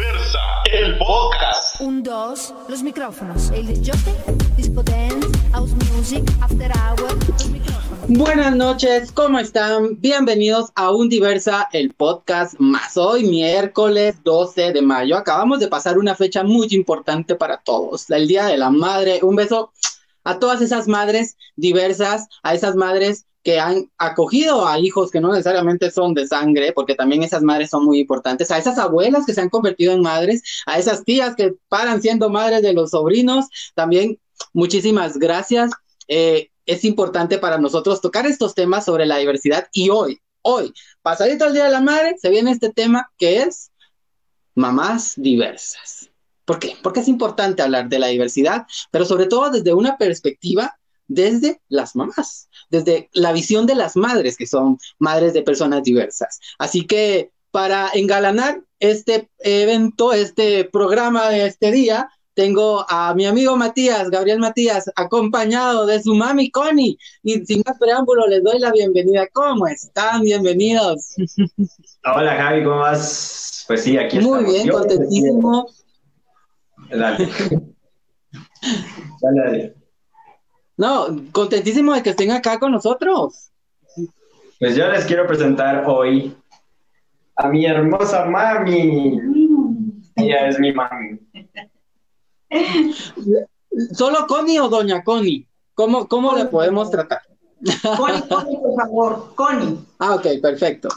Diversa, 0.00 0.38
el 0.72 0.96
podcast. 0.96 1.78
Un, 1.82 2.02
dos, 2.02 2.54
los 2.70 2.82
micrófonos. 2.82 3.50
El 3.50 3.66
disjockey, 3.66 4.14
disco 4.56 4.82
dance, 4.82 5.28
house 5.52 5.72
music, 5.92 6.24
after 6.40 6.72
hour, 6.72 7.12
los 7.28 7.50
micrófonos. 7.50 8.08
Buenas 8.08 8.56
noches, 8.56 9.12
¿cómo 9.12 9.38
están? 9.38 10.00
Bienvenidos 10.00 10.70
a 10.74 10.90
Un 10.90 11.10
Diversa, 11.10 11.68
el 11.74 11.92
podcast 11.92 12.54
más 12.58 12.96
hoy, 12.96 13.24
miércoles 13.24 14.16
12 14.24 14.72
de 14.72 14.80
mayo. 14.80 15.18
Acabamos 15.18 15.60
de 15.60 15.68
pasar 15.68 15.98
una 15.98 16.14
fecha 16.14 16.44
muy 16.44 16.68
importante 16.70 17.34
para 17.34 17.58
todos, 17.58 18.08
el 18.08 18.26
Día 18.26 18.46
de 18.46 18.56
la 18.56 18.70
Madre. 18.70 19.20
Un 19.22 19.36
beso 19.36 19.70
a 20.24 20.38
todas 20.38 20.62
esas 20.62 20.88
madres 20.88 21.36
diversas, 21.56 22.26
a 22.42 22.54
esas 22.54 22.74
madres 22.74 23.26
que 23.42 23.58
han 23.58 23.90
acogido 23.98 24.66
a 24.66 24.78
hijos 24.78 25.10
que 25.10 25.20
no 25.20 25.30
necesariamente 25.30 25.90
son 25.90 26.14
de 26.14 26.26
sangre, 26.26 26.72
porque 26.72 26.94
también 26.94 27.22
esas 27.22 27.42
madres 27.42 27.70
son 27.70 27.84
muy 27.84 28.00
importantes, 28.00 28.50
a 28.50 28.58
esas 28.58 28.78
abuelas 28.78 29.24
que 29.24 29.34
se 29.34 29.40
han 29.40 29.48
convertido 29.48 29.92
en 29.92 30.02
madres, 30.02 30.42
a 30.66 30.78
esas 30.78 31.04
tías 31.04 31.34
que 31.34 31.54
paran 31.68 32.02
siendo 32.02 32.28
madres 32.28 32.62
de 32.62 32.72
los 32.72 32.90
sobrinos, 32.90 33.46
también 33.74 34.18
muchísimas 34.52 35.18
gracias. 35.18 35.70
Eh, 36.08 36.50
es 36.66 36.84
importante 36.84 37.38
para 37.38 37.58
nosotros 37.58 38.00
tocar 38.00 38.26
estos 38.26 38.54
temas 38.54 38.84
sobre 38.84 39.06
la 39.06 39.16
diversidad 39.16 39.68
y 39.72 39.90
hoy, 39.90 40.20
hoy, 40.42 40.72
pasadito 41.02 41.46
el 41.46 41.54
Día 41.54 41.64
de 41.64 41.72
la 41.72 41.80
Madre, 41.80 42.16
se 42.20 42.30
viene 42.30 42.50
este 42.50 42.70
tema 42.70 43.10
que 43.16 43.42
es 43.42 43.70
mamás 44.54 45.14
diversas. 45.16 46.10
¿Por 46.44 46.58
qué? 46.58 46.76
Porque 46.82 47.00
es 47.00 47.08
importante 47.08 47.62
hablar 47.62 47.88
de 47.88 47.98
la 47.98 48.08
diversidad, 48.08 48.66
pero 48.90 49.04
sobre 49.04 49.26
todo 49.26 49.50
desde 49.50 49.72
una 49.72 49.96
perspectiva 49.96 50.76
desde 51.06 51.60
las 51.68 51.96
mamás, 51.96 52.48
desde 52.70 53.10
la 53.12 53.32
visión 53.32 53.66
de 53.66 53.74
las 53.74 53.96
madres, 53.96 54.36
que 54.36 54.46
son 54.46 54.78
madres 54.98 55.34
de 55.34 55.42
personas 55.42 55.82
diversas. 55.82 56.40
Así 56.58 56.86
que 56.86 57.30
para 57.50 57.90
engalanar 57.94 58.62
este 58.78 59.28
evento, 59.38 60.12
este 60.12 60.64
programa 60.64 61.28
de 61.28 61.46
este 61.46 61.72
día, 61.72 62.08
tengo 62.34 62.86
a 62.88 63.12
mi 63.14 63.26
amigo 63.26 63.56
Matías, 63.56 64.08
Gabriel 64.08 64.38
Matías, 64.38 64.90
acompañado 64.96 65.84
de 65.84 66.02
su 66.02 66.14
mami 66.14 66.50
Connie. 66.50 66.96
Y 67.22 67.44
sin 67.44 67.62
más 67.66 67.76
preámbulo, 67.78 68.26
les 68.28 68.42
doy 68.42 68.58
la 68.58 68.70
bienvenida. 68.70 69.26
¿Cómo 69.32 69.66
están? 69.66 70.22
Bienvenidos. 70.22 71.16
Hola 72.16 72.36
Javi, 72.36 72.64
¿cómo 72.64 72.78
vas? 72.78 73.64
Pues 73.66 73.82
sí, 73.82 73.98
aquí 73.98 74.20
Muy 74.20 74.44
bien, 74.44 74.68
contentísimo. 74.68 75.66
Dale. 76.90 77.28
Dale, 79.20 79.40
dale. 79.44 79.79
No, 80.80 81.08
contentísimo 81.30 81.92
de 81.92 82.02
que 82.02 82.08
estén 82.08 82.30
acá 82.30 82.58
con 82.58 82.72
nosotros. 82.72 83.50
Pues 84.58 84.74
yo 84.74 84.88
les 84.88 85.04
quiero 85.04 85.26
presentar 85.26 85.84
hoy 85.86 86.34
a 87.36 87.48
mi 87.48 87.66
hermosa 87.66 88.24
mami. 88.24 89.20
Ella 90.16 90.48
es 90.48 90.58
mi 90.58 90.72
mami. 90.72 91.20
¿Solo 93.92 94.26
Connie 94.26 94.58
o 94.58 94.70
Doña 94.70 95.04
Connie? 95.04 95.46
¿Cómo, 95.74 96.08
cómo 96.08 96.34
le 96.34 96.46
podemos 96.46 96.90
tratar? 96.90 97.20
Connie, 97.96 98.22
Connie, 98.28 98.56
por 98.56 98.74
favor, 98.74 99.34
Connie. 99.34 99.78
Ah, 99.98 100.14
ok, 100.14 100.26
perfecto. 100.40 100.88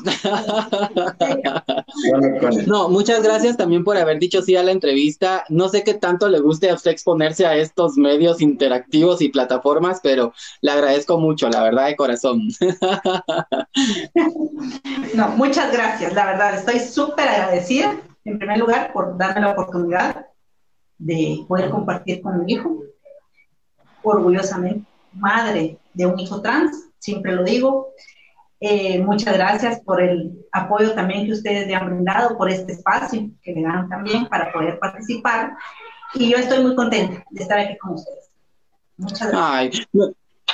No, 2.67 2.87
muchas 2.87 3.21
gracias 3.21 3.57
también 3.57 3.83
por 3.83 3.97
haber 3.97 4.19
dicho 4.19 4.41
sí 4.41 4.55
a 4.55 4.63
la 4.63 4.71
entrevista. 4.71 5.43
No 5.49 5.67
sé 5.67 5.83
qué 5.83 5.93
tanto 5.93 6.29
le 6.29 6.39
guste 6.39 6.69
a 6.69 6.75
usted 6.75 6.91
exponerse 6.91 7.45
a 7.45 7.55
estos 7.55 7.97
medios 7.97 8.41
interactivos 8.41 9.21
y 9.21 9.29
plataformas, 9.29 9.99
pero 10.01 10.33
le 10.61 10.71
agradezco 10.71 11.17
mucho, 11.17 11.49
la 11.49 11.63
verdad, 11.63 11.87
de 11.87 11.95
corazón. 11.95 12.41
No, 15.13 15.29
muchas 15.29 15.71
gracias, 15.71 16.13
la 16.13 16.25
verdad, 16.25 16.55
estoy 16.55 16.79
súper 16.79 17.27
agradecida, 17.27 17.99
en 18.23 18.39
primer 18.39 18.57
lugar, 18.57 18.91
por 18.93 19.17
darme 19.17 19.41
la 19.41 19.51
oportunidad 19.51 20.27
de 20.97 21.43
poder 21.47 21.69
compartir 21.69 22.21
con 22.21 22.43
mi 22.43 22.53
hijo. 22.53 22.83
Orgullosamente, 24.01 24.87
madre 25.15 25.77
de 25.93 26.05
un 26.05 26.19
hijo 26.19 26.41
trans, 26.41 26.89
siempre 26.99 27.33
lo 27.33 27.43
digo. 27.43 27.93
Eh, 28.59 28.99
muchas 28.99 29.33
gracias 29.33 29.81
por 29.81 30.01
el 30.01 30.45
apoyo 30.51 30.93
también 30.93 31.25
que 31.25 31.33
ustedes 31.33 31.67
le 31.67 31.75
han 31.75 31.87
brindado, 31.87 32.37
por 32.37 32.49
este 32.49 32.71
espacio 32.71 33.29
que 33.41 33.51
le 33.51 33.61
dan 33.61 33.89
también 33.89 34.25
para 34.27 34.51
poder 34.53 34.79
participar. 34.79 35.53
Y 36.13 36.29
yo 36.29 36.37
estoy 36.37 36.63
muy 36.63 36.75
contenta 36.75 37.25
de 37.29 37.41
estar 37.41 37.59
aquí 37.59 37.77
con 37.77 37.95
ustedes. 37.95 38.29
Muchas 38.97 39.31
gracias. 39.31 39.87
Ay, 39.93 40.11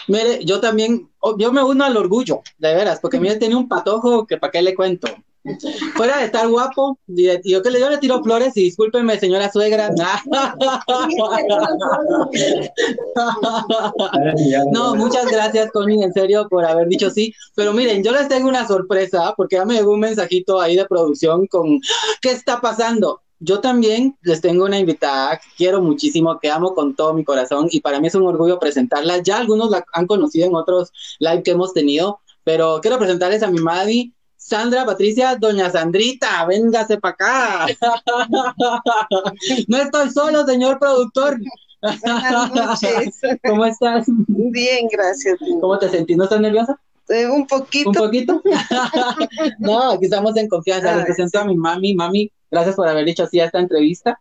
mire, 0.08 0.44
yo 0.44 0.60
también, 0.60 1.10
oh, 1.20 1.38
yo 1.38 1.52
me 1.52 1.62
uno 1.62 1.84
al 1.86 1.98
orgullo, 1.98 2.42
de 2.58 2.74
veras, 2.74 3.00
porque 3.00 3.20
mire, 3.20 3.36
tenía 3.36 3.58
un 3.58 3.68
patojo 3.68 4.26
que 4.26 4.38
para 4.38 4.52
qué 4.52 4.62
le 4.62 4.74
cuento. 4.74 5.08
Fuera 5.96 6.18
de 6.18 6.26
estar 6.26 6.48
guapo, 6.48 7.00
yo 7.08 7.62
que 7.64 7.72
le, 7.72 7.80
yo 7.80 7.90
le 7.90 7.98
tiro 7.98 8.22
flores 8.22 8.56
y 8.58 8.64
discúlpeme, 8.64 9.20
señora 9.20 9.52
suegra. 9.52 9.90
No, 14.72 14.96
muchas 14.96 15.26
gracias, 15.28 15.72
Connie, 15.72 16.04
en 16.04 16.14
serio, 16.14 16.48
por 16.50 16.66
haber 16.66 16.88
dicho 16.88 17.10
sí. 17.10 17.34
Pero 17.56 17.74
miren, 17.74 18.04
yo 18.04 18.12
les 18.12 18.28
tengo 18.28 18.48
una 18.50 18.68
sorpresa, 18.68 19.34
porque 19.36 19.56
ya 19.56 19.66
me 19.66 19.76
llegó 19.76 19.94
un 19.94 20.00
mensajito 20.00 20.60
ahí 20.60 20.76
de 20.76 20.86
producción 20.86 21.48
con 21.48 21.80
¿qué 22.22 22.32
está 22.32 22.62
pasando? 22.62 23.22
Yo 23.40 23.62
también 23.62 24.18
les 24.22 24.42
tengo 24.42 24.66
una 24.66 24.80
invitada 24.80 25.38
que 25.38 25.48
quiero 25.58 25.82
muchísimo, 25.82 26.40
que 26.40 26.52
amo 26.52 26.74
con 26.76 26.96
todo 26.96 27.14
mi 27.14 27.24
corazón, 27.24 27.68
y 27.72 27.80
para 27.80 28.00
mí 28.00 28.08
es 28.08 28.16
un 28.16 28.28
orgullo 28.28 28.60
presentarla. 28.60 29.20
Ya 29.20 29.38
algunos 29.38 29.70
la 29.70 29.86
han 29.94 30.08
conocido 30.08 30.48
en 30.48 30.56
otros 30.56 30.92
live 31.20 31.44
que 31.44 31.52
hemos 31.52 31.74
tenido, 31.74 32.20
pero 32.44 32.80
quiero 32.82 32.98
presentarles 33.00 33.44
a 33.44 33.52
mi 33.52 33.60
madre. 33.60 34.12
Sandra 34.50 34.84
Patricia, 34.84 35.36
doña 35.36 35.70
Sandrita, 35.70 36.44
véngase 36.46 36.98
para 36.98 37.14
acá. 37.14 37.68
No 39.68 39.78
estoy 39.78 40.10
solo, 40.10 40.46
señor 40.46 40.80
productor. 40.80 41.40
Buenas 41.82 42.52
noches. 42.54 43.20
¿Cómo 43.48 43.66
estás? 43.66 44.06
Bien, 44.28 44.88
gracias. 44.92 45.38
¿Cómo 45.62 45.78
te 45.78 45.90
sentís? 45.90 46.18
¿No 46.18 46.24
estás 46.24 46.42
nerviosa? 46.42 46.80
Eh, 47.10 47.28
un 47.28 47.46
poquito. 47.46 47.90
¿Un 47.90 47.96
poquito? 47.96 48.42
no, 49.60 49.92
aquí 49.92 50.06
estamos 50.06 50.36
en 50.38 50.48
confianza. 50.48 50.92
Les 50.92 51.00
Ay, 51.00 51.06
presento 51.06 51.40
a 51.40 51.46
mi 51.46 51.56
mami. 51.56 51.94
Mami, 51.94 52.32
gracias 52.50 52.76
por 52.76 52.88
haber 52.88 53.06
dicho 53.06 53.28
sí 53.28 53.40
a 53.40 53.46
esta 53.46 53.60
entrevista. 53.60 54.20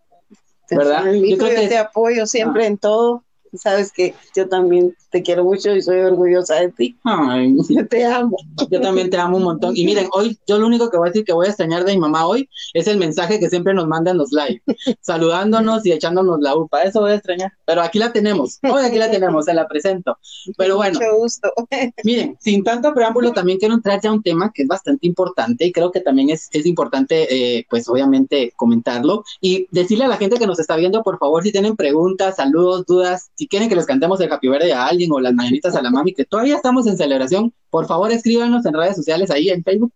¿verdad? 0.70 1.04
Yo 1.06 1.38
creo 1.38 1.40
yo, 1.48 1.48
que- 1.48 1.66
Ah. 1.66 1.68
te 1.68 1.78
apoyo 1.78 2.26
siempre 2.26 2.66
en 2.66 2.76
todo. 2.76 3.24
Sabes 3.54 3.92
que 3.92 4.14
yo 4.34 4.48
también 4.48 4.94
te 5.10 5.22
quiero 5.22 5.44
mucho 5.44 5.75
y 5.75 5.82
soy 5.82 6.00
orgullosa 6.00 6.56
de 6.56 6.70
ti. 6.70 6.97
Ay, 7.04 7.54
Yo 7.69 7.86
te 7.86 8.04
amo. 8.04 8.36
yo 8.70 8.81
también 8.81 9.10
te 9.10 9.16
amo 9.16 9.36
un 9.38 9.44
montón. 9.44 9.76
Y 9.76 9.84
miren, 9.84 10.09
hoy 10.12 10.38
yo 10.47 10.59
lo 10.59 10.66
único 10.66 10.91
que 10.91 10.98
voy 10.98 11.09
a 11.09 11.10
decir 11.10 11.25
que 11.25 11.32
voy 11.32 11.47
a 11.47 11.50
extrañar 11.50 11.84
de 11.84 11.92
mi 11.92 11.98
mamá 11.98 12.26
hoy 12.26 12.48
es 12.75 12.87
el 12.87 12.98
mensaje 12.98 13.38
que 13.41 13.48
siempre 13.48 13.75
nos 13.75 13.87
manda 13.87 14.10
en 14.10 14.19
los 14.19 14.32
live, 14.32 14.62
saludándonos 15.00 15.84
y 15.87 15.92
echándonos 15.92 16.41
la 16.41 16.56
upa. 16.56 16.82
Eso 16.82 17.00
voy 17.00 17.12
a 17.12 17.14
extrañar. 17.14 17.53
Pero 17.64 17.82
aquí 17.82 17.98
la 17.98 18.12
tenemos. 18.12 18.58
Hoy 18.62 18.84
aquí 18.84 18.98
la 18.98 19.10
tenemos, 19.10 19.44
se 19.47 19.54
la 19.54 19.66
presento. 19.66 20.19
Pero 20.56 20.76
bueno, 20.76 20.98
Mucho 20.98 21.16
gusto. 21.16 21.53
Miren, 22.04 22.37
sin 22.41 22.62
tanto 22.64 22.92
preámbulo, 22.94 23.32
también 23.32 23.58
quiero 23.58 23.75
entrar 23.75 24.00
ya 24.00 24.10
a 24.10 24.12
un 24.12 24.22
tema 24.22 24.53
que 24.54 24.62
es 24.62 24.69
bastante 24.69 25.06
importante 25.06 25.64
y 25.66 25.72
creo 25.72 25.91
que 25.91 26.00
también 26.00 26.31
es, 26.31 26.48
es 26.53 26.66
importante, 26.66 27.58
eh, 27.58 27.66
pues 27.70 27.88
obviamente, 27.88 28.53
comentarlo 28.56 29.25
y 29.41 29.66
decirle 29.70 30.04
a 30.04 30.08
la 30.08 30.16
gente 30.16 30.38
que 30.38 30.47
nos 30.47 30.58
está 30.58 30.76
viendo, 30.76 31.03
por 31.03 31.19
favor, 31.19 31.42
si 31.42 31.53
tienen 31.53 31.76
preguntas, 31.76 32.37
saludos, 32.37 32.84
dudas, 32.87 33.31
si 33.38 33.47
quieren 33.47 33.69
que 33.69 33.76
les 33.76 33.87
cantemos 33.87 34.21
el 34.21 34.32
Happy 34.32 34.49
a 34.72 34.87
alguien 34.87 35.12
o 35.12 35.21
las 35.21 35.32
mañanitas 35.32 35.76
a 35.76 35.81
la 35.81 35.91
mami, 35.91 36.12
que 36.12 36.25
todavía 36.25 36.56
estamos 36.56 36.88
en 36.88 36.97
celebración, 36.97 37.54
por 37.71 37.87
favor, 37.87 38.10
escríbanos 38.10 38.66
en 38.66 38.75
redes 38.75 38.97
sociales, 38.97 39.31
ahí 39.31 39.49
en 39.49 39.62
Facebook. 39.62 39.93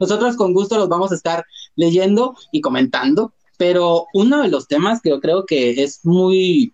Nosotros 0.00 0.34
con 0.34 0.54
gusto 0.54 0.78
los 0.78 0.88
vamos 0.88 1.12
a 1.12 1.14
estar 1.14 1.44
leyendo 1.76 2.34
y 2.52 2.62
comentando, 2.62 3.34
pero 3.58 4.06
uno 4.14 4.40
de 4.40 4.48
los 4.48 4.66
temas 4.66 5.02
que 5.02 5.10
yo 5.10 5.20
creo 5.20 5.44
que 5.44 5.82
es 5.82 6.06
muy 6.06 6.72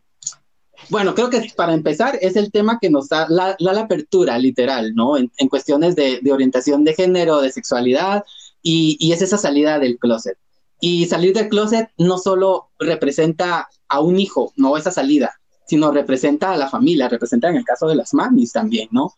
bueno, 0.91 1.15
creo 1.17 1.29
que 1.29 1.51
para 1.57 1.75
empezar 1.75 2.19
es 2.23 2.37
el 2.37 2.53
tema 2.53 2.79
que 2.81 2.89
nos 2.89 3.09
da 3.09 3.27
la, 3.29 3.57
apertura, 3.81 4.39
literal, 4.39 4.95
¿no? 4.95 5.17
En, 5.17 5.49
cuestiones 5.49 5.97
de, 5.97 6.21
de, 6.23 6.33
orientación 6.33 6.85
de 6.85 6.95
género, 6.95 7.41
de 7.41 7.51
sexualidad, 7.51 8.25
y, 8.63 8.97
y, 9.01 9.13
es 9.13 9.23
esa 9.23 9.39
salida 9.39 9.81
del 9.81 9.99
closet. 9.99 10.39
Y 10.81 11.07
salir 11.07 11.35
del 11.35 11.49
closet 11.49 11.91
no 11.99 12.17
solo 12.17 12.71
representa 12.79 13.69
a 13.89 14.01
un 14.01 14.19
hijo, 14.19 14.53
no 14.57 14.77
esa 14.77 14.91
salida, 14.91 15.40
sino 15.71 15.93
representa 15.93 16.51
a 16.53 16.57
la 16.57 16.69
familia, 16.69 17.09
representa 17.09 17.49
en 17.49 17.55
el 17.55 17.65
caso 17.65 17.87
de 17.87 17.95
las 17.95 18.13
mamis 18.13 18.51
también, 18.51 18.89
¿no? 18.91 19.15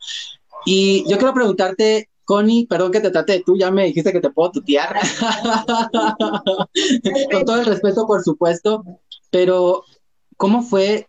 Y 0.66 1.02
yo 1.08 1.16
quiero 1.16 1.32
preguntarte, 1.32 2.10
Connie, 2.26 2.66
perdón 2.66 2.92
que 2.92 3.00
te 3.00 3.10
trate 3.10 3.32
de 3.32 3.42
tú, 3.42 3.56
ya 3.56 3.70
me 3.70 3.86
dijiste 3.86 4.12
que 4.12 4.20
te 4.20 4.28
puedo 4.28 4.50
tutear. 4.50 4.94
Con 7.32 7.44
todo 7.46 7.56
el 7.58 7.64
respeto, 7.64 8.06
por 8.06 8.22
supuesto, 8.22 8.84
pero 9.30 9.84
¿cómo 10.36 10.60
fue 10.62 11.08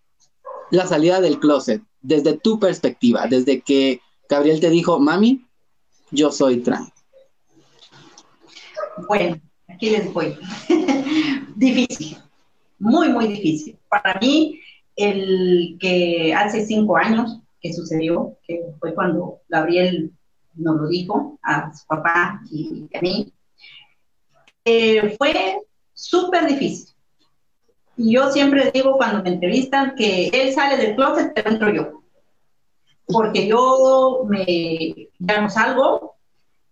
la 0.71 0.87
salida 0.87 1.19
del 1.19 1.41
closet 1.41 1.83
desde 2.01 2.37
tu 2.37 2.57
perspectiva, 2.57 3.27
desde 3.27 3.59
que 3.59 3.99
Gabriel 4.29 4.61
te 4.61 4.69
dijo, 4.69 4.97
mami, 4.97 5.45
yo 6.09 6.31
soy 6.31 6.61
trans? 6.61 6.89
Bueno, 9.09 9.41
aquí 9.67 9.89
les 9.89 10.13
voy. 10.13 10.37
difícil, 11.57 12.17
muy, 12.79 13.09
muy 13.09 13.27
difícil. 13.27 13.77
Para 13.89 14.17
mí, 14.21 14.62
el 14.95 15.77
que 15.79 16.33
hace 16.33 16.65
cinco 16.65 16.97
años 16.97 17.39
que 17.61 17.73
sucedió, 17.73 18.37
que 18.45 18.61
fue 18.79 18.93
cuando 18.93 19.39
Gabriel 19.47 20.11
nos 20.55 20.81
lo 20.81 20.87
dijo 20.87 21.39
a 21.41 21.73
su 21.73 21.85
papá 21.87 22.41
y 22.51 22.87
a 22.93 23.01
mí, 23.01 23.33
eh, 24.65 25.15
fue 25.17 25.59
súper 25.93 26.47
difícil. 26.47 26.93
Y 27.95 28.13
yo 28.13 28.31
siempre 28.31 28.71
digo 28.73 28.97
cuando 28.97 29.23
me 29.23 29.29
entrevistan 29.29 29.95
que 29.95 30.27
él 30.27 30.53
sale 30.53 30.77
del 30.77 30.95
closet, 30.95 31.31
pero 31.33 31.51
entro 31.51 31.73
yo. 31.73 32.03
Porque 33.05 33.47
yo 33.47 34.25
me, 34.27 35.09
ya 35.19 35.41
no 35.41 35.49
salgo, 35.49 36.15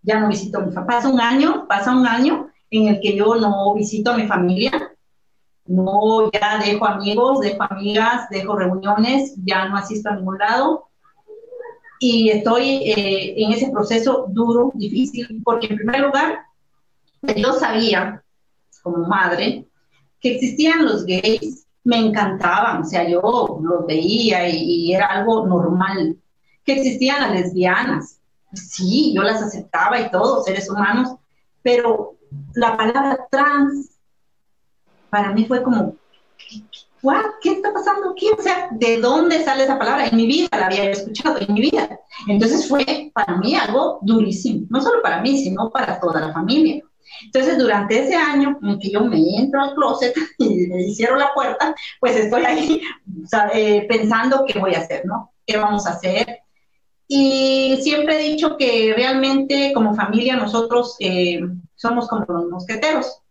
ya 0.02 0.18
no 0.18 0.28
visito 0.28 0.58
a 0.58 0.62
mi 0.62 0.72
familia. 0.72 0.96
Pasa 0.96 1.08
un 1.08 1.20
año, 1.20 1.66
pasa 1.68 1.94
un 1.94 2.06
año 2.06 2.50
en 2.70 2.88
el 2.88 3.00
que 3.00 3.16
yo 3.16 3.34
no 3.36 3.74
visito 3.74 4.10
a 4.10 4.16
mi 4.16 4.26
familia, 4.26 4.91
no 5.72 6.30
ya 6.30 6.58
dejo 6.64 6.86
amigos, 6.86 7.40
dejo 7.40 7.62
amigas, 7.62 8.28
dejo 8.30 8.56
reuniones, 8.56 9.34
ya 9.44 9.68
no 9.68 9.76
asisto 9.76 10.10
a 10.10 10.16
ningún 10.16 10.38
lado. 10.38 10.88
Y 11.98 12.30
estoy 12.30 12.82
eh, 12.84 13.34
en 13.42 13.52
ese 13.52 13.70
proceso 13.70 14.26
duro, 14.28 14.72
difícil, 14.74 15.40
porque 15.42 15.68
en 15.68 15.76
primer 15.76 16.00
lugar, 16.00 16.40
yo 17.36 17.52
sabía, 17.54 18.22
como 18.82 19.06
madre, 19.06 19.66
que 20.20 20.34
existían 20.34 20.84
los 20.84 21.06
gays, 21.06 21.66
me 21.84 21.96
encantaban, 21.96 22.82
o 22.82 22.84
sea, 22.84 23.08
yo 23.08 23.20
los 23.62 23.86
veía 23.86 24.48
y, 24.48 24.92
era 24.92 25.06
algo 25.06 25.46
normal. 25.46 26.16
Que 26.64 26.74
existían 26.74 27.22
las 27.22 27.32
lesbianas, 27.32 28.18
sí, 28.52 29.12
yo 29.14 29.22
las 29.22 29.42
aceptaba 29.42 30.00
y 30.00 30.10
todo, 30.10 30.42
seres 30.42 30.68
humanos, 30.68 31.16
pero 31.62 32.16
la 32.54 32.76
palabra 32.76 33.26
trans 33.30 33.91
para 35.12 35.30
mí 35.32 35.44
fue 35.44 35.62
como, 35.62 35.94
¿qué 37.42 37.50
está 37.50 37.70
pasando 37.70 38.12
aquí? 38.12 38.30
O 38.30 38.40
sea, 38.40 38.68
¿de 38.70 38.98
dónde 38.98 39.44
sale 39.44 39.64
esa 39.64 39.78
palabra? 39.78 40.06
En 40.06 40.16
mi 40.16 40.26
vida 40.26 40.48
la 40.52 40.66
había 40.66 40.90
escuchado, 40.90 41.38
en 41.38 41.52
mi 41.52 41.60
vida. 41.60 42.00
Entonces 42.28 42.66
fue 42.66 43.10
para 43.12 43.36
mí 43.36 43.54
algo 43.54 43.98
durísimo, 44.00 44.66
no 44.70 44.80
solo 44.80 45.02
para 45.02 45.20
mí, 45.20 45.36
sino 45.36 45.70
para 45.70 46.00
toda 46.00 46.18
la 46.18 46.32
familia. 46.32 46.82
Entonces, 47.26 47.58
durante 47.58 47.98
ese 48.02 48.14
año 48.14 48.58
en 48.62 48.78
que 48.78 48.90
yo 48.90 49.04
me 49.04 49.18
entro 49.36 49.60
al 49.60 49.74
closet 49.74 50.14
y 50.38 50.66
me 50.68 50.94
cierro 50.94 51.16
la 51.16 51.34
puerta, 51.34 51.74
pues 52.00 52.16
estoy 52.16 52.46
ahí 52.46 52.80
eh, 53.52 53.86
pensando 53.86 54.46
qué 54.46 54.58
voy 54.58 54.74
a 54.74 54.78
hacer, 54.78 55.04
¿no? 55.04 55.30
¿Qué 55.44 55.58
vamos 55.58 55.86
a 55.86 55.90
hacer? 55.90 56.38
Y 57.06 57.76
siempre 57.82 58.16
he 58.16 58.30
dicho 58.30 58.56
que 58.56 58.94
realmente 58.96 59.72
como 59.74 59.94
familia 59.94 60.36
nosotros 60.36 60.96
eh, 61.00 61.42
somos 61.74 62.08
como 62.08 62.24
los 62.26 62.48
mosqueteros, 62.48 63.21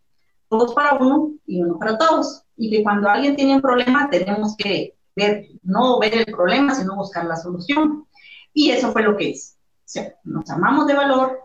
todos 0.52 0.74
para 0.76 0.96
uno 0.96 1.32
y 1.48 1.62
uno 1.62 1.80
para 1.80 1.98
todos. 1.98 2.44
Y 2.58 2.70
que 2.70 2.84
cuando 2.84 3.10
alguien 3.10 3.38
tiene 3.38 3.56
un 3.56 3.62
problema 3.62 4.10
tenemos 4.10 4.56
que 4.58 4.96
ver, 5.16 5.48
no 5.64 5.98
ver 5.98 6.14
el 6.14 6.26
problema, 6.26 6.76
sino 6.76 6.98
buscar 6.98 7.26
la 7.26 7.38
solución. 7.38 8.06
Y 8.54 8.72
eso 8.72 8.92
fue 8.92 9.04
lo 9.04 9.16
que 9.16 9.30
hice. 9.30 9.56
O 9.56 9.84
sea, 9.86 10.14
nos 10.26 10.50
amamos 10.50 10.88
de 10.88 10.94
valor 10.94 11.40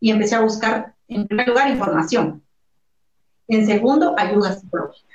y 0.00 0.10
empecé 0.10 0.36
a 0.36 0.40
buscar 0.40 0.94
en 1.08 1.26
primer 1.26 1.48
lugar, 1.48 1.70
información. 1.70 2.42
En 3.46 3.66
segundo, 3.66 4.14
ayuda 4.16 4.54
psicológica. 4.54 5.14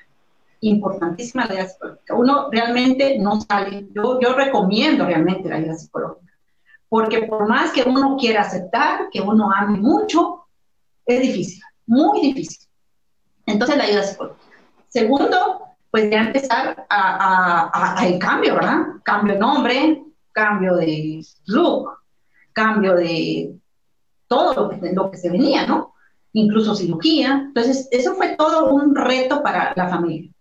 Importantísima 0.61 1.45
la 1.45 1.53
ayuda 1.53 1.69
psicológica. 1.69 2.15
Uno 2.15 2.49
realmente 2.51 3.17
no 3.17 3.41
sale, 3.41 3.87
yo, 3.93 4.19
yo 4.21 4.33
recomiendo 4.33 5.05
realmente 5.05 5.49
la 5.49 5.55
ayuda 5.55 5.73
psicológica, 5.73 6.31
porque 6.87 7.23
por 7.23 7.47
más 7.47 7.71
que 7.71 7.83
uno 7.83 8.15
quiera 8.17 8.41
aceptar, 8.41 9.09
que 9.11 9.19
uno 9.19 9.51
ame 9.51 9.79
mucho, 9.79 10.45
es 11.05 11.21
difícil, 11.21 11.61
muy 11.87 12.21
difícil. 12.21 12.60
Entonces 13.45 13.77
la 13.77 13.83
ayuda 13.83 14.03
psicológica. 14.03 14.45
Segundo, 14.87 15.61
pues 15.89 16.09
ya 16.09 16.21
empezar 16.21 16.85
a, 16.89 17.97
a, 17.99 18.07
el 18.07 18.19
cambio, 18.19 18.55
¿verdad? 18.55 18.79
Cambio 19.03 19.33
de 19.33 19.39
nombre, 19.39 20.03
cambio 20.31 20.75
de 20.75 21.21
look, 21.47 21.89
cambio 22.53 22.95
de 22.95 23.53
todo 24.27 24.53
lo 24.53 24.69
que, 24.69 24.93
lo 24.93 25.11
que 25.11 25.17
se 25.17 25.29
venía, 25.29 25.65
¿no? 25.65 25.93
Incluso 26.33 26.75
cirugía. 26.75 27.43
Entonces, 27.47 27.87
eso 27.91 28.15
fue 28.15 28.35
todo 28.37 28.73
un 28.73 28.95
reto 28.95 29.43
para 29.43 29.73
la 29.75 29.89
familia. 29.89 30.31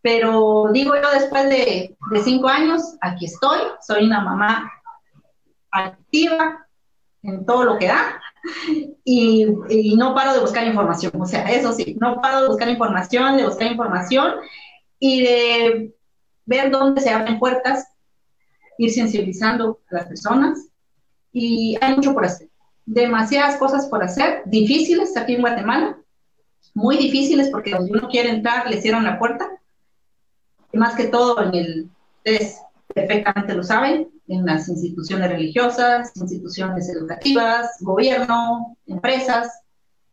Pero 0.00 0.68
digo 0.72 0.94
yo, 0.94 1.10
después 1.12 1.48
de, 1.48 1.96
de 2.10 2.22
cinco 2.22 2.48
años, 2.48 2.96
aquí 3.00 3.26
estoy, 3.26 3.58
soy 3.80 4.06
una 4.06 4.20
mamá 4.20 4.70
activa 5.70 6.66
en 7.22 7.46
todo 7.46 7.64
lo 7.64 7.78
que 7.78 7.86
da 7.86 8.20
y, 9.04 9.46
no 9.96 10.14
paro 10.14 10.34
de 10.34 10.40
buscar 10.40 10.66
información. 10.66 11.12
O 11.20 11.26
sea, 11.26 11.50
eso 11.50 11.72
sí, 11.72 11.96
no 12.00 12.20
paro 12.20 12.42
de 12.42 12.48
buscar 12.48 12.68
información, 12.68 13.36
de 13.36 13.44
buscar 13.44 13.70
información 13.70 14.34
y 14.98 15.22
de 15.22 15.94
ver 16.44 16.70
dónde 16.70 17.00
se 17.00 17.10
abren 17.10 17.38
puertas, 17.38 17.86
ir 18.78 18.90
sensibilizando 18.92 19.80
a 19.90 19.96
las 19.96 20.06
personas 20.06 20.68
y 21.32 21.76
hay 21.80 21.94
mucho 21.94 22.14
por 22.14 22.24
hacer 22.24 22.52
demasiadas 22.84 23.56
cosas 23.56 23.86
por 23.86 24.02
hacer, 24.02 24.42
difíciles 24.46 25.16
aquí 25.16 25.34
en 25.34 25.40
Guatemala, 25.40 25.98
muy 26.74 26.96
difíciles 26.96 27.50
porque 27.50 27.70
donde 27.70 27.92
uno 27.92 28.08
quiere 28.08 28.30
entrar 28.30 28.68
le 28.68 28.80
cierran 28.80 29.04
la 29.04 29.18
puerta. 29.18 29.48
Y 30.72 30.78
más 30.78 30.94
que 30.94 31.08
todo 31.08 31.42
en 31.42 31.54
el, 31.54 31.90
ustedes 32.18 32.60
perfectamente 32.94 33.54
lo 33.54 33.62
saben, 33.62 34.08
en 34.32 34.46
las 34.46 34.68
instituciones 34.68 35.30
religiosas, 35.30 36.10
instituciones 36.16 36.88
educativas, 36.88 37.76
gobierno, 37.80 38.76
empresas. 38.86 39.62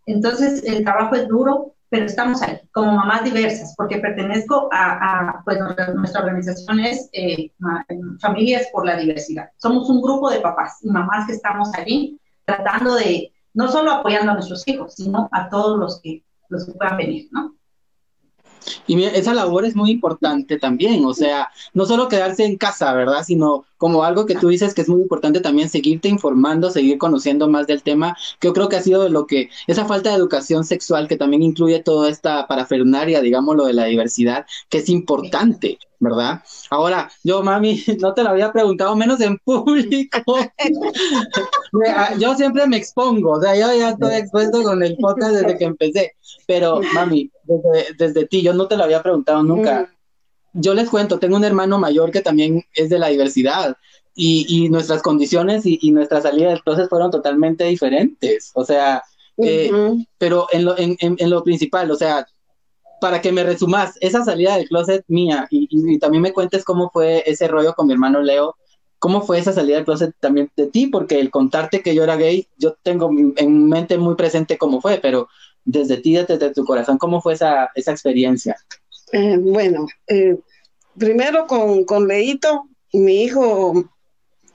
Entonces 0.06 0.64
el 0.66 0.84
trabajo 0.84 1.16
es 1.16 1.28
duro, 1.28 1.76
pero 1.90 2.06
estamos 2.06 2.42
ahí 2.42 2.60
como 2.72 2.92
mamás 2.92 3.24
diversas, 3.24 3.74
porque 3.78 4.00
pertenezco 4.00 4.70
a, 4.72 5.42
pues 5.46 5.58
nuestra 5.96 6.22
organización 6.22 6.82
es 6.82 7.10
eh, 7.14 7.52
Familias 8.20 8.68
por 8.74 8.86
la 8.86 8.98
Diversidad. 8.98 9.50
Somos 9.58 9.90
un 9.90 10.02
grupo 10.02 10.30
de 10.30 10.42
papás 10.42 10.80
y 10.84 10.90
mamás 10.90 11.26
que 11.28 11.34
estamos 11.34 11.70
allí 11.74 12.20
tratando 12.46 12.96
de, 12.96 13.32
no 13.54 13.72
solo 13.72 13.92
apoyando 13.92 14.32
a 14.32 14.36
nuestros 14.36 14.68
hijos, 14.68 14.96
sino 14.96 15.30
a 15.32 15.50
todos 15.50 15.80
los 15.80 16.02
que, 16.02 16.24
los 16.50 16.66
que 16.66 16.74
puedan 16.74 16.98
venir, 16.98 17.30
¿no? 17.32 17.56
Y 18.88 19.02
esa 19.04 19.34
labor 19.34 19.66
es 19.66 19.76
muy 19.76 19.92
importante 19.92 20.58
también, 20.58 21.06
o 21.06 21.14
sea, 21.14 21.50
no 21.74 21.86
solo 21.86 22.08
quedarse 22.08 22.46
en 22.46 22.58
casa, 22.58 22.94
¿verdad? 22.94 23.24
Sino 23.26 23.66
como 23.78 24.04
algo 24.04 24.26
que 24.26 24.36
tú 24.36 24.50
dices 24.50 24.74
que 24.74 24.82
es 24.82 24.90
muy 24.90 25.02
importante 25.02 25.40
también 25.40 25.70
seguirte 25.70 26.10
informando, 26.10 26.70
seguir 26.70 26.98
conociendo 26.98 27.48
más 27.48 27.68
del 27.68 27.82
tema, 27.82 28.16
que 28.40 28.48
yo 28.50 28.54
creo 28.54 28.70
que 28.70 28.76
ha 28.76 28.82
sido 28.82 29.08
lo 29.10 29.26
que, 29.26 29.50
esa 29.68 29.86
falta 29.86 30.10
de 30.10 30.18
educación 30.18 30.66
sexual 30.66 31.08
que 31.08 31.18
también 31.18 31.42
incluye 31.44 31.82
toda 31.82 32.10
esta 32.10 32.48
parafernaria, 32.48 33.22
digamos, 33.22 33.56
lo 33.56 33.66
de 33.66 33.74
la 33.74 33.86
diversidad, 33.86 34.46
que 34.70 34.80
es 34.80 34.90
importante, 34.90 35.80
¿verdad? 36.00 36.42
Ahora, 36.70 37.12
yo, 37.24 37.44
mami, 37.44 37.84
no 38.00 38.14
te 38.14 38.24
lo 38.24 38.30
había 38.30 38.52
preguntado, 38.52 38.96
menos 38.96 39.20
en 39.22 39.38
público. 39.38 40.20
Ah, 41.88 42.16
yo 42.18 42.34
siempre 42.36 42.66
me 42.66 42.78
expongo, 42.78 43.34
o 43.34 43.42
sea, 43.42 43.56
yo 43.56 43.72
ya 43.78 43.92
estoy 43.92 44.16
expuesto 44.16 44.64
con 44.64 44.82
el 44.82 44.98
podcast 44.98 45.34
desde 45.34 45.56
que 45.56 45.66
empecé, 45.66 46.14
pero, 46.48 46.82
mami, 46.96 47.32
desde, 47.44 47.94
desde 47.96 48.26
ti, 48.26 48.42
yo 48.42 48.54
no 48.56 48.68
te 48.68 48.76
lo 48.76 48.86
había 48.86 49.04
preguntado 49.04 49.44
nunca. 49.44 49.82
Mm. 50.54 50.62
Yo 50.62 50.74
les 50.74 50.90
cuento, 50.90 51.20
tengo 51.20 51.38
un 51.38 51.44
hermano 51.44 51.78
mayor 51.78 52.10
que 52.10 52.22
también 52.22 52.64
es 52.74 52.90
de 52.90 52.98
la 52.98 53.10
diversidad 53.10 53.78
y, 54.16 54.46
y 54.50 54.70
nuestras 54.70 55.04
condiciones 55.04 55.64
y, 55.68 55.78
y 55.80 55.92
nuestra 55.92 56.22
salida 56.22 56.50
del 56.50 56.64
proceso 56.64 56.90
fueron 56.90 57.12
totalmente 57.12 57.66
diferentes, 57.66 58.52
o 58.56 58.66
sea, 58.66 59.04
eh, 59.38 59.72
pero 60.18 60.48
en 60.52 60.66
lo, 60.66 60.78
en, 60.78 60.98
en 61.00 61.30
lo 61.30 61.44
principal, 61.44 61.92
o 61.92 61.96
sea, 61.96 62.26
para 63.00 63.22
que 63.22 63.32
me 63.32 63.44
resumas 63.44 63.96
esa 64.02 64.24
salida 64.24 64.56
del 64.56 64.68
closet 64.68 65.04
mía 65.08 65.48
y, 65.50 66.00
también 66.00 66.22
me 66.22 66.34
cuentes 66.34 66.64
cómo 66.64 66.90
fue 66.92 67.24
ese 67.26 67.48
rollo 67.48 67.74
con 67.74 67.88
mi 67.88 67.94
hermano 67.94 68.22
Leo, 68.22 68.56
cómo 69.00 69.22
fue 69.22 69.40
esa 69.40 69.54
salida 69.54 69.78
del 69.78 69.86
closet 69.86 70.14
también 70.20 70.52
de 70.56 70.68
ti, 70.68 70.88
porque 70.88 71.20
el 71.20 71.30
contarte 71.30 71.82
que 71.82 71.96
yo 71.96 72.04
era 72.04 72.18
gay, 72.18 72.48
yo 72.58 72.76
tengo 72.84 73.10
en 73.38 73.68
mente 73.68 73.98
muy 73.98 74.16
presente 74.16 74.58
cómo 74.58 74.82
fue, 74.82 75.00
pero 75.02 75.30
desde 75.66 75.98
ti, 75.98 76.16
desde, 76.16 76.54
tu 76.54 76.66
corazón, 76.66 76.98
¿cómo 76.98 77.22
fue 77.22 77.34
esa, 77.34 77.70
esa 77.76 77.92
experiencia? 77.92 78.56
Eh, 79.12 79.38
bueno, 79.40 79.88
eh, 80.08 80.38
primero 80.98 81.48
con, 81.48 81.86
con 81.86 82.08
Leito, 82.08 82.68
mi 82.94 83.24
hijo 83.24 83.90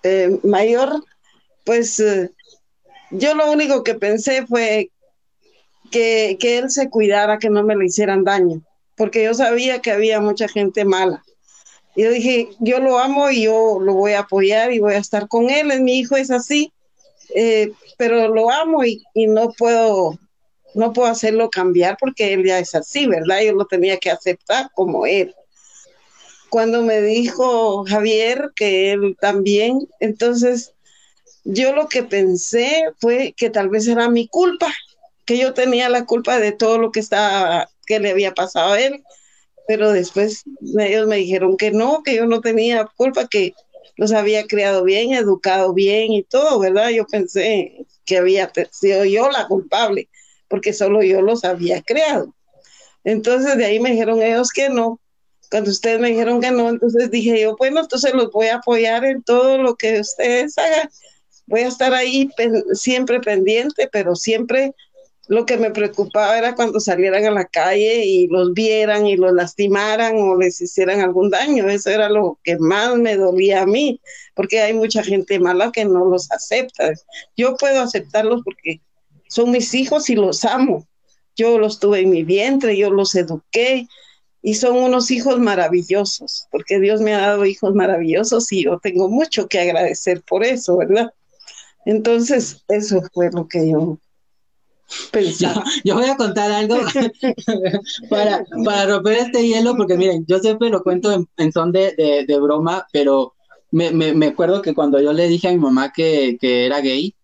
eh, 0.02 0.38
mayor, 0.42 1.02
pues 1.64 2.02
yo 3.10 3.34
lo 3.34 3.50
único 3.50 3.82
que 3.82 3.94
pensé 3.94 4.46
fue 4.46 4.90
que, 5.90 6.36
él 6.40 6.70
se 6.70 6.90
cuidara, 6.90 7.38
que 7.38 7.50
no 7.50 7.62
me 7.62 7.76
le 7.76 7.86
hicieran 7.86 8.24
daño, 8.24 8.62
porque 8.96 9.24
yo 9.24 9.34
sabía 9.34 9.80
que 9.80 9.92
había 9.92 10.20
mucha 10.20 10.48
gente 10.48 10.84
mala. 10.84 11.22
Yo 11.96 12.10
dije, 12.10 12.48
yo 12.58 12.80
lo 12.80 12.98
amo 12.98 13.30
y 13.30 13.44
yo 13.44 13.78
lo 13.80 13.94
voy 13.94 14.12
a 14.12 14.20
apoyar 14.20 14.72
y 14.72 14.80
voy 14.80 14.94
a 14.94 14.98
estar 14.98 15.28
con 15.28 15.48
él. 15.48 15.80
Mi 15.80 15.98
hijo 15.98 16.16
es 16.16 16.30
así, 16.30 16.72
eh, 17.34 17.72
pero 17.96 18.28
lo 18.28 18.50
amo 18.50 18.84
y, 18.84 19.02
y, 19.14 19.28
no 19.28 19.50
puedo, 19.52 20.18
no 20.74 20.92
puedo 20.92 21.08
hacerlo 21.08 21.50
cambiar 21.50 21.96
porque 22.00 22.32
él 22.32 22.44
ya 22.44 22.58
es 22.58 22.74
así, 22.74 23.06
¿verdad? 23.06 23.42
Yo 23.42 23.52
lo 23.52 23.66
tenía 23.66 23.98
que 23.98 24.10
aceptar 24.10 24.70
como 24.74 25.06
él. 25.06 25.34
Cuando 26.50 26.82
me 26.82 27.00
dijo 27.00 27.84
Javier 27.84 28.50
que 28.56 28.92
él 28.92 29.16
también, 29.20 29.88
entonces 30.00 30.74
yo 31.44 31.74
lo 31.74 31.88
que 31.88 32.02
pensé 32.02 32.84
fue 32.98 33.34
que 33.36 33.50
tal 33.50 33.68
vez 33.68 33.86
era 33.86 34.08
mi 34.08 34.26
culpa, 34.28 34.72
que 35.24 35.38
yo 35.38 35.54
tenía 35.54 35.88
la 35.88 36.04
culpa 36.04 36.38
de 36.38 36.52
todo 36.52 36.78
lo 36.78 36.90
que 36.92 37.00
estaba, 37.00 37.68
que 37.86 37.98
le 37.98 38.10
había 38.10 38.34
pasado 38.34 38.72
a 38.72 38.80
él, 38.80 39.02
pero 39.66 39.92
después 39.92 40.44
ellos 40.78 41.06
me 41.06 41.16
dijeron 41.16 41.56
que 41.56 41.70
no, 41.70 42.02
que 42.02 42.16
yo 42.16 42.26
no 42.26 42.40
tenía 42.40 42.86
culpa, 42.96 43.26
que 43.28 43.54
los 43.96 44.12
había 44.12 44.46
criado 44.46 44.84
bien, 44.84 45.12
educado 45.12 45.72
bien 45.72 46.12
y 46.12 46.22
todo, 46.22 46.58
¿verdad? 46.58 46.90
Yo 46.90 47.06
pensé 47.06 47.86
que 48.04 48.18
había 48.18 48.50
sido 48.70 49.04
yo 49.04 49.30
la 49.30 49.46
culpable, 49.46 50.08
porque 50.48 50.72
solo 50.72 51.02
yo 51.02 51.22
los 51.22 51.44
había 51.44 51.82
creado. 51.82 52.34
Entonces 53.04 53.56
de 53.56 53.64
ahí 53.64 53.80
me 53.80 53.92
dijeron 53.92 54.22
ellos 54.22 54.50
que 54.50 54.68
no. 54.68 55.00
Cuando 55.50 55.70
ustedes 55.70 56.00
me 56.00 56.08
dijeron 56.08 56.40
que 56.40 56.50
no, 56.50 56.68
entonces 56.68 57.10
dije 57.10 57.40
yo, 57.40 57.54
bueno, 57.56 57.80
entonces 57.80 58.12
los 58.12 58.30
voy 58.32 58.48
a 58.48 58.56
apoyar 58.56 59.04
en 59.04 59.22
todo 59.22 59.58
lo 59.58 59.76
que 59.76 60.00
ustedes 60.00 60.58
hagan. 60.58 60.90
Voy 61.46 61.60
a 61.60 61.68
estar 61.68 61.94
ahí 61.94 62.30
siempre 62.72 63.20
pendiente, 63.20 63.88
pero 63.92 64.16
siempre 64.16 64.74
lo 65.28 65.46
que 65.46 65.56
me 65.56 65.70
preocupaba 65.70 66.36
era 66.36 66.54
cuando 66.54 66.80
salieran 66.80 67.24
a 67.24 67.30
la 67.30 67.44
calle 67.46 68.04
y 68.04 68.26
los 68.26 68.52
vieran 68.52 69.06
y 69.06 69.16
los 69.16 69.32
lastimaran 69.32 70.16
o 70.18 70.36
les 70.36 70.60
hicieran 70.60 71.00
algún 71.00 71.30
daño. 71.30 71.68
Eso 71.68 71.90
era 71.90 72.08
lo 72.08 72.38
que 72.42 72.58
más 72.58 72.96
me 72.96 73.16
dolía 73.16 73.62
a 73.62 73.66
mí, 73.66 74.00
porque 74.34 74.60
hay 74.60 74.74
mucha 74.74 75.02
gente 75.02 75.38
mala 75.38 75.72
que 75.72 75.84
no 75.84 76.04
los 76.04 76.30
acepta. 76.30 76.92
Yo 77.36 77.56
puedo 77.56 77.80
aceptarlos 77.80 78.42
porque 78.44 78.80
son 79.28 79.50
mis 79.50 79.72
hijos 79.74 80.10
y 80.10 80.14
los 80.14 80.44
amo. 80.44 80.86
Yo 81.36 81.58
los 81.58 81.80
tuve 81.80 82.00
en 82.00 82.10
mi 82.10 82.22
vientre, 82.22 82.76
yo 82.76 82.90
los 82.90 83.14
eduqué 83.14 83.88
y 84.42 84.54
son 84.54 84.76
unos 84.76 85.10
hijos 85.10 85.40
maravillosos, 85.40 86.46
porque 86.50 86.78
Dios 86.78 87.00
me 87.00 87.14
ha 87.14 87.20
dado 87.20 87.46
hijos 87.46 87.74
maravillosos 87.74 88.52
y 88.52 88.64
yo 88.64 88.78
tengo 88.78 89.08
mucho 89.08 89.48
que 89.48 89.58
agradecer 89.58 90.22
por 90.22 90.44
eso, 90.44 90.76
¿verdad? 90.76 91.12
Entonces, 91.86 92.62
eso 92.68 93.02
fue 93.12 93.30
lo 93.32 93.48
que 93.48 93.70
yo 93.70 93.98
yo, 95.84 95.94
voy 95.94 96.04
a 96.04 96.16
contar 96.16 96.52
algo 96.52 96.76
para, 98.10 98.44
romper 98.86 99.18
este 99.18 99.46
hielo, 99.46 99.76
porque 99.76 99.96
miren, 99.96 100.24
yo 100.28 100.38
siempre 100.38 100.70
lo 100.70 100.82
cuento 100.82 101.26
en, 101.36 101.52
son 101.52 101.72
de, 101.72 102.26
broma, 102.40 102.86
pero 102.92 103.34
me, 103.70 103.90
me, 103.90 104.26
acuerdo 104.26 104.62
que 104.62 104.74
cuando 104.74 105.00
yo 105.00 105.12
le 105.12 105.28
dije 105.28 105.48
a 105.48 105.52
mi 105.52 105.58
mamá 105.58 105.92
que 105.92 106.38
era 106.40 106.80
gay, 106.80 107.14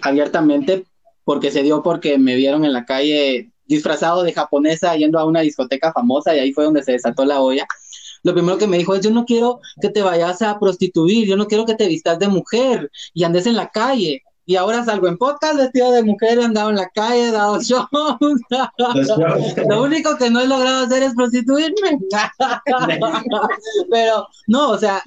abiertamente, 0.00 0.86
porque 1.24 1.50
se 1.50 1.62
dio 1.62 1.82
porque 1.82 2.18
me 2.18 2.36
vieron 2.36 2.64
en 2.64 2.72
la 2.72 2.84
calle 2.84 3.50
disfrazado 3.66 4.22
de 4.22 4.32
japonesa 4.32 4.96
yendo 4.96 5.18
a 5.18 5.26
una 5.26 5.40
discoteca 5.40 5.92
famosa 5.92 6.34
y 6.34 6.38
ahí 6.38 6.52
fue 6.52 6.64
donde 6.64 6.82
se 6.82 6.92
desató 6.92 7.24
la 7.24 7.40
olla. 7.40 7.66
Lo 8.22 8.32
primero 8.32 8.58
que 8.58 8.66
me 8.66 8.78
dijo 8.78 8.94
es, 8.94 9.02
yo 9.02 9.10
no 9.10 9.24
quiero 9.24 9.60
que 9.80 9.90
te 9.90 10.02
vayas 10.02 10.42
a 10.42 10.58
prostituir, 10.58 11.28
yo 11.28 11.36
no 11.36 11.46
quiero 11.46 11.66
que 11.66 11.74
te 11.74 11.86
vistas 11.86 12.18
de 12.18 12.28
mujer 12.28 12.90
y 13.14 13.24
andes 13.24 13.46
en 13.46 13.56
la 13.56 13.68
calle 13.68 14.22
y 14.48 14.56
ahora 14.56 14.82
salgo 14.82 15.08
en 15.08 15.18
podcast 15.18 15.58
vestido 15.58 15.92
de 15.92 16.02
mujer, 16.02 16.38
he 16.38 16.44
andado 16.44 16.70
en 16.70 16.76
la 16.76 16.88
calle, 16.88 17.28
he 17.28 17.32
dado 17.32 17.60
shows. 17.60 17.86
Lo 19.68 19.82
único 19.82 20.16
que 20.16 20.30
no 20.30 20.40
he 20.40 20.46
logrado 20.46 20.86
hacer 20.86 21.02
es 21.02 21.12
prostituirme. 21.14 21.98
Pero 23.90 24.26
no, 24.46 24.70
o 24.70 24.78
sea, 24.78 25.02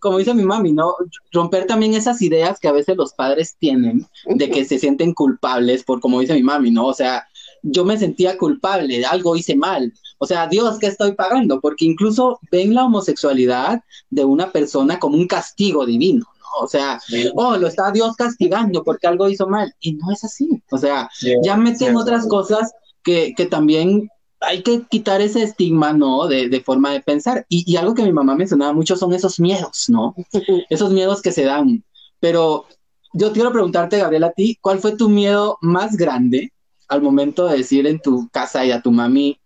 como 0.00 0.18
dice 0.18 0.34
mi 0.34 0.42
mami, 0.42 0.72
¿no? 0.72 0.96
Romper 1.30 1.68
también 1.68 1.94
esas 1.94 2.20
ideas 2.22 2.58
que 2.58 2.66
a 2.66 2.72
veces 2.72 2.96
los 2.96 3.12
padres 3.12 3.54
tienen 3.60 4.04
de 4.26 4.50
que 4.50 4.64
se 4.64 4.80
sienten 4.80 5.14
culpables 5.14 5.84
por, 5.84 6.00
como 6.00 6.18
dice 6.18 6.34
mi 6.34 6.42
mami, 6.42 6.72
¿no? 6.72 6.86
O 6.86 6.94
sea, 6.94 7.24
yo 7.62 7.84
me 7.84 7.96
sentía 7.96 8.36
culpable, 8.36 9.06
algo 9.06 9.36
hice 9.36 9.54
mal. 9.54 9.92
O 10.18 10.26
sea, 10.26 10.48
Dios, 10.48 10.80
¿qué 10.80 10.88
estoy 10.88 11.12
pagando? 11.12 11.60
Porque 11.60 11.84
incluso 11.84 12.40
ven 12.50 12.74
la 12.74 12.86
homosexualidad 12.86 13.84
de 14.10 14.24
una 14.24 14.50
persona 14.50 14.98
como 14.98 15.16
un 15.16 15.28
castigo 15.28 15.86
divino. 15.86 16.26
O 16.60 16.68
sea, 16.68 17.00
oh, 17.34 17.56
lo 17.56 17.68
está 17.68 17.90
Dios 17.90 18.16
castigando 18.16 18.82
porque 18.82 19.06
algo 19.06 19.28
hizo 19.28 19.46
mal. 19.46 19.74
Y 19.80 19.94
no 19.94 20.10
es 20.12 20.24
así. 20.24 20.48
O 20.70 20.78
sea, 20.78 21.08
ya 21.42 21.56
meten 21.56 21.96
otras 21.96 22.26
cosas 22.26 22.72
que, 23.02 23.34
que, 23.36 23.46
también 23.46 24.10
hay 24.40 24.62
que 24.62 24.82
quitar 24.88 25.20
ese 25.20 25.42
estigma, 25.42 25.92
¿no? 25.92 26.26
De, 26.26 26.48
de 26.48 26.60
forma 26.60 26.92
de 26.92 27.00
pensar. 27.00 27.46
Y, 27.48 27.70
y, 27.70 27.76
algo 27.76 27.94
que 27.94 28.02
mi 28.02 28.12
mamá 28.12 28.34
mencionaba 28.34 28.72
mucho 28.72 28.96
son 28.96 29.12
esos 29.12 29.40
miedos, 29.40 29.86
¿no? 29.88 30.14
esos 30.70 30.92
miedos 30.92 31.22
que 31.22 31.32
se 31.32 31.44
dan. 31.44 31.84
Pero 32.20 32.66
yo 33.12 33.32
quiero 33.32 33.52
preguntarte, 33.52 33.98
Gabriela, 33.98 34.28
a 34.28 34.32
ti, 34.32 34.58
¿cuál 34.60 34.78
fue 34.78 34.96
tu 34.96 35.08
miedo 35.08 35.58
más 35.62 35.96
grande 35.96 36.52
al 36.88 37.02
momento 37.02 37.46
de 37.46 37.58
decir 37.58 37.86
en 37.86 38.00
tu 38.00 38.28
casa 38.28 38.64
y 38.64 38.72
a 38.72 38.82
tu 38.82 38.90
mami, 38.90 39.40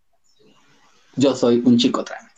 yo 1.16 1.36
soy 1.36 1.62
un 1.64 1.78
chico 1.78 2.04
trans? 2.04 2.29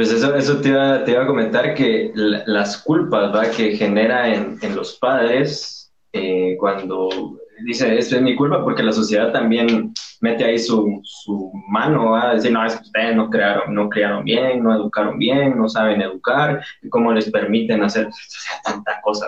Pues 0.00 0.12
eso, 0.12 0.34
eso 0.34 0.62
te, 0.62 0.70
iba, 0.70 1.04
te 1.04 1.10
iba 1.10 1.24
a 1.24 1.26
comentar 1.26 1.74
que 1.74 2.10
las 2.14 2.78
culpas 2.78 3.34
¿va? 3.34 3.50
que 3.50 3.76
genera 3.76 4.34
en, 4.34 4.58
en 4.62 4.74
los 4.74 4.96
padres 4.96 5.92
eh, 6.14 6.56
cuando 6.58 7.38
dice, 7.66 7.98
esto 7.98 8.16
es 8.16 8.22
mi 8.22 8.34
culpa, 8.34 8.64
porque 8.64 8.82
la 8.82 8.92
sociedad 8.92 9.30
también 9.30 9.92
mete 10.22 10.46
ahí 10.46 10.58
su, 10.58 11.02
su 11.04 11.52
mano 11.68 12.16
a 12.16 12.32
decir, 12.32 12.50
no, 12.50 12.64
es 12.64 12.76
que 12.76 12.84
ustedes 12.84 13.14
no 13.14 13.28
crearon, 13.28 13.74
no 13.74 13.90
crearon 13.90 14.24
bien, 14.24 14.62
no 14.62 14.74
educaron 14.74 15.18
bien, 15.18 15.58
no 15.58 15.68
saben 15.68 16.00
educar, 16.00 16.64
cómo 16.88 17.12
les 17.12 17.30
permiten 17.30 17.82
hacer 17.82 18.06
o 18.06 18.10
sea, 18.10 18.54
tanta 18.64 19.02
cosa. 19.02 19.26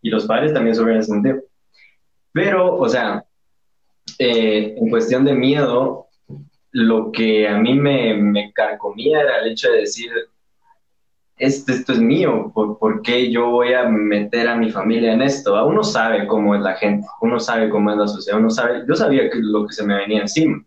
Y 0.00 0.10
los 0.10 0.26
padres 0.26 0.54
también 0.54 0.76
sobre 0.76 0.96
ese 0.96 1.10
sentido. 1.10 1.40
Pero, 2.30 2.76
o 2.76 2.88
sea, 2.88 3.24
eh, 4.20 4.76
en 4.78 4.90
cuestión 4.90 5.24
de 5.24 5.34
miedo, 5.34 6.03
lo 6.74 7.12
que 7.12 7.46
a 7.46 7.56
mí 7.56 7.74
me, 7.74 8.14
me 8.14 8.52
carcomía 8.52 9.20
era 9.20 9.38
el 9.38 9.52
hecho 9.52 9.70
de 9.70 9.78
decir, 9.78 10.10
este, 11.36 11.72
esto 11.72 11.92
es 11.92 12.00
mío, 12.00 12.50
¿por, 12.52 13.00
qué 13.02 13.30
yo 13.30 13.48
voy 13.48 13.74
a 13.74 13.84
meter 13.84 14.48
a 14.48 14.56
mi 14.56 14.70
familia 14.72 15.12
en 15.12 15.22
esto? 15.22 15.64
Uno 15.66 15.84
sabe 15.84 16.26
cómo 16.26 16.52
es 16.56 16.60
la 16.62 16.74
gente, 16.74 17.06
uno 17.20 17.38
sabe 17.38 17.68
cómo 17.70 17.92
es 17.92 17.96
la 17.96 18.08
sociedad, 18.08 18.40
uno 18.40 18.50
sabe, 18.50 18.82
yo 18.88 18.96
sabía 18.96 19.30
que 19.30 19.38
lo 19.40 19.68
que 19.68 19.72
se 19.72 19.86
me 19.86 19.94
venía 19.94 20.22
encima. 20.22 20.64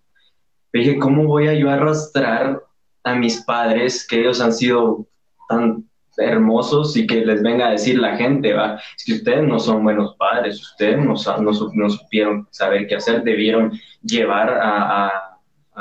dije, 0.72 0.98
¿cómo 0.98 1.26
voy 1.26 1.50
a 1.50 1.54
yo 1.54 1.70
arrastrar 1.70 2.64
a 3.04 3.16
mis 3.16 3.44
padres, 3.44 4.08
que 4.08 4.22
ellos 4.22 4.40
han 4.40 4.54
sido 4.54 5.06
tan 5.50 5.90
hermosos 6.16 6.96
y 6.96 7.06
que 7.06 7.26
les 7.26 7.44
venga 7.44 7.68
a 7.68 7.72
decir 7.72 8.00
la 8.00 8.16
gente, 8.16 8.54
va, 8.54 8.80
es 8.96 9.04
que 9.04 9.14
ustedes 9.16 9.44
no 9.44 9.60
son 9.60 9.84
buenos 9.84 10.16
padres, 10.16 10.62
ustedes 10.62 11.00
no, 11.00 11.16
no, 11.42 11.52
no 11.74 11.90
supieron 11.90 12.48
saber 12.52 12.88
qué 12.88 12.96
hacer, 12.96 13.24
debieron 13.24 13.78
llevar 14.04 14.50
a 14.50 15.37
a 15.37 15.37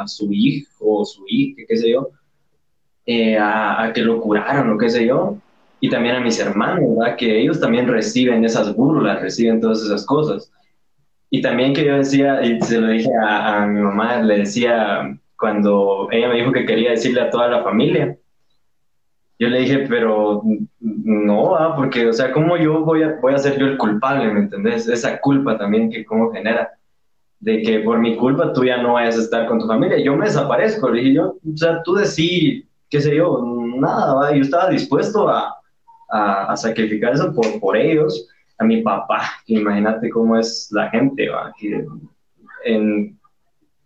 su 0.06 0.28
hijo 0.32 1.00
o 1.00 1.04
su 1.04 1.24
hija, 1.28 1.62
qué 1.68 1.76
sé 1.76 1.90
yo, 1.90 2.10
eh, 3.06 3.38
a, 3.38 3.92
que 3.94 4.02
lo 4.02 4.20
curaran 4.20 4.70
o 4.70 4.78
qué 4.78 4.88
sé 4.88 5.06
yo, 5.06 5.36
y 5.80 5.90
también 5.90 6.16
a 6.16 6.20
mis 6.20 6.40
hermanos, 6.40 6.96
¿verdad? 6.96 7.16
Que 7.16 7.40
ellos 7.40 7.60
también 7.60 7.86
reciben 7.86 8.44
esas 8.44 8.74
burlas, 8.74 9.22
reciben 9.22 9.60
todas 9.60 9.82
esas 9.82 10.04
cosas. 10.04 10.50
Y 11.30 11.42
también 11.42 11.72
que 11.72 11.84
yo 11.84 11.96
decía, 11.96 12.42
y 12.42 12.60
se 12.62 12.80
lo 12.80 12.88
dije 12.88 13.10
a, 13.20 13.66
mi 13.66 13.80
mamá, 13.80 14.22
le 14.22 14.38
decía 14.38 15.16
cuando 15.38 16.08
ella 16.10 16.28
me 16.28 16.36
dijo 16.36 16.52
que 16.52 16.64
quería 16.64 16.90
decirle 16.90 17.20
a 17.20 17.30
toda 17.30 17.48
la 17.48 17.62
familia, 17.62 18.16
yo 19.38 19.48
le 19.48 19.60
dije, 19.60 19.86
pero 19.88 20.42
no, 20.80 21.74
porque, 21.76 22.08
o 22.08 22.12
sea, 22.12 22.32
¿cómo 22.32 22.56
yo 22.56 22.84
voy 22.84 23.02
a, 23.02 23.16
voy 23.20 23.34
a 23.34 23.38
ser 23.38 23.58
yo 23.58 23.66
el 23.66 23.76
culpable, 23.76 24.32
¿me 24.32 24.40
entendés? 24.40 24.88
Esa 24.88 25.20
culpa 25.20 25.58
también 25.58 25.90
que 25.90 26.06
cómo 26.06 26.32
genera 26.32 26.75
de 27.40 27.62
que 27.62 27.80
por 27.80 27.98
mi 27.98 28.16
culpa 28.16 28.52
tú 28.52 28.64
ya 28.64 28.82
no 28.82 28.94
vayas 28.94 29.16
a 29.16 29.22
estar 29.22 29.46
con 29.46 29.58
tu 29.58 29.66
familia. 29.66 29.98
Yo 29.98 30.16
me 30.16 30.26
desaparezco, 30.26 30.88
le 30.90 31.12
yo, 31.12 31.36
o 31.52 31.56
sea, 31.56 31.82
tú 31.82 31.94
decís, 31.94 32.64
qué 32.90 33.00
sé 33.00 33.16
yo, 33.16 33.42
nada, 33.76 34.34
yo 34.34 34.42
estaba 34.42 34.70
dispuesto 34.70 35.28
a, 35.28 35.54
a, 36.08 36.56
sacrificar 36.56 37.14
eso 37.14 37.32
por, 37.34 37.60
por 37.60 37.76
ellos, 37.76 38.28
a 38.58 38.64
mi 38.64 38.82
papá, 38.82 39.22
imagínate 39.46 40.08
cómo 40.10 40.38
es 40.38 40.68
la 40.70 40.88
gente, 40.90 41.28
¿va? 41.28 41.52
En 42.64 43.18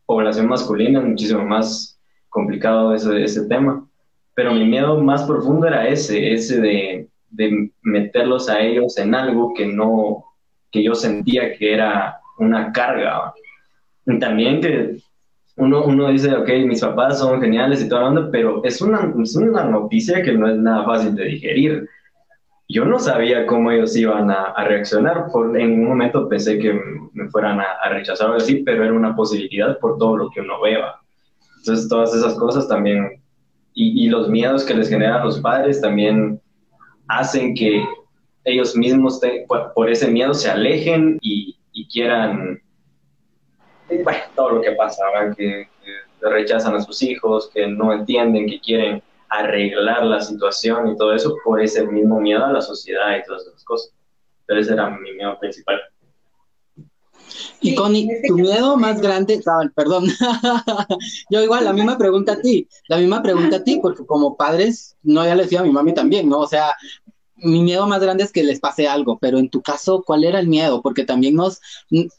población 0.07 0.49
masculina 0.49 1.01
es 1.01 1.07
muchísimo 1.07 1.45
más 1.45 1.99
complicado 2.29 2.95
ese, 2.95 3.23
ese 3.23 3.47
tema, 3.47 3.87
pero 4.35 4.53
mi 4.53 4.65
miedo 4.65 5.01
más 5.03 5.25
profundo 5.25 5.67
era 5.67 5.89
ese, 5.89 6.33
ese 6.33 6.61
de, 6.61 7.09
de 7.31 7.73
meterlos 7.83 8.49
a 8.49 8.61
ellos 8.61 8.97
en 8.99 9.15
algo 9.15 9.53
que 9.55 9.67
no, 9.67 10.25
que 10.71 10.83
yo 10.83 10.95
sentía 10.95 11.53
que 11.57 11.75
era 11.75 12.20
una 12.41 12.73
carga. 12.73 13.33
Y 14.07 14.19
también 14.19 14.61
que 14.61 14.97
uno, 15.57 15.85
uno 15.85 16.09
dice, 16.09 16.35
ok, 16.35 16.49
mis 16.67 16.81
papás 16.81 17.19
son 17.19 17.41
geniales 17.41 17.83
y 17.83 17.95
el 17.95 18.01
mundo, 18.01 18.29
pero 18.33 18.65
es 18.65 18.81
una, 18.81 19.13
es 19.23 19.37
una 19.37 19.65
noticia 19.65 20.23
que 20.23 20.33
no 20.33 20.49
es 20.49 20.57
nada 20.57 20.85
fácil 20.85 21.15
de 21.15 21.25
digerir. 21.27 21.89
Yo 22.69 22.85
no 22.85 22.99
sabía 22.99 23.47
cómo 23.47 23.71
ellos 23.71 23.97
iban 23.97 24.31
a, 24.31 24.55
reaccionar. 24.65 25.27
Por, 25.33 25.59
en 25.59 25.81
un 25.81 25.89
momento 25.89 26.29
pensé 26.29 26.59
que 26.59 26.73
me 27.13 27.29
fueran 27.29 27.61
a, 27.61 27.89
rechazar 27.91 28.31
o 28.31 28.35
así, 28.35 28.63
pero 28.65 28.85
era 28.85 28.93
una 28.93 29.15
posibilidad 29.15 29.79
por 29.79 29.99
todo 29.99 30.17
lo 30.17 30.31
que 30.31 30.41
uno 30.41 30.61
vea. 30.61 30.95
Entonces, 31.59 31.89
todas 31.89 32.15
esas 32.15 32.35
cosas 32.37 32.67
también, 32.69 33.21
y, 33.75 34.07
y 34.07 34.09
los 34.09 34.29
miedos 34.29 34.65
que 34.65 34.75
les 34.75 34.89
generan 34.89 35.25
los 35.25 35.41
padres 35.41 35.81
también 35.81 36.41
hacen 37.09 37.55
que 37.55 37.85
ellos 38.45 38.75
mismos 38.77 39.21
por, 39.47 39.73
por 39.75 39.91
ese 39.91 40.11
miedo 40.11 40.33
se 40.33 40.51
alejen 40.51 41.19
y, 41.21 41.60
y 41.73 41.87
quieran, 41.89 42.61
bueno, 43.89 44.21
todo 44.35 44.51
lo 44.51 44.61
que 44.61 44.73
pasa, 44.73 45.05
que, 45.37 45.69
rechazan 46.23 46.75
a 46.75 46.83
sus 46.83 47.03
hijos, 47.03 47.51
que 47.53 47.67
no 47.67 47.95
entienden, 47.95 48.47
que 48.47 48.61
quieren 48.61 49.03
arreglar 49.31 50.05
la 50.05 50.21
situación 50.21 50.89
y 50.89 50.97
todo 50.97 51.15
eso 51.15 51.35
por 51.43 51.63
ese 51.63 51.87
mismo 51.87 52.21
miedo 52.21 52.45
a 52.45 52.53
la 52.53 52.61
sociedad 52.61 53.17
y 53.17 53.25
todas 53.25 53.47
esas 53.47 53.65
cosas. 53.65 53.95
Pero 54.45 54.61
ese 54.61 54.75
era 54.75 54.91
mi 54.91 55.13
miedo 55.13 55.39
principal. 55.39 55.81
Y 57.61 57.75
Connie, 57.75 58.09
tu 58.27 58.37
miedo 58.37 58.77
más 58.77 59.01
grande, 59.01 59.41
perdón, 59.75 60.07
yo 61.31 61.43
igual, 61.43 61.65
la 61.65 61.73
misma 61.73 61.99
pregunta 61.99 62.33
a 62.33 62.41
ti, 62.41 62.67
la 62.89 62.97
misma 62.97 63.23
pregunta 63.23 63.57
a 63.57 63.65
ti, 63.65 63.79
porque 63.81 64.05
como 64.07 64.37
padres, 64.37 64.97
no, 65.03 65.25
ya 65.25 65.35
le 65.35 65.45
decía 65.45 65.61
a 65.61 65.63
mi 65.65 65.71
mami 65.71 65.95
también, 65.95 66.29
¿no? 66.29 66.41
O 66.41 66.47
sea, 66.47 66.75
mi 67.43 67.63
miedo 67.63 67.87
más 67.87 68.01
grande 68.01 68.25
es 68.25 68.33
que 68.33 68.43
les 68.43 68.61
pase 68.61 68.89
algo, 68.89 69.19
pero 69.19 69.39
en 69.39 69.49
tu 69.49 69.63
caso, 69.63 70.03
¿cuál 70.07 70.25
era 70.25 70.39
el 70.39 70.49
miedo? 70.49 70.83
Porque 70.83 71.05
también 71.05 71.35
nos, 71.35 71.61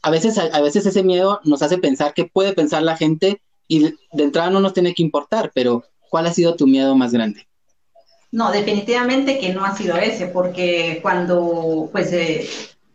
a 0.02 0.10
veces, 0.10 0.38
a 0.38 0.60
veces 0.60 0.86
ese 0.86 1.02
miedo 1.02 1.40
nos 1.44 1.62
hace 1.62 1.78
pensar 1.78 2.14
qué 2.14 2.24
puede 2.24 2.52
pensar 2.52 2.82
la 2.82 2.96
gente 2.96 3.40
y 3.68 3.94
de 4.12 4.22
entrada 4.22 4.50
no 4.50 4.60
nos 4.60 4.74
tiene 4.74 4.94
que 4.94 5.02
importar, 5.02 5.50
pero 5.54 5.84
¿cuál 6.10 6.26
ha 6.26 6.32
sido 6.32 6.56
tu 6.56 6.66
miedo 6.66 6.94
más 6.94 7.12
grande? 7.12 7.46
No, 8.30 8.50
definitivamente 8.50 9.38
que 9.38 9.52
no 9.52 9.64
ha 9.64 9.76
sido 9.76 9.96
ese, 9.96 10.26
porque 10.26 11.00
cuando 11.02 11.88
pues 11.92 12.12
eh, 12.12 12.48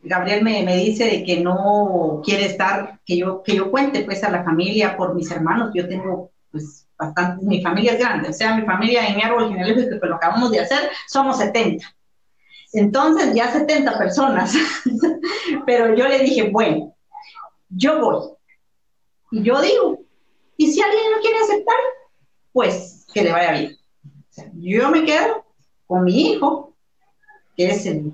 Gabriel 0.04 0.44
me, 0.44 0.64
me, 0.64 0.78
dice 0.78 1.06
de 1.06 1.24
que 1.24 1.40
no 1.40 2.22
quiere 2.26 2.46
estar, 2.46 3.00
que 3.06 3.18
yo, 3.18 3.44
que 3.44 3.56
yo 3.56 3.70
cuente 3.70 4.04
pues 4.04 4.24
a 4.24 4.32
la 4.32 4.44
familia 4.44 4.98
por 4.98 5.14
mis 5.14 5.30
hermanos, 5.32 5.72
yo 5.76 5.88
tengo 5.88 6.32
pues 6.52 6.88
bastante, 6.98 7.46
mi 7.46 7.62
familia 7.62 7.94
es 7.94 8.00
grande, 8.00 8.30
o 8.30 8.34
sea, 8.34 8.56
mi 8.56 8.66
familia 8.66 9.08
en 9.08 9.16
mi 9.16 9.22
árbol 9.22 9.50
genealógico 9.50 10.00
que 10.00 10.08
lo 10.08 10.16
acabamos 10.16 10.52
de 10.52 10.62
hacer, 10.62 10.90
somos 11.08 11.38
70. 11.38 11.86
Entonces, 12.74 13.34
ya 13.34 13.52
70 13.52 13.98
personas. 13.98 14.54
Pero 15.66 15.96
yo 15.96 16.08
le 16.08 16.20
dije, 16.20 16.50
bueno, 16.50 16.96
yo 17.70 18.00
voy. 18.00 18.30
Y 19.32 19.44
yo 19.44 19.62
digo, 19.62 20.00
y 20.58 20.72
si 20.72 20.82
alguien 20.82 21.12
no 21.12 21.22
quiere 21.22 21.38
aceptar, 21.40 21.76
pues 22.54 23.06
que 23.14 23.24
le 23.24 23.32
vaya 23.32 23.52
bien. 23.52 23.78
yo 24.54 24.90
me 24.90 25.06
quedo 25.06 25.46
con 25.86 26.04
mi 26.04 26.32
hijo, 26.32 26.74
que 27.56 27.70
es 27.70 27.86
el, 27.86 28.12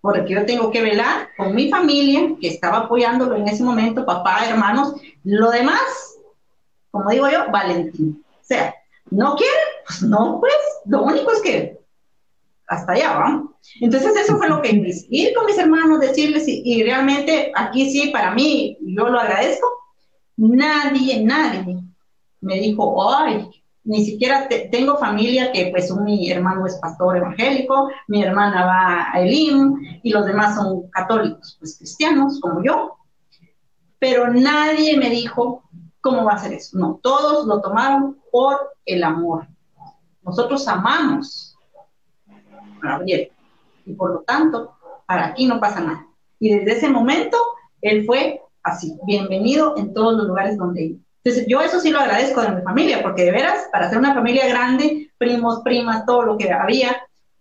porque 0.00 0.34
yo 0.34 0.46
tengo 0.46 0.70
que 0.70 0.82
velar 0.82 1.30
con 1.36 1.54
mi 1.54 1.70
familia, 1.70 2.36
que 2.40 2.48
estaba 2.48 2.78
apoyándolo 2.78 3.36
en 3.36 3.48
ese 3.48 3.62
momento, 3.64 4.06
papá, 4.06 4.46
hermanos, 4.48 4.94
lo 5.24 5.50
demás, 5.50 5.80
como 6.90 7.10
digo 7.10 7.28
yo, 7.28 7.50
Valentín. 7.50 8.24
O 8.40 8.44
sea, 8.44 8.74
no 9.10 9.36
quiere, 9.36 9.56
pues 9.86 10.02
no, 10.02 10.38
pues, 10.40 10.54
lo 10.86 11.02
único 11.02 11.32
es 11.32 11.42
que 11.42 11.80
hasta 12.66 12.92
allá, 12.92 13.18
¿vamos? 13.18 13.50
Entonces 13.80 14.16
eso 14.16 14.36
fue 14.36 14.48
lo 14.48 14.62
que 14.62 14.70
hice, 14.70 15.06
ir 15.10 15.34
con 15.34 15.46
mis 15.46 15.58
hermanos, 15.58 16.00
decirles, 16.00 16.44
y, 16.46 16.82
realmente 16.82 17.52
aquí 17.54 17.90
sí, 17.90 18.10
para 18.10 18.32
mí, 18.32 18.76
yo 18.80 19.08
lo 19.08 19.20
agradezco, 19.20 19.66
nadie, 20.36 21.22
nadie 21.24 21.78
me 22.40 22.60
dijo, 22.60 23.10
ay, 23.16 23.48
ni 23.84 24.04
siquiera 24.04 24.48
tengo 24.72 24.98
familia 24.98 25.52
que 25.52 25.68
pues 25.70 25.94
mi 25.94 26.30
hermano 26.30 26.66
es 26.66 26.76
pastor 26.76 27.18
evangélico, 27.18 27.88
mi 28.08 28.22
hermana 28.22 28.66
va 28.66 29.06
a 29.12 29.20
Elim 29.20 29.76
y 30.02 30.10
los 30.10 30.26
demás 30.26 30.56
son 30.56 30.90
católicos, 30.90 31.56
pues 31.60 31.78
cristianos 31.78 32.40
como 32.40 32.64
yo. 32.64 32.96
Pero 34.00 34.32
nadie 34.32 34.96
me 34.96 35.08
dijo 35.08 35.62
cómo 36.00 36.24
va 36.24 36.32
a 36.32 36.38
ser 36.38 36.52
eso. 36.54 36.76
No, 36.76 36.98
todos 37.00 37.46
lo 37.46 37.60
tomaron 37.60 38.18
por 38.32 38.74
el 38.84 39.04
amor. 39.04 39.46
Nosotros 40.22 40.66
amamos 40.66 41.55
a 42.82 42.88
Gabriel 42.88 43.30
y 43.86 43.94
por 43.94 44.12
lo 44.12 44.20
tanto, 44.20 44.76
para 45.06 45.26
aquí 45.26 45.46
no 45.46 45.60
pasa 45.60 45.80
nada. 45.80 46.06
Y 46.38 46.54
desde 46.54 46.72
ese 46.72 46.88
momento, 46.88 47.38
él 47.80 48.04
fue 48.04 48.40
así, 48.62 48.98
bienvenido 49.06 49.74
en 49.76 49.94
todos 49.94 50.16
los 50.16 50.26
lugares 50.26 50.58
donde 50.58 50.82
iba. 50.82 50.98
Entonces, 51.24 51.46
yo 51.48 51.60
eso 51.60 51.80
sí 51.80 51.90
lo 51.90 52.00
agradezco 52.00 52.40
de 52.42 52.50
mi 52.50 52.62
familia, 52.62 53.02
porque 53.02 53.24
de 53.24 53.32
veras, 53.32 53.68
para 53.72 53.88
ser 53.88 53.98
una 53.98 54.14
familia 54.14 54.46
grande, 54.48 55.10
primos, 55.18 55.60
primas, 55.64 56.04
todo 56.04 56.22
lo 56.22 56.38
que 56.38 56.52
había, 56.52 56.96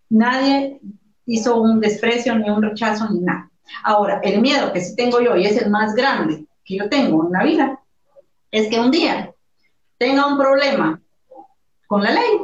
nadie 0.09 0.79
hizo 1.25 1.61
un 1.61 1.79
desprecio, 1.79 2.35
ni 2.35 2.49
un 2.49 2.63
rechazo, 2.63 3.09
ni 3.09 3.19
nada. 3.19 3.51
Ahora, 3.83 4.19
el 4.23 4.41
miedo 4.41 4.71
que 4.71 4.81
sí 4.81 4.95
tengo 4.95 5.19
yo, 5.19 5.35
y 5.35 5.45
es 5.45 5.61
el 5.61 5.69
más 5.69 5.93
grande 5.93 6.45
que 6.63 6.77
yo 6.77 6.89
tengo 6.89 7.25
en 7.25 7.31
la 7.31 7.43
vida, 7.43 7.79
es 8.51 8.69
que 8.69 8.79
un 8.79 8.89
día 8.89 9.31
tenga 9.97 10.27
un 10.27 10.37
problema 10.37 10.99
con 11.87 12.03
la 12.03 12.11
ley 12.11 12.39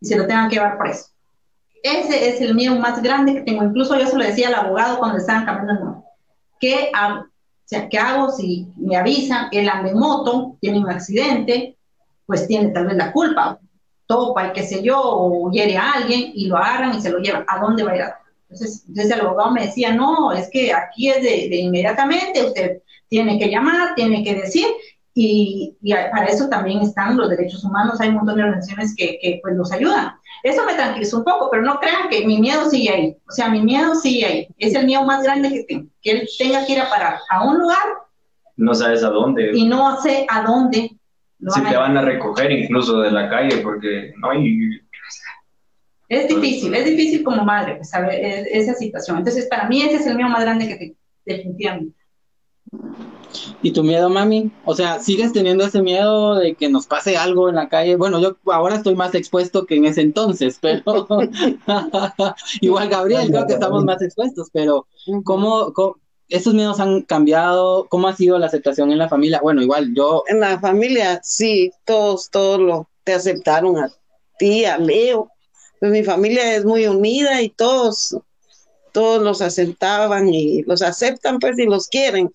y 0.00 0.06
se 0.06 0.16
lo 0.16 0.26
tengan 0.26 0.48
que 0.48 0.56
llevar 0.56 0.78
preso. 0.78 1.08
Ese 1.88 2.28
es 2.28 2.40
el 2.40 2.54
miedo 2.54 2.76
más 2.76 3.02
grande 3.02 3.34
que 3.34 3.40
tengo. 3.42 3.64
Incluso 3.64 3.98
yo 3.98 4.06
se 4.06 4.16
lo 4.16 4.24
decía 4.24 4.48
al 4.48 4.54
abogado 4.54 4.98
cuando 4.98 5.18
estaban 5.18 5.46
cambiando. 5.46 6.04
¿Qué 6.60 6.90
hago? 6.92 7.20
O 7.20 7.70
sea, 7.70 7.88
¿qué 7.88 7.98
hago 7.98 8.30
si 8.30 8.66
me 8.76 8.96
avisan, 8.96 9.48
él 9.52 9.68
anda 9.68 9.90
en 9.90 9.98
moto, 9.98 10.56
tiene 10.60 10.78
un 10.78 10.88
accidente, 10.88 11.76
pues 12.24 12.46
tiene 12.46 12.70
tal 12.70 12.86
vez 12.86 12.96
la 12.96 13.12
culpa, 13.12 13.58
topa 14.06 14.48
y 14.48 14.52
qué 14.52 14.62
sé 14.62 14.82
yo, 14.82 14.98
o 15.00 15.50
hiere 15.50 15.76
a 15.76 15.92
alguien 15.92 16.32
y 16.34 16.46
lo 16.46 16.56
agarran 16.56 16.94
y 16.96 17.00
se 17.00 17.10
lo 17.10 17.18
llevan. 17.18 17.44
¿A 17.46 17.58
dónde 17.60 17.84
va 17.84 17.92
a 17.92 17.96
ir? 17.96 18.04
Entonces, 18.48 18.84
entonces 18.88 19.12
el 19.12 19.20
abogado 19.20 19.50
me 19.50 19.66
decía, 19.66 19.92
no, 19.92 20.32
es 20.32 20.48
que 20.50 20.72
aquí 20.72 21.10
es 21.10 21.22
de, 21.22 21.48
de 21.50 21.56
inmediatamente, 21.56 22.44
usted 22.44 22.78
tiene 23.08 23.38
que 23.38 23.50
llamar, 23.50 23.94
tiene 23.94 24.24
que 24.24 24.34
decir, 24.34 24.66
y, 25.14 25.76
para 26.12 26.26
eso 26.26 26.48
también 26.48 26.80
están 26.80 27.16
los 27.16 27.28
derechos 27.28 27.64
humanos, 27.64 28.00
hay 28.00 28.10
un 28.10 28.16
montón 28.16 28.36
de 28.36 28.44
organizaciones 28.44 28.94
que, 28.96 29.18
que 29.20 29.40
pues 29.42 29.56
nos 29.56 29.72
ayudan. 29.72 30.12
Eso 30.42 30.64
me 30.64 30.74
tranquilizó 30.74 31.18
un 31.18 31.24
poco, 31.24 31.50
pero 31.50 31.62
no 31.62 31.80
crean 31.80 32.08
que 32.08 32.26
mi 32.26 32.38
miedo 32.38 32.68
sigue 32.68 32.90
ahí. 32.90 33.16
O 33.28 33.32
sea, 33.32 33.48
mi 33.48 33.62
miedo 33.62 33.94
sigue 33.94 34.24
ahí. 34.24 34.48
Es 34.58 34.74
el 34.74 34.86
miedo 34.86 35.04
más 35.04 35.22
grande 35.22 35.50
que 35.50 35.64
tengo. 35.64 35.88
Que 36.02 36.10
él 36.12 36.28
tenga 36.38 36.64
que 36.64 36.72
ir 36.72 36.80
a 36.80 36.88
parar 36.88 37.18
a 37.30 37.44
un 37.44 37.58
lugar. 37.58 37.78
No 38.56 38.74
sabes 38.74 39.02
a 39.04 39.10
dónde. 39.10 39.50
Y 39.54 39.66
no 39.66 40.00
sé 40.00 40.26
a 40.28 40.42
dónde. 40.42 40.90
Si 41.46 41.62
te 41.62 41.76
van 41.76 41.96
a 41.96 42.02
recoger 42.02 42.50
incluso 42.50 43.00
de 43.00 43.10
la 43.10 43.28
calle, 43.28 43.58
porque 43.58 44.12
no 44.18 44.30
hay... 44.30 44.80
Es 46.08 46.26
difícil, 46.26 46.74
es 46.74 46.86
difícil 46.86 47.22
como 47.22 47.44
madre 47.44 47.76
pues, 47.76 47.90
saber 47.90 48.46
esa 48.50 48.72
situación. 48.74 49.18
Entonces, 49.18 49.46
para 49.46 49.68
mí 49.68 49.82
ese 49.82 49.96
es 49.96 50.06
el 50.06 50.16
miedo 50.16 50.30
más 50.30 50.40
grande 50.40 50.66
que 50.66 50.76
tengo, 50.76 50.94
definitivamente. 51.24 51.97
¿Y 53.62 53.72
tu 53.72 53.82
miedo, 53.82 54.08
mami? 54.08 54.50
O 54.64 54.74
sea, 54.74 55.00
¿sigues 55.00 55.32
teniendo 55.32 55.64
ese 55.64 55.82
miedo 55.82 56.36
de 56.36 56.54
que 56.54 56.68
nos 56.68 56.86
pase 56.86 57.16
algo 57.16 57.48
en 57.48 57.56
la 57.56 57.68
calle? 57.68 57.96
Bueno, 57.96 58.20
yo 58.20 58.36
ahora 58.46 58.76
estoy 58.76 58.94
más 58.94 59.14
expuesto 59.14 59.66
que 59.66 59.76
en 59.76 59.84
ese 59.84 60.00
entonces, 60.02 60.58
pero 60.62 61.06
igual 62.60 62.88
Gabriel, 62.88 63.28
creo 63.28 63.46
que 63.46 63.54
estamos 63.54 63.84
más 63.84 64.00
expuestos, 64.02 64.48
pero 64.52 64.86
¿cómo, 65.24 65.72
esos 66.28 66.54
miedos 66.54 66.80
han 66.80 67.02
cambiado? 67.02 67.86
¿Cómo 67.88 68.08
ha 68.08 68.16
sido 68.16 68.38
la 68.38 68.46
aceptación 68.46 68.92
en 68.92 68.98
la 68.98 69.08
familia? 69.08 69.40
Bueno, 69.42 69.62
igual 69.62 69.92
yo... 69.94 70.24
En 70.28 70.40
la 70.40 70.58
familia, 70.60 71.20
sí, 71.22 71.72
todos, 71.84 72.30
todos 72.30 72.60
lo, 72.60 72.88
te 73.04 73.14
aceptaron 73.14 73.78
a 73.78 73.90
ti, 74.38 74.64
a 74.64 74.78
Leo. 74.78 75.30
Pues 75.80 75.92
mi 75.92 76.02
familia 76.02 76.54
es 76.56 76.64
muy 76.64 76.86
unida 76.86 77.40
y 77.40 77.50
todos, 77.50 78.16
todos 78.92 79.22
los 79.22 79.40
aceptaban 79.42 80.28
y 80.28 80.62
los 80.62 80.82
aceptan 80.82 81.38
pues 81.38 81.58
y 81.58 81.66
los 81.66 81.88
quieren 81.88 82.30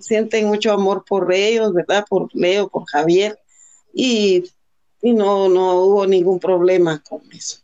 sienten 0.00 0.46
mucho 0.46 0.72
amor 0.72 1.04
por 1.08 1.32
ellos, 1.32 1.72
¿verdad? 1.72 2.04
Por 2.08 2.28
Leo, 2.34 2.68
por 2.68 2.84
Javier, 2.86 3.38
y, 3.92 4.44
y 5.02 5.12
no, 5.12 5.48
no 5.48 5.80
hubo 5.82 6.06
ningún 6.06 6.38
problema 6.38 7.02
con 7.08 7.20
eso. 7.32 7.58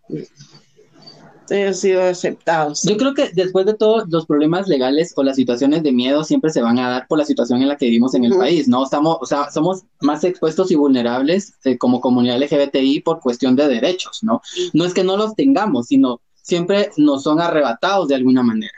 Han 1.51 1.75
sido 1.75 2.03
aceptados. 2.03 2.83
Yo 2.83 2.97
creo 2.97 3.13
que 3.13 3.31
después 3.35 3.67
de 3.67 3.75
todos 3.75 4.09
los 4.09 4.25
problemas 4.25 4.69
legales 4.69 5.13
o 5.17 5.23
las 5.23 5.37
situaciones 5.37 5.83
de 5.83 5.93
miedo 5.93 6.25
siempre 6.25 6.51
se 6.51 6.63
van 6.63 6.79
a 6.79 6.89
dar 6.89 7.07
por 7.09 7.19
la 7.19 7.27
situación 7.27 7.61
en 7.61 7.69
la 7.69 7.77
que 7.77 7.87
vivimos 7.87 8.15
en 8.15 8.25
el 8.25 8.35
país, 8.37 8.69
¿no? 8.69 8.85
Estamos, 8.85 9.19
o 9.21 9.27
sea, 9.27 9.51
somos 9.51 9.83
más 10.01 10.25
expuestos 10.25 10.71
y 10.71 10.77
vulnerables 10.77 11.55
eh, 11.65 11.77
como 11.77 12.01
comunidad 12.01 12.41
LGBTI 12.41 13.01
por 13.01 13.21
cuestión 13.21 13.55
de 13.55 13.69
derechos, 13.69 14.21
¿no? 14.23 14.41
No 14.73 14.87
es 14.87 14.95
que 14.95 15.05
no 15.05 15.19
los 15.19 15.35
tengamos, 15.35 15.89
sino 15.89 16.23
siempre 16.41 16.91
nos 16.97 17.23
son 17.25 17.41
arrebatados 17.41 18.09
de 18.09 18.15
alguna 18.15 18.43
manera. 18.43 18.73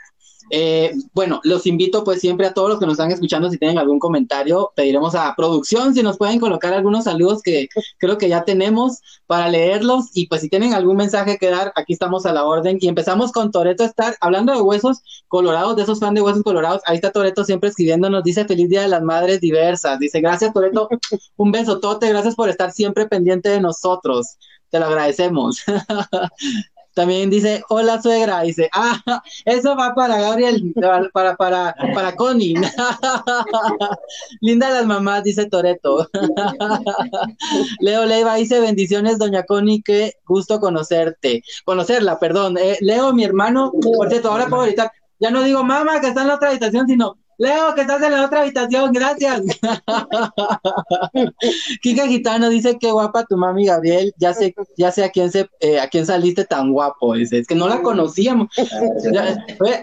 Eh, 0.51 0.93
bueno, 1.13 1.41
los 1.43 1.65
invito 1.65 2.03
pues 2.03 2.21
siempre 2.21 2.45
a 2.45 2.53
todos 2.53 2.69
los 2.69 2.79
que 2.79 2.85
nos 2.85 2.93
están 2.93 3.11
escuchando, 3.11 3.49
si 3.49 3.57
tienen 3.57 3.77
algún 3.77 3.99
comentario, 3.99 4.71
pediremos 4.75 5.15
a 5.15 5.33
producción 5.35 5.93
si 5.93 6.03
nos 6.03 6.17
pueden 6.17 6.39
colocar 6.39 6.73
algunos 6.73 7.05
saludos 7.05 7.41
que 7.41 7.67
creo 7.97 8.17
que 8.17 8.29
ya 8.29 8.43
tenemos 8.43 8.99
para 9.25 9.49
leerlos 9.49 10.11
y 10.13 10.27
pues 10.27 10.41
si 10.41 10.49
tienen 10.49 10.73
algún 10.73 10.97
mensaje 10.97 11.37
que 11.37 11.49
dar, 11.49 11.73
aquí 11.75 11.93
estamos 11.93 12.25
a 12.25 12.33
la 12.33 12.45
orden 12.45 12.77
y 12.79 12.87
empezamos 12.87 13.31
con 13.31 13.51
Toreto 13.51 13.83
estar 13.83 14.15
hablando 14.21 14.53
de 14.53 14.61
huesos 14.61 15.01
colorados, 15.27 15.75
de 15.75 15.83
esos 15.83 15.99
fans 15.99 16.13
de 16.13 16.21
huesos 16.21 16.43
colorados, 16.43 16.81
ahí 16.85 16.95
está 16.95 17.11
Toreto 17.11 17.43
siempre 17.43 17.69
escribiéndonos, 17.69 18.23
dice 18.23 18.45
feliz 18.45 18.69
día 18.69 18.81
de 18.81 18.87
las 18.87 19.01
madres 19.01 19.41
diversas, 19.41 19.97
dice 19.99 20.21
gracias 20.21 20.53
Toreto, 20.53 20.87
un 21.37 21.51
beso 21.51 21.79
tote, 21.79 22.09
gracias 22.09 22.35
por 22.35 22.49
estar 22.49 22.71
siempre 22.71 23.07
pendiente 23.07 23.49
de 23.49 23.61
nosotros, 23.61 24.37
te 24.69 24.79
lo 24.79 24.85
agradecemos. 24.85 25.63
También 26.95 27.29
dice, 27.29 27.61
hola 27.67 28.01
suegra, 28.01 28.41
dice, 28.41 28.69
ah, 28.73 29.03
eso 29.45 29.75
va 29.75 29.93
para 29.93 30.19
Gabriel, 30.21 30.73
para, 31.11 31.35
para, 31.35 31.75
para 31.93 32.15
Connie. 32.15 32.55
Linda 34.41 34.69
las 34.69 34.85
mamás, 34.85 35.23
dice 35.25 35.45
Toreto. 35.47 36.09
Leo 37.81 38.05
Leiva 38.05 38.35
dice, 38.35 38.61
bendiciones, 38.61 39.19
doña 39.19 39.43
Connie, 39.43 39.83
qué 39.83 40.13
gusto 40.25 40.61
conocerte, 40.61 41.43
conocerla, 41.65 42.17
perdón. 42.17 42.57
Eh, 42.57 42.77
Leo, 42.79 43.13
mi 43.13 43.25
hermano, 43.25 43.73
por 43.73 44.09
cierto, 44.09 44.31
ahora 44.31 44.47
puedo 44.47 44.63
gritar, 44.63 44.89
ya 45.19 45.31
no 45.31 45.43
digo 45.43 45.65
mamá 45.65 45.99
que 45.99 46.07
está 46.07 46.21
en 46.21 46.29
la 46.29 46.35
otra 46.35 46.49
habitación, 46.49 46.87
sino 46.87 47.17
Leo, 47.37 47.75
que 47.75 47.81
estás 47.81 48.01
en 48.01 48.11
la 48.11 48.25
otra 48.25 48.41
habitación, 48.41 48.93
gracias. 48.93 49.41
Kika 51.81 52.07
Gitano 52.07 52.49
dice 52.49 52.77
que 52.79 52.91
guapa 52.91 53.25
tu 53.25 53.37
mami 53.37 53.65
Gabriel, 53.65 54.13
ya 54.17 54.33
sé, 54.33 54.55
ya 54.77 54.91
sé 54.91 55.03
a 55.03 55.09
quién 55.09 55.31
se, 55.31 55.49
eh, 55.59 55.79
a 55.79 55.89
quién 55.89 56.05
saliste 56.05 56.45
tan 56.45 56.71
guapo, 56.71 57.15
dice, 57.15 57.39
es 57.39 57.47
que 57.47 57.55
no 57.55 57.67
la 57.67 57.81
conocíamos. 57.81 58.47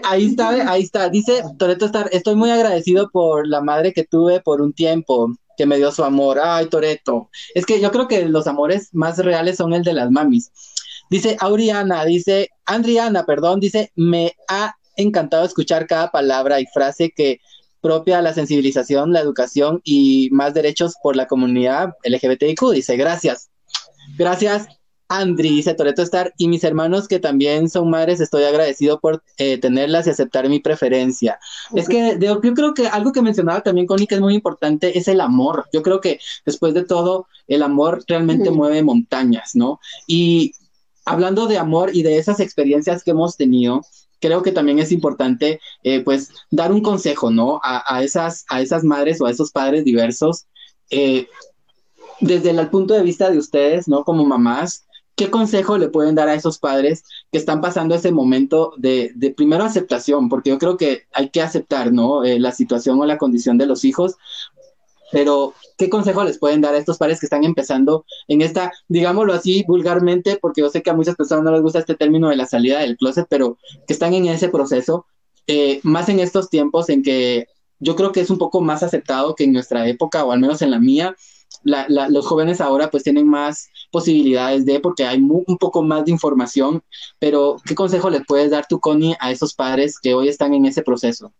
ahí 0.03 0.25
está, 0.25 0.71
ahí 0.71 0.83
está, 0.83 1.09
dice 1.09 1.43
Toreto 1.57 1.85
estar, 1.85 2.09
estoy 2.11 2.35
muy 2.35 2.49
agradecido 2.49 3.09
por 3.11 3.47
la 3.47 3.61
madre 3.61 3.93
que 3.93 4.03
tuve 4.03 4.41
por 4.41 4.61
un 4.61 4.73
tiempo, 4.73 5.29
que 5.57 5.65
me 5.65 5.77
dio 5.77 5.91
su 5.91 6.03
amor. 6.03 6.39
Ay, 6.43 6.67
Toreto. 6.67 7.29
Es 7.53 7.65
que 7.65 7.79
yo 7.79 7.91
creo 7.91 8.07
que 8.07 8.25
los 8.25 8.47
amores 8.47 8.89
más 8.93 9.17
reales 9.19 9.57
son 9.57 9.73
el 9.73 9.83
de 9.83 9.93
las 9.93 10.09
mamis. 10.09 10.51
Dice 11.09 11.37
Auriana, 11.39 12.05
dice 12.05 12.49
Andriana, 12.65 13.25
perdón, 13.25 13.59
dice, 13.59 13.91
me 13.95 14.33
ha 14.47 14.75
encantado 14.95 15.45
escuchar 15.45 15.87
cada 15.87 16.11
palabra 16.11 16.59
y 16.59 16.65
frase 16.67 17.11
que 17.15 17.39
propia 17.81 18.19
a 18.19 18.21
la 18.21 18.33
sensibilización, 18.33 19.11
la 19.11 19.19
educación 19.19 19.81
y 19.83 20.29
más 20.31 20.53
derechos 20.53 20.95
por 21.03 21.15
la 21.15 21.27
comunidad 21.27 21.93
LGBTIQ. 22.03 22.71
Dice, 22.71 22.95
gracias. 22.95 23.49
Gracias, 24.17 24.67
Andri, 25.09 25.49
dice 25.49 25.73
Toreto 25.75 26.01
Star, 26.01 26.33
y 26.37 26.47
mis 26.47 26.63
hermanos 26.63 27.07
que 27.07 27.19
también 27.19 27.69
son 27.69 27.89
madres, 27.89 28.19
estoy 28.19 28.43
agradecido 28.45 28.99
por 28.99 29.23
eh, 29.37 29.57
tenerlas 29.59 30.07
y 30.07 30.09
aceptar 30.09 30.49
mi 30.49 30.59
preferencia. 30.59 31.39
Es 31.75 31.87
que 31.87 32.17
yo 32.19 32.39
creo 32.41 32.73
que 32.73 32.87
algo 32.87 33.11
que 33.11 33.21
mencionaba 33.21 33.61
también 33.61 33.85
Connie 33.85 34.07
que 34.07 34.15
es 34.15 34.21
muy 34.21 34.33
importante 34.33 34.97
es 34.97 35.07
el 35.07 35.21
amor. 35.21 35.65
Yo 35.71 35.83
creo 35.83 36.01
que 36.01 36.19
después 36.45 36.73
de 36.73 36.83
todo, 36.83 37.27
el 37.47 37.61
amor 37.61 38.03
realmente 38.07 38.49
mueve 38.49 38.81
montañas, 38.81 39.51
¿no? 39.55 39.79
Y 40.07 40.53
hablando 41.05 41.47
de 41.47 41.57
amor 41.57 41.91
y 41.93 42.01
de 42.01 42.17
esas 42.17 42.39
experiencias 42.39 43.03
que 43.03 43.11
hemos 43.11 43.37
tenido, 43.37 43.81
creo 44.23 44.41
que 44.41 44.53
también 44.53 44.79
es 44.79 44.93
importante, 44.93 45.59
eh, 45.83 45.99
pues, 45.99 46.31
dar 46.49 46.71
un 46.71 46.81
consejo, 46.81 47.29
¿no? 47.29 47.59
A, 47.61 48.01
esas, 48.03 48.45
a 48.47 48.61
esas 48.61 48.85
madres 48.85 49.19
o 49.19 49.25
a 49.25 49.31
esos 49.31 49.51
padres 49.51 49.83
diversos, 49.83 50.45
eh, 50.89 51.27
desde 52.21 52.51
el 52.51 52.69
punto 52.69 52.93
de 52.93 53.03
vista 53.03 53.29
de 53.29 53.37
ustedes, 53.37 53.89
¿no? 53.89 54.05
Como 54.05 54.23
mamás, 54.23 54.85
¿qué 55.17 55.29
consejo 55.29 55.77
le 55.77 55.89
pueden 55.89 56.15
dar 56.15 56.29
a 56.29 56.35
esos 56.35 56.57
padres 56.57 57.03
que 57.33 57.37
están 57.37 57.59
pasando 57.59 57.95
ese 57.95 58.13
momento 58.13 58.71
de, 58.77 59.11
de 59.13 59.31
primero 59.31 59.65
aceptación? 59.65 60.29
Porque 60.29 60.51
yo 60.51 60.57
creo 60.57 60.77
que 60.77 61.03
hay 61.11 61.29
que 61.29 61.41
aceptar, 61.41 61.91
¿no? 61.91 62.23
Eh, 62.23 62.39
la 62.39 62.53
situación 62.53 63.01
o 63.01 63.05
la 63.05 63.17
condición 63.17 63.57
de 63.57 63.65
los 63.65 63.83
hijos, 63.83 64.15
pero 65.13 65.53
¿qué 65.77 65.89
consejo 65.89 66.23
les 66.23 66.39
pueden 66.39 66.59
dar 66.59 66.73
a 66.73 66.79
estos 66.79 66.97
padres 66.97 67.19
que 67.19 67.27
están 67.27 67.43
empezando 67.43 68.03
en 68.27 68.41
esta, 68.41 68.71
digámoslo 68.89 69.33
así 69.33 69.63
vulgarmente, 69.65 70.37
porque 70.41 70.61
yo 70.61 70.69
sé 70.69 70.81
que 70.81 70.89
a 70.89 70.95
muchas 70.95 71.15
personas 71.15 71.45
no 71.45 71.51
les 71.51 71.61
gusta 71.61 71.79
este 71.79 71.95
término 71.95 72.29
de 72.29 72.35
la 72.35 72.47
salida 72.47 72.79
del 72.79 72.97
closet, 72.97 73.27
pero 73.29 73.57
que 73.87 73.93
están 73.93 74.13
en 74.15 74.25
ese 74.25 74.49
proceso, 74.49 75.05
eh, 75.45 75.79
más 75.83 76.09
en 76.09 76.19
estos 76.19 76.49
tiempos 76.49 76.89
en 76.89 77.03
que 77.03 77.45
yo 77.79 77.95
creo 77.95 78.11
que 78.11 78.21
es 78.21 78.29
un 78.31 78.39
poco 78.39 78.59
más 78.59 78.81
aceptado 78.81 79.35
que 79.35 79.43
en 79.43 79.53
nuestra 79.53 79.87
época, 79.87 80.23
o 80.23 80.31
al 80.31 80.39
menos 80.39 80.61
en 80.61 80.71
la 80.71 80.79
mía, 80.79 81.15
los 81.63 82.25
jóvenes 82.25 82.59
ahora 82.59 82.89
pues 82.89 83.03
tienen 83.03 83.27
más 83.27 83.69
posibilidades 83.91 84.65
de, 84.65 84.79
porque 84.79 85.05
hay 85.05 85.19
un 85.19 85.57
poco 85.59 85.83
más 85.83 86.05
de 86.05 86.11
información, 86.11 86.83
pero 87.19 87.57
¿qué 87.65 87.75
consejo 87.75 88.09
les 88.09 88.25
puedes 88.25 88.49
dar 88.49 88.65
tú, 88.67 88.79
Connie, 88.79 89.15
a 89.19 89.31
esos 89.31 89.53
padres 89.53 89.99
que 89.99 90.15
hoy 90.15 90.27
están 90.27 90.53
en 90.53 90.65
ese 90.65 90.81
proceso? 90.81 91.31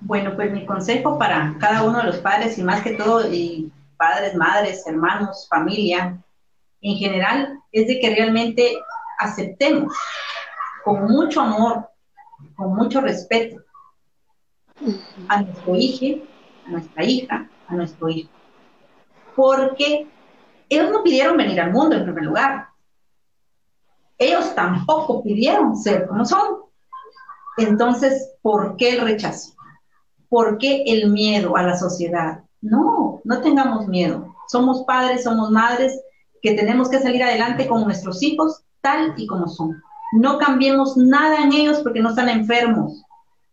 Bueno, 0.00 0.34
pues 0.34 0.50
mi 0.50 0.64
consejo 0.64 1.18
para 1.18 1.56
cada 1.60 1.82
uno 1.84 1.98
de 1.98 2.04
los 2.04 2.18
padres 2.18 2.56
y 2.58 2.62
más 2.62 2.82
que 2.82 2.92
todo, 2.92 3.24
padres, 3.96 4.34
madres, 4.34 4.86
hermanos, 4.86 5.46
familia, 5.48 6.18
en 6.80 6.96
general, 6.96 7.60
es 7.70 7.86
de 7.86 8.00
que 8.00 8.14
realmente 8.14 8.78
aceptemos 9.18 9.94
con 10.84 11.04
mucho 11.04 11.42
amor, 11.42 11.90
con 12.56 12.74
mucho 12.74 13.02
respeto 13.02 13.60
a 15.28 15.42
nuestro 15.42 15.76
hijo, 15.76 16.24
a 16.66 16.70
nuestra 16.70 17.04
hija, 17.04 17.50
a 17.68 17.74
nuestro 17.74 18.08
hijo. 18.08 18.30
Porque 19.36 20.08
ellos 20.70 20.90
no 20.90 21.02
pidieron 21.02 21.36
venir 21.36 21.60
al 21.60 21.72
mundo 21.72 21.96
en 21.96 22.04
primer 22.04 22.24
lugar. 22.24 22.68
Ellos 24.16 24.54
tampoco 24.54 25.22
pidieron 25.22 25.76
ser 25.76 26.06
como 26.06 26.24
son. 26.24 26.60
Entonces, 27.58 28.34
¿por 28.40 28.76
qué 28.76 28.96
el 28.96 29.02
rechazo? 29.02 29.54
¿Por 30.30 30.56
qué 30.56 30.84
el 30.86 31.10
miedo 31.10 31.56
a 31.56 31.62
la 31.62 31.76
sociedad? 31.76 32.40
No, 32.62 33.20
no 33.24 33.40
tengamos 33.42 33.86
miedo. 33.88 34.34
Somos 34.48 34.84
padres, 34.84 35.24
somos 35.24 35.50
madres 35.50 36.00
que 36.40 36.54
tenemos 36.54 36.88
que 36.88 37.00
salir 37.00 37.22
adelante 37.22 37.66
con 37.66 37.84
nuestros 37.84 38.22
hijos 38.22 38.62
tal 38.80 39.12
y 39.18 39.26
como 39.26 39.48
son. 39.48 39.82
No 40.12 40.38
cambiemos 40.38 40.96
nada 40.96 41.42
en 41.42 41.52
ellos 41.52 41.80
porque 41.82 42.00
no 42.00 42.10
están 42.10 42.28
enfermos. 42.28 43.02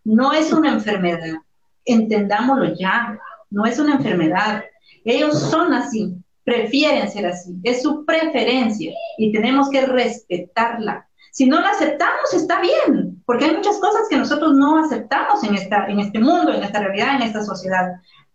No 0.05 0.31
es 0.31 0.53
una 0.53 0.71
enfermedad. 0.71 1.39
Entendámoslo 1.83 2.73
ya. 2.75 3.19
No 3.49 3.65
es 3.65 3.79
una 3.79 3.95
enfermedad. 3.95 4.63
Ellos 5.03 5.39
son 5.39 5.73
así, 5.73 6.15
prefieren 6.43 7.09
ser 7.09 7.25
así. 7.25 7.55
Es 7.63 7.81
su 7.81 8.05
preferencia 8.05 8.93
y 9.17 9.31
tenemos 9.31 9.69
que 9.69 9.85
respetarla. 9.85 11.06
Si 11.37 11.45
no 11.45 11.61
la 11.61 11.69
aceptamos, 11.69 12.33
está 12.33 12.59
bien, 12.59 13.21
porque 13.23 13.45
hay 13.45 13.55
muchas 13.55 13.77
cosas 13.77 14.07
que 14.09 14.17
nosotros 14.17 14.55
no 14.55 14.83
aceptamos 14.83 15.43
en, 15.43 15.53
esta, 15.53 15.85
en 15.85 15.99
este 15.99 16.17
mundo, 16.17 16.51
en 16.51 16.63
esta 16.63 16.79
realidad, 16.79 17.17
en 17.17 17.21
esta 17.21 17.45
sociedad, 17.45 17.91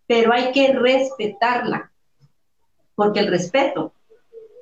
pero 0.07 0.31
hay 0.31 0.53
que 0.53 0.71
respetarla, 0.71 1.91
porque 2.95 3.19
el 3.19 3.27
respeto 3.27 3.93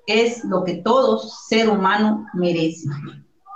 es 0.08 0.44
lo 0.44 0.64
que 0.64 0.78
todo 0.78 1.20
ser 1.20 1.70
humano 1.70 2.26
merece 2.34 2.90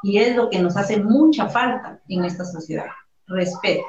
y 0.04 0.20
es 0.20 0.36
lo 0.36 0.52
que 0.52 0.60
nos 0.60 0.78
hace 0.78 1.02
mucha 1.02 1.50
falta 1.50 2.00
en 2.08 2.24
esta 2.24 2.46
sociedad, 2.46 2.92
respeto 3.26 3.88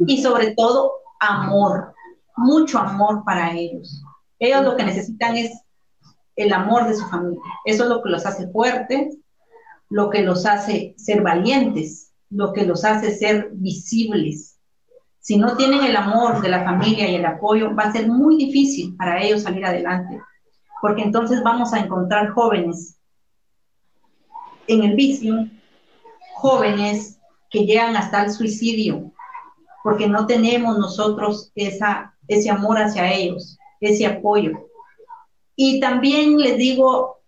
y 0.00 0.20
sobre 0.20 0.56
todo 0.56 0.90
amor, 1.20 1.94
mucho 2.36 2.80
amor 2.80 3.22
para 3.24 3.52
ellos. 3.52 4.02
Ellos 4.40 4.64
lo 4.64 4.76
que 4.76 4.82
necesitan 4.82 5.36
es 5.36 5.52
el 6.34 6.52
amor 6.52 6.88
de 6.88 6.96
su 6.96 7.06
familia, 7.06 7.40
eso 7.64 7.84
es 7.84 7.88
lo 7.88 8.02
que 8.02 8.10
los 8.10 8.26
hace 8.26 8.48
fuertes, 8.48 9.18
lo 9.92 10.08
que 10.08 10.22
los 10.22 10.46
hace 10.46 10.94
ser 10.96 11.20
valientes, 11.20 12.14
lo 12.30 12.54
que 12.54 12.64
los 12.64 12.82
hace 12.82 13.14
ser 13.14 13.50
visibles. 13.52 14.58
Si 15.20 15.36
no 15.36 15.54
tienen 15.54 15.84
el 15.84 15.94
amor 15.96 16.40
de 16.40 16.48
la 16.48 16.64
familia 16.64 17.10
y 17.10 17.16
el 17.16 17.26
apoyo, 17.26 17.76
va 17.76 17.84
a 17.84 17.92
ser 17.92 18.08
muy 18.08 18.38
difícil 18.38 18.96
para 18.96 19.22
ellos 19.22 19.42
salir 19.42 19.66
adelante, 19.66 20.18
porque 20.80 21.02
entonces 21.02 21.42
vamos 21.44 21.74
a 21.74 21.80
encontrar 21.80 22.30
jóvenes 22.30 22.96
en 24.66 24.82
el 24.82 24.96
vicio, 24.96 25.46
jóvenes 26.36 27.18
que 27.50 27.66
llegan 27.66 27.94
hasta 27.94 28.24
el 28.24 28.32
suicidio, 28.32 29.12
porque 29.84 30.08
no 30.08 30.26
tenemos 30.26 30.78
nosotros 30.78 31.52
esa, 31.54 32.16
ese 32.28 32.48
amor 32.48 32.78
hacia 32.78 33.12
ellos, 33.12 33.58
ese 33.78 34.06
apoyo. 34.06 34.52
Y 35.54 35.80
también 35.80 36.38
les 36.38 36.56
digo, 36.56 37.21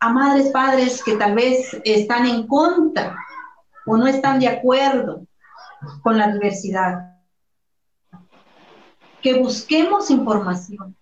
a 0.00 0.08
madres, 0.08 0.50
padres 0.50 1.04
que 1.04 1.16
tal 1.16 1.34
vez 1.34 1.76
están 1.84 2.26
en 2.26 2.46
contra 2.46 3.16
o 3.86 3.96
no 3.96 4.06
están 4.06 4.40
de 4.40 4.48
acuerdo 4.48 5.26
con 6.02 6.16
la 6.16 6.32
diversidad. 6.32 7.16
Que 9.22 9.38
busquemos 9.38 10.10
información, 10.10 10.96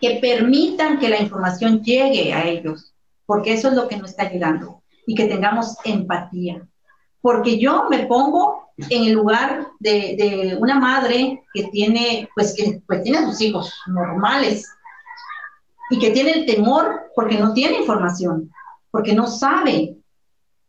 que 0.00 0.18
permitan 0.20 0.98
que 0.98 1.10
la 1.10 1.20
información 1.20 1.82
llegue 1.82 2.32
a 2.32 2.46
ellos, 2.46 2.94
porque 3.26 3.52
eso 3.52 3.68
es 3.68 3.74
lo 3.74 3.86
que 3.86 3.98
no 3.98 4.06
está 4.06 4.30
llegando, 4.30 4.82
y 5.06 5.14
que 5.14 5.26
tengamos 5.26 5.76
empatía. 5.84 6.66
Porque 7.20 7.58
yo 7.58 7.88
me 7.90 8.06
pongo 8.06 8.70
en 8.88 9.04
el 9.04 9.12
lugar 9.12 9.68
de, 9.78 10.56
una 10.58 10.80
madre 10.80 11.42
que 11.52 11.64
tiene, 11.64 12.30
pues, 12.34 12.54
que 12.54 12.80
pues, 12.86 13.02
tiene 13.02 13.26
sus 13.26 13.40
hijos 13.42 13.74
normales, 13.86 14.66
y 15.90 15.98
que 15.98 16.10
tiene 16.10 16.30
el 16.30 16.46
temor 16.46 17.10
porque 17.14 17.36
no 17.36 17.52
tiene 17.52 17.78
información, 17.78 18.50
porque 18.90 19.12
no 19.12 19.26
sabe 19.26 19.96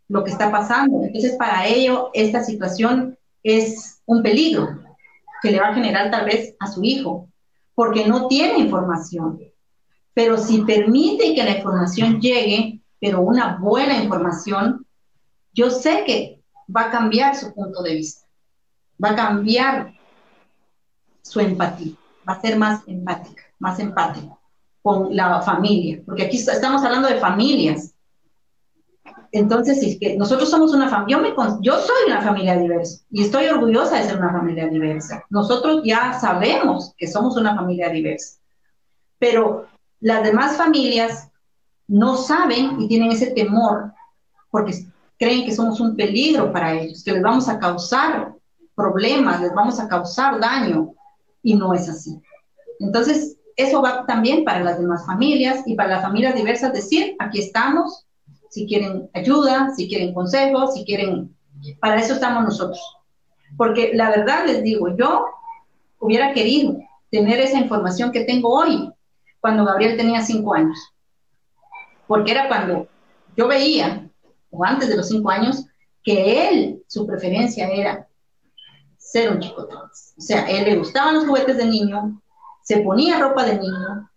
lo 0.09 0.23
que 0.23 0.31
está 0.31 0.51
pasando. 0.51 1.03
Entonces, 1.03 1.37
para 1.37 1.67
ello, 1.67 2.09
esta 2.13 2.43
situación 2.43 3.17
es 3.43 4.01
un 4.05 4.23
peligro 4.23 4.79
que 5.41 5.51
le 5.51 5.59
va 5.59 5.69
a 5.69 5.73
generar 5.73 6.11
tal 6.11 6.25
vez 6.25 6.55
a 6.59 6.67
su 6.67 6.83
hijo, 6.83 7.29
porque 7.75 8.05
no 8.05 8.27
tiene 8.27 8.59
información. 8.59 9.39
Pero 10.13 10.37
si 10.37 10.63
permite 10.63 11.33
que 11.35 11.43
la 11.43 11.57
información 11.57 12.19
llegue, 12.19 12.81
pero 12.99 13.21
una 13.21 13.57
buena 13.57 14.03
información, 14.03 14.85
yo 15.53 15.69
sé 15.69 16.03
que 16.05 16.41
va 16.75 16.87
a 16.87 16.91
cambiar 16.91 17.35
su 17.35 17.53
punto 17.53 17.81
de 17.83 17.95
vista, 17.95 18.25
va 19.03 19.11
a 19.11 19.15
cambiar 19.15 19.93
su 21.21 21.39
empatía, 21.39 21.93
va 22.27 22.33
a 22.33 22.41
ser 22.41 22.57
más 22.57 22.81
empática, 22.87 23.43
más 23.59 23.79
empático 23.79 24.40
con 24.81 25.15
la 25.15 25.41
familia, 25.41 26.01
porque 26.05 26.23
aquí 26.23 26.37
estamos 26.37 26.83
hablando 26.83 27.07
de 27.07 27.19
familias. 27.19 27.93
Entonces, 29.31 29.81
es 29.81 29.97
que 29.99 30.17
nosotros 30.17 30.49
somos 30.49 30.73
una 30.73 30.89
familia, 30.89 31.23
yo, 31.37 31.59
yo 31.61 31.79
soy 31.79 32.07
una 32.07 32.21
familia 32.21 32.57
diversa 32.57 33.01
y 33.11 33.23
estoy 33.23 33.47
orgullosa 33.47 33.97
de 33.97 34.03
ser 34.03 34.17
una 34.17 34.31
familia 34.31 34.67
diversa. 34.67 35.23
Nosotros 35.29 35.81
ya 35.85 36.19
sabemos 36.19 36.93
que 36.97 37.07
somos 37.07 37.37
una 37.37 37.55
familia 37.55 37.89
diversa, 37.89 38.39
pero 39.19 39.67
las 40.01 40.23
demás 40.23 40.57
familias 40.57 41.29
no 41.87 42.17
saben 42.17 42.81
y 42.81 42.87
tienen 42.87 43.11
ese 43.11 43.27
temor 43.31 43.93
porque 44.49 44.73
creen 45.17 45.45
que 45.45 45.55
somos 45.55 45.79
un 45.79 45.95
peligro 45.95 46.51
para 46.51 46.73
ellos, 46.73 47.03
que 47.03 47.13
les 47.13 47.21
vamos 47.21 47.47
a 47.47 47.59
causar 47.59 48.33
problemas, 48.75 49.41
les 49.41 49.53
vamos 49.53 49.79
a 49.79 49.87
causar 49.87 50.39
daño 50.39 50.93
y 51.43 51.55
no 51.55 51.73
es 51.73 51.87
así. 51.87 52.19
Entonces, 52.79 53.37
eso 53.61 53.81
va 53.81 54.05
también 54.05 54.43
para 54.43 54.61
las 54.61 54.79
demás 54.79 55.05
familias 55.05 55.63
y 55.65 55.75
para 55.75 55.89
las 55.89 56.01
familias 56.01 56.35
diversas, 56.35 56.73
decir, 56.73 57.15
aquí 57.19 57.39
estamos, 57.39 58.05
si 58.49 58.67
quieren 58.67 59.09
ayuda, 59.13 59.71
si 59.75 59.87
quieren 59.87 60.13
consejos, 60.13 60.73
si 60.73 60.83
quieren, 60.85 61.35
para 61.79 61.99
eso 61.99 62.13
estamos 62.13 62.43
nosotros. 62.43 62.79
Porque 63.57 63.91
la 63.93 64.09
verdad 64.09 64.45
les 64.45 64.63
digo, 64.63 64.95
yo 64.97 65.25
hubiera 65.99 66.33
querido 66.33 66.77
tener 67.09 67.39
esa 67.39 67.59
información 67.59 68.11
que 68.11 68.23
tengo 68.25 68.49
hoy, 68.53 68.91
cuando 69.39 69.65
Gabriel 69.65 69.97
tenía 69.97 70.21
cinco 70.21 70.53
años. 70.53 70.77
porque 72.07 72.31
era 72.31 72.49
cuando 72.49 72.87
yo 73.37 73.47
veía, 73.47 74.09
o 74.49 74.65
antes 74.65 74.89
de 74.89 74.97
los 74.97 75.07
cinco 75.07 75.29
años, 75.29 75.65
que 76.03 76.49
él, 76.49 76.83
su 76.87 77.07
preferencia 77.07 77.69
era 77.69 78.05
ser 78.97 79.31
un 79.31 79.39
chico 79.39 79.65
trans. 79.67 80.13
O 80.17 80.21
sea, 80.21 80.45
él 80.49 80.65
le 80.65 80.75
gustaban 80.75 81.15
los 81.15 81.25
juguetes 81.25 81.57
de 81.57 81.65
niño, 81.65 82.21
se 82.63 82.77
ponía 82.81 83.19
ropa 83.19 83.43
de 83.45 83.59
niño, 83.59 84.09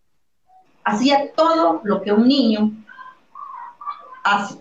hacía 0.85 1.33
todo 1.35 1.80
lo 1.85 2.02
que 2.02 2.12
un 2.12 2.28
niño 2.28 2.72
hace. 4.22 4.59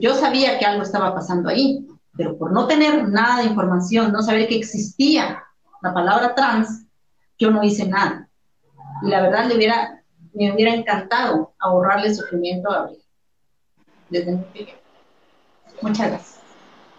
yo 0.00 0.14
sabía 0.14 0.58
que 0.58 0.64
algo 0.64 0.82
estaba 0.82 1.14
pasando 1.14 1.48
ahí, 1.48 1.86
pero 2.16 2.36
por 2.36 2.52
no 2.52 2.66
tener 2.66 3.08
nada 3.08 3.38
de 3.38 3.48
información, 3.48 4.12
no 4.12 4.22
saber 4.22 4.48
que 4.48 4.58
existía 4.58 5.42
la 5.82 5.94
palabra 5.94 6.34
trans, 6.34 6.84
yo 7.38 7.50
no 7.50 7.62
hice 7.62 7.86
nada. 7.86 8.28
Y 9.02 9.08
la 9.08 9.20
verdad 9.22 9.46
le 9.46 9.56
hubiera, 9.56 10.02
me 10.32 10.52
hubiera 10.52 10.74
encantado 10.74 11.54
ahorrarle 11.58 12.14
sufrimiento 12.14 12.70
a 12.70 12.74
Gabriel. 12.74 13.02
Desde 14.10 14.32
muy 14.32 14.44
pequeño. 14.44 14.78
Muchas 15.80 16.08
gracias. 16.08 16.42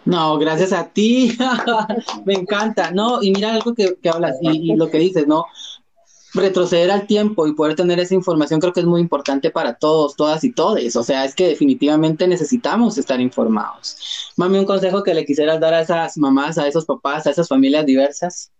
No, 0.04 0.36
gracias 0.36 0.72
a 0.72 0.88
ti. 0.88 1.38
me 2.26 2.34
encanta. 2.34 2.90
No, 2.90 3.22
y 3.22 3.32
mira 3.32 3.54
algo 3.54 3.74
que, 3.74 3.96
hablas 4.12 4.36
y, 4.42 4.72
y, 4.72 4.76
lo 4.76 4.90
que 4.90 4.98
dices, 4.98 5.26
¿no? 5.26 5.46
Retroceder 6.34 6.90
al 6.90 7.06
tiempo 7.06 7.46
y 7.46 7.54
poder 7.54 7.76
tener 7.76 8.00
esa 8.00 8.14
información 8.14 8.60
creo 8.60 8.72
que 8.72 8.80
es 8.80 8.86
muy 8.86 9.00
importante 9.00 9.50
para 9.50 9.74
todos, 9.74 10.16
todas 10.16 10.42
y 10.44 10.52
todes. 10.52 10.96
O 10.96 11.02
sea, 11.02 11.24
es 11.24 11.34
que 11.34 11.48
definitivamente 11.48 12.26
necesitamos 12.26 12.98
estar 12.98 13.20
informados. 13.20 13.96
Mami, 14.36 14.58
un 14.58 14.66
consejo 14.66 15.02
que 15.02 15.14
le 15.14 15.24
quisieras 15.24 15.60
dar 15.60 15.74
a 15.74 15.82
esas 15.82 16.18
mamás, 16.18 16.58
a 16.58 16.66
esos 16.66 16.84
papás, 16.84 17.26
a 17.26 17.30
esas 17.30 17.48
familias 17.48 17.86
diversas. 17.86 18.50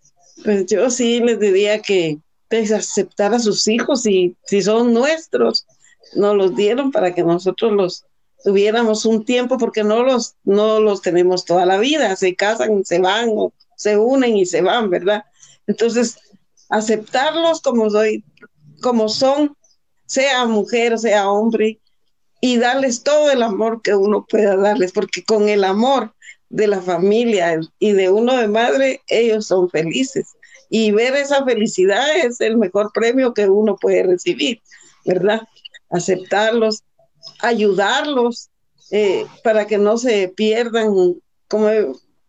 Pues 0.42 0.66
yo 0.66 0.88
sí 0.90 1.20
les 1.20 1.38
diría 1.40 1.80
que 1.80 2.18
aceptar 2.50 3.34
a 3.34 3.40
sus 3.40 3.66
hijos 3.66 4.06
y 4.06 4.37
si 4.44 4.62
son 4.62 4.92
nuestros, 4.92 5.66
nos 6.14 6.37
los 6.37 6.54
dieron 6.54 6.92
para 6.92 7.14
que 7.14 7.24
nosotros 7.24 7.72
los 7.72 8.04
tuviéramos 8.44 9.06
un 9.06 9.24
tiempo 9.24 9.58
porque 9.58 9.82
no 9.82 10.02
los, 10.02 10.34
no 10.44 10.80
los 10.80 11.02
tenemos 11.02 11.44
toda 11.44 11.66
la 11.66 11.78
vida, 11.78 12.14
se 12.14 12.37
casan, 12.37 12.84
se 12.84 12.98
van 12.98 13.30
o 13.30 13.52
se 13.76 13.96
unen 13.96 14.37
y 14.37 14.46
se 14.46 14.60
van, 14.60 14.90
¿verdad? 14.90 15.24
Entonces, 15.66 16.18
aceptarlos 16.68 17.61
como 17.61 17.90
soy, 17.90 18.24
como 18.81 19.09
son, 19.09 19.57
sea 20.07 20.46
mujer, 20.46 20.98
sea 20.98 21.31
hombre, 21.31 21.81
y 22.40 22.59
darles 22.59 23.03
todo 23.03 23.31
el 23.31 23.42
amor 23.42 23.81
que 23.83 23.94
uno 23.94 24.27
pueda 24.29 24.57
darles, 24.57 24.92
porque 24.92 25.24
con 25.24 25.48
el 25.48 25.64
amor 25.64 26.14
de 26.50 26.66
la 26.66 26.81
familia 26.81 27.59
y 27.79 27.92
de 27.92 28.11
uno 28.11 28.37
de 28.37 28.48
madre, 28.48 29.00
ellos 29.09 29.46
son 29.46 29.70
felices. 29.70 30.35
Y 30.68 30.90
ver 30.90 31.14
esa 31.14 31.44
felicidad 31.44 32.16
es 32.16 32.40
el 32.40 32.57
mejor 32.59 32.90
premio 32.92 33.33
que 33.33 33.48
uno 33.48 33.77
puede 33.77 34.03
recibir, 34.03 34.61
¿verdad? 35.05 35.42
Aceptarlos, 35.90 36.83
ayudarlos 37.40 38.50
eh, 38.90 39.27
para 39.42 39.66
que 39.66 39.79
no 39.79 39.96
se 39.96 40.29
pierdan, 40.29 41.16
como 41.48 41.68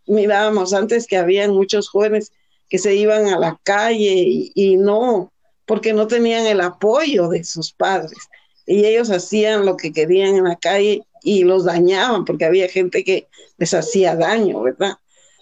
mirábamos 0.08 0.74
antes 0.74 1.08
que 1.08 1.18
habían 1.18 1.52
muchos 1.52 1.90
jóvenes 1.90 2.32
que 2.70 2.78
se 2.78 2.96
iban 2.96 3.28
a 3.28 3.40
la 3.40 3.60
calle 3.64 4.52
y, 4.54 4.78
no, 4.78 5.32
porque 5.66 5.94
no 5.94 6.08
tenían 6.08 6.46
el 6.46 6.62
apoyo 6.62 7.30
de 7.30 7.44
sus 7.44 7.72
padres. 7.72 8.18
Y 8.66 8.86
ellos 8.86 9.12
hacían 9.12 9.66
lo 9.66 9.78
que 9.78 9.94
querían 9.94 10.36
en 10.36 10.46
la 10.46 10.56
calle 10.56 11.04
y 11.22 11.44
los 11.44 11.66
dañaban, 11.66 12.26
porque 12.26 12.46
había 12.46 12.68
gente 12.68 13.04
que 13.04 13.28
les 13.58 13.74
hacía 13.74 14.16
daño, 14.16 14.62
¿verdad? 14.62 14.94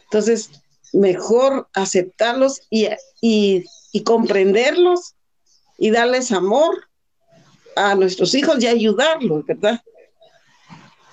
Entonces, 0.05 0.49
mejor 0.91 1.67
aceptarlos 1.73 2.62
y, 2.69 2.88
y, 3.21 3.65
y 3.91 4.03
comprenderlos 4.03 5.15
y 5.77 5.91
darles 5.91 6.31
amor 6.31 6.88
a 7.75 7.95
nuestros 7.95 8.36
hijos 8.36 8.62
y 8.62 8.67
ayudarlos, 8.67 9.45
¿verdad? 9.45 9.81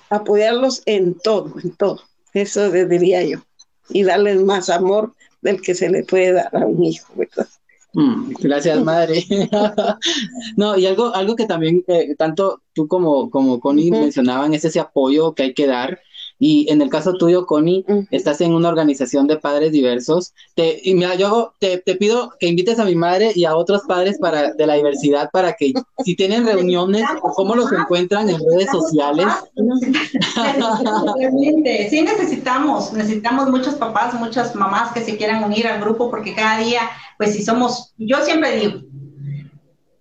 Apoyarlos 0.09 0.83
en 0.85 1.17
todo, 1.17 1.53
en 1.63 1.75
todo. 1.75 2.01
Eso 2.33 2.69
diría 2.69 3.23
yo. 3.23 3.39
Y 3.89 4.03
darles 4.03 4.41
más 4.41 4.69
amor 4.69 5.13
del 5.41 5.61
que 5.61 5.75
se 5.75 5.89
le 5.89 6.03
puede 6.03 6.33
dar 6.33 6.55
a 6.55 6.65
un 6.65 6.83
hijo, 6.83 7.13
¿verdad? 7.15 7.47
Mm, 7.93 8.33
gracias, 8.39 8.83
madre. 8.83 9.25
no, 10.55 10.77
y 10.77 10.85
algo, 10.85 11.13
algo 11.13 11.35
que 11.35 11.45
también 11.45 11.83
eh, 11.87 12.15
tanto 12.15 12.61
tú 12.73 12.87
como, 12.87 13.29
como 13.29 13.59
Connie 13.59 13.91
mencionaban 13.91 14.53
es 14.53 14.63
ese 14.63 14.79
apoyo 14.79 15.33
que 15.33 15.43
hay 15.43 15.53
que 15.53 15.67
dar 15.67 15.99
y 16.43 16.65
en 16.71 16.81
el 16.81 16.89
caso 16.89 17.13
tuyo, 17.13 17.45
Connie, 17.45 17.85
estás 18.09 18.41
en 18.41 18.55
una 18.55 18.69
organización 18.69 19.27
de 19.27 19.37
padres 19.37 19.71
diversos. 19.71 20.33
Te, 20.55 20.81
y 20.83 20.95
mira, 20.95 21.13
yo 21.13 21.53
te, 21.59 21.77
te, 21.77 21.93
pido 21.93 22.33
que 22.39 22.47
invites 22.47 22.79
a 22.79 22.85
mi 22.85 22.95
madre 22.95 23.31
y 23.35 23.45
a 23.45 23.55
otros 23.55 23.83
padres 23.87 24.17
para, 24.17 24.51
de 24.53 24.65
la 24.65 24.73
diversidad 24.73 25.29
para 25.31 25.53
que 25.53 25.71
si 26.03 26.15
tienen 26.15 26.47
reuniones, 26.47 27.05
cómo 27.35 27.53
los 27.53 27.71
encuentran 27.71 28.27
en 28.27 28.39
redes 28.39 28.71
sociales. 28.71 29.27
Sí 31.91 32.01
necesitamos, 32.01 32.91
necesitamos 32.91 33.47
muchos 33.51 33.75
papás, 33.75 34.15
muchas 34.15 34.55
mamás 34.55 34.93
que 34.93 35.01
se 35.01 35.17
quieran 35.17 35.43
unir 35.43 35.67
al 35.67 35.79
grupo 35.79 36.09
porque 36.09 36.33
cada 36.33 36.57
día, 36.57 36.89
pues 37.19 37.35
si 37.35 37.43
somos, 37.43 37.93
yo 37.99 38.25
siempre 38.25 38.55
digo, 38.55 38.81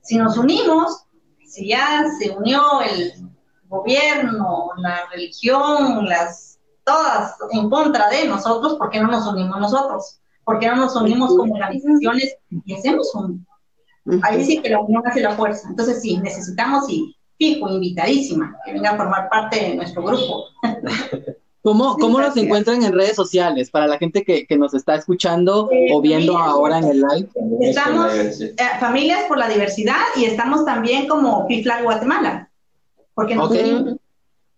si 0.00 0.16
nos 0.16 0.38
unimos, 0.38 1.04
si 1.44 1.68
ya 1.68 2.06
se 2.18 2.30
unió 2.30 2.62
el 2.80 3.29
gobierno, 3.70 4.70
la 4.76 5.06
religión, 5.10 6.04
las 6.06 6.58
todas 6.84 7.36
en 7.52 7.70
contra 7.70 8.10
de 8.10 8.26
nosotros, 8.26 8.74
¿por 8.74 8.90
qué 8.90 9.00
no 9.00 9.08
nos 9.08 9.26
unimos 9.26 9.58
nosotros? 9.58 10.20
¿Por 10.44 10.58
qué 10.58 10.66
no 10.66 10.76
nos 10.76 10.96
unimos 10.96 11.30
como 11.36 11.54
organizaciones 11.54 12.36
y 12.64 12.74
hacemos 12.74 13.14
un? 13.14 13.46
Ahí 14.22 14.44
sí 14.44 14.60
que 14.60 14.70
la 14.70 14.80
unión 14.80 15.06
hace 15.06 15.20
la 15.20 15.36
fuerza. 15.36 15.68
Entonces 15.68 16.02
sí, 16.02 16.16
necesitamos 16.18 16.90
y 16.90 17.16
fijo, 17.38 17.68
invitadísima, 17.68 18.56
que 18.64 18.72
venga 18.72 18.90
a 18.90 18.96
formar 18.96 19.28
parte 19.28 19.60
de 19.60 19.74
nuestro 19.76 20.02
grupo. 20.02 20.46
¿Cómo, 21.62 21.96
¿Cómo 21.98 22.20
los 22.20 22.34
encuentran 22.38 22.82
en 22.82 22.94
redes 22.94 23.14
sociales 23.14 23.70
para 23.70 23.86
la 23.86 23.98
gente 23.98 24.24
que, 24.24 24.46
que 24.46 24.56
nos 24.56 24.72
está 24.72 24.94
escuchando 24.94 25.68
o 25.92 26.00
viendo 26.00 26.38
ahora 26.38 26.78
en 26.78 26.84
el 26.84 27.02
live? 27.02 27.28
Estamos 27.60 28.14
eh, 28.40 28.54
Familias 28.80 29.24
por 29.28 29.36
la 29.36 29.46
Diversidad 29.46 30.00
y 30.16 30.24
estamos 30.24 30.64
también 30.64 31.06
como 31.06 31.46
FIFLAG 31.46 31.84
Guatemala. 31.84 32.49
Porque 33.20 33.34
no 33.34 33.98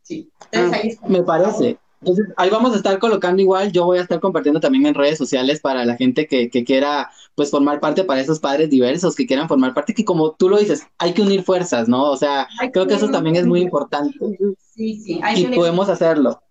sí. 0.02 0.30
Ah, 0.54 0.70
me 1.08 1.22
parece. 1.22 1.78
Entonces, 2.00 2.26
ahí 2.36 2.50
vamos 2.50 2.72
a 2.72 2.76
estar 2.76 2.98
colocando 2.98 3.40
igual, 3.40 3.70
yo 3.70 3.84
voy 3.84 3.98
a 3.98 4.02
estar 4.02 4.18
compartiendo 4.18 4.58
también 4.58 4.86
en 4.86 4.94
redes 4.94 5.16
sociales 5.16 5.60
para 5.60 5.84
la 5.84 5.96
gente 5.96 6.26
que, 6.26 6.50
que, 6.50 6.64
quiera 6.64 7.10
pues 7.36 7.50
formar 7.50 7.78
parte, 7.78 8.02
para 8.02 8.20
esos 8.20 8.40
padres 8.40 8.70
diversos 8.70 9.14
que 9.14 9.26
quieran 9.26 9.46
formar 9.46 9.72
parte, 9.72 9.94
que 9.94 10.04
como 10.04 10.32
tú 10.32 10.48
lo 10.48 10.58
dices, 10.58 10.84
hay 10.98 11.14
que 11.14 11.22
unir 11.22 11.44
fuerzas, 11.44 11.86
¿no? 11.88 12.10
O 12.10 12.16
sea, 12.16 12.48
creo 12.72 12.88
que 12.88 12.94
eso 12.94 13.08
también 13.10 13.36
es 13.36 13.46
muy 13.46 13.60
importante. 13.60 14.18
Sí, 14.74 14.96
sí. 14.96 15.20
y 15.36 15.46
podemos 15.54 15.88
hacerlo. 15.88 16.42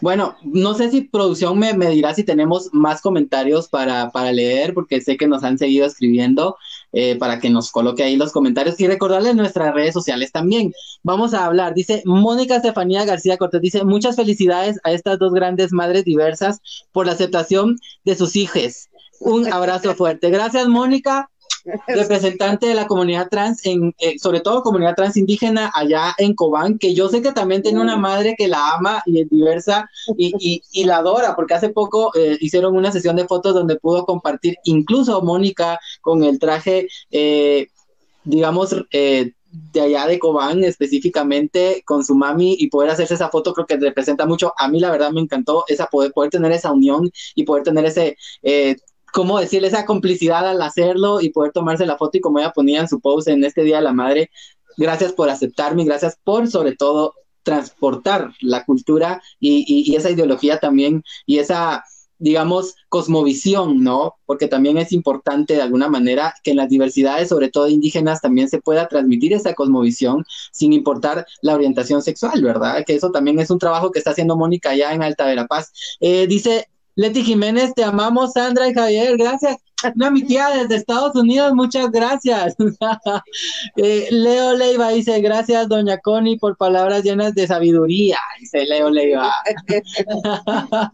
Bueno, 0.00 0.36
no 0.42 0.74
sé 0.74 0.90
si 0.90 1.02
producción 1.02 1.58
me, 1.58 1.72
dirá 1.90 2.14
si 2.14 2.24
tenemos 2.24 2.68
más 2.72 3.00
comentarios 3.00 3.68
para, 3.68 4.10
leer, 4.32 4.74
porque 4.74 5.00
sé 5.00 5.16
que 5.16 5.26
nos 5.26 5.42
han 5.44 5.58
seguido 5.58 5.86
escribiendo 5.86 6.56
eh, 6.92 7.16
para 7.16 7.38
que 7.40 7.50
nos 7.50 7.70
coloque 7.70 8.02
ahí 8.02 8.16
los 8.16 8.32
comentarios 8.32 8.78
y 8.80 8.86
recordarles 8.86 9.34
nuestras 9.34 9.74
redes 9.74 9.94
sociales 9.94 10.32
también. 10.32 10.72
Vamos 11.02 11.34
a 11.34 11.46
hablar, 11.46 11.74
dice 11.74 12.02
Mónica 12.04 12.56
Estefanía 12.56 13.04
García 13.04 13.36
Cortés, 13.36 13.60
dice 13.60 13.84
muchas 13.84 14.16
felicidades 14.16 14.78
a 14.84 14.92
estas 14.92 15.18
dos 15.18 15.32
grandes 15.32 15.72
madres 15.72 16.04
diversas 16.04 16.60
por 16.92 17.06
la 17.06 17.12
aceptación 17.12 17.78
de 18.04 18.14
sus 18.14 18.36
hijos. 18.36 18.88
Un 19.20 19.50
abrazo 19.52 19.94
fuerte. 19.94 20.28
Gracias, 20.30 20.68
Mónica 20.68 21.30
representante 21.88 22.66
de 22.66 22.74
la 22.74 22.86
comunidad 22.86 23.28
trans, 23.28 23.64
en, 23.64 23.94
eh, 23.98 24.18
sobre 24.18 24.40
todo 24.40 24.62
comunidad 24.62 24.94
trans 24.94 25.16
indígena 25.16 25.70
allá 25.74 26.14
en 26.18 26.34
Cobán, 26.34 26.78
que 26.78 26.94
yo 26.94 27.08
sé 27.08 27.22
que 27.22 27.32
también 27.32 27.62
tiene 27.62 27.80
una 27.80 27.96
madre 27.96 28.34
que 28.36 28.48
la 28.48 28.72
ama 28.72 29.02
y 29.06 29.20
es 29.20 29.30
diversa 29.30 29.88
y, 30.16 30.62
y, 30.72 30.84
la 30.84 30.98
adora, 30.98 31.34
porque 31.34 31.54
hace 31.54 31.70
poco 31.70 32.12
eh, 32.14 32.36
hicieron 32.40 32.76
una 32.76 32.92
sesión 32.92 33.16
de 33.16 33.26
fotos 33.26 33.54
donde 33.54 33.76
pudo 33.76 34.04
compartir 34.04 34.56
incluso 34.64 35.22
Mónica 35.22 35.78
con 36.02 36.22
el 36.22 36.38
traje, 36.38 36.88
eh, 37.10 37.68
digamos, 38.24 38.76
de 38.90 39.80
allá 39.80 40.06
de 40.06 40.18
Cobán 40.18 40.64
específicamente 40.64 41.82
con 41.86 42.04
su 42.04 42.14
mami 42.14 42.56
y 42.58 42.68
poder 42.68 42.90
hacerse 42.90 43.14
esa 43.14 43.28
foto 43.28 43.54
creo 43.54 43.66
que 43.66 43.76
representa 43.76 44.26
mucho. 44.26 44.52
A 44.58 44.68
mí 44.68 44.80
la 44.80 44.90
verdad 44.90 45.12
me 45.12 45.20
encantó 45.20 45.64
esa 45.68 45.86
poder, 45.86 46.12
poder 46.12 46.30
tener 46.30 46.52
esa 46.52 46.72
unión 46.72 47.10
y 47.34 47.44
poder 47.44 47.62
tener 47.62 47.84
ese 47.84 48.16
cómo 49.14 49.38
decirle 49.38 49.68
esa 49.68 49.86
complicidad 49.86 50.48
al 50.48 50.60
hacerlo 50.60 51.20
y 51.20 51.30
poder 51.30 51.52
tomarse 51.52 51.86
la 51.86 51.96
foto 51.96 52.18
y 52.18 52.20
como 52.20 52.40
ella 52.40 52.50
ponía 52.50 52.80
en 52.80 52.88
su 52.88 52.98
post 53.00 53.28
en 53.28 53.44
este 53.44 53.62
Día 53.62 53.76
de 53.76 53.82
la 53.82 53.92
Madre, 53.92 54.28
gracias 54.76 55.12
por 55.12 55.30
aceptarme, 55.30 55.84
gracias 55.84 56.18
por 56.24 56.50
sobre 56.50 56.74
todo 56.74 57.14
transportar 57.44 58.32
la 58.40 58.64
cultura 58.64 59.22
y, 59.38 59.94
esa 59.94 60.10
ideología 60.10 60.58
también 60.58 61.04
y 61.26 61.38
esa, 61.38 61.84
digamos, 62.18 62.74
cosmovisión, 62.88 63.84
¿no? 63.84 64.16
Porque 64.26 64.48
también 64.48 64.78
es 64.78 64.90
importante 64.90 65.54
de 65.54 65.62
alguna 65.62 65.88
manera 65.88 66.34
que 66.42 66.50
en 66.50 66.56
las 66.56 66.68
diversidades, 66.68 67.28
sobre 67.28 67.50
todo 67.50 67.68
indígenas, 67.68 68.20
también 68.20 68.48
se 68.48 68.60
pueda 68.60 68.88
transmitir 68.88 69.32
esa 69.32 69.54
cosmovisión 69.54 70.24
sin 70.50 70.72
importar 70.72 71.24
la 71.40 71.54
orientación 71.54 72.02
sexual, 72.02 72.42
¿verdad? 72.42 72.82
Que 72.84 72.96
eso 72.96 73.12
también 73.12 73.38
es 73.38 73.50
un 73.50 73.60
trabajo 73.60 73.92
que 73.92 74.00
está 74.00 74.10
haciendo 74.10 74.36
Mónica 74.36 74.70
allá 74.70 74.92
en 74.92 75.04
Alta 75.04 75.24
Verapaz. 75.24 75.70
Eh, 76.00 76.26
dice 76.26 76.66
Leti 76.96 77.24
Jiménez, 77.24 77.74
te 77.74 77.82
amamos, 77.82 78.32
Sandra 78.32 78.68
y 78.68 78.74
Javier, 78.74 79.16
gracias. 79.16 79.56
No, 79.96 80.10
mi 80.10 80.22
tía 80.22 80.48
desde 80.50 80.76
Estados 80.76 81.14
Unidos, 81.14 81.52
muchas 81.54 81.90
gracias. 81.90 82.54
Eh, 83.76 84.08
Leo 84.10 84.54
Leiva 84.54 84.90
dice, 84.90 85.20
gracias, 85.20 85.68
doña 85.68 85.98
Connie, 85.98 86.38
por 86.38 86.56
palabras 86.56 87.02
llenas 87.02 87.34
de 87.34 87.46
sabiduría, 87.46 88.18
dice 88.38 88.64
Leo 88.64 88.90
Leiva. 88.90 89.32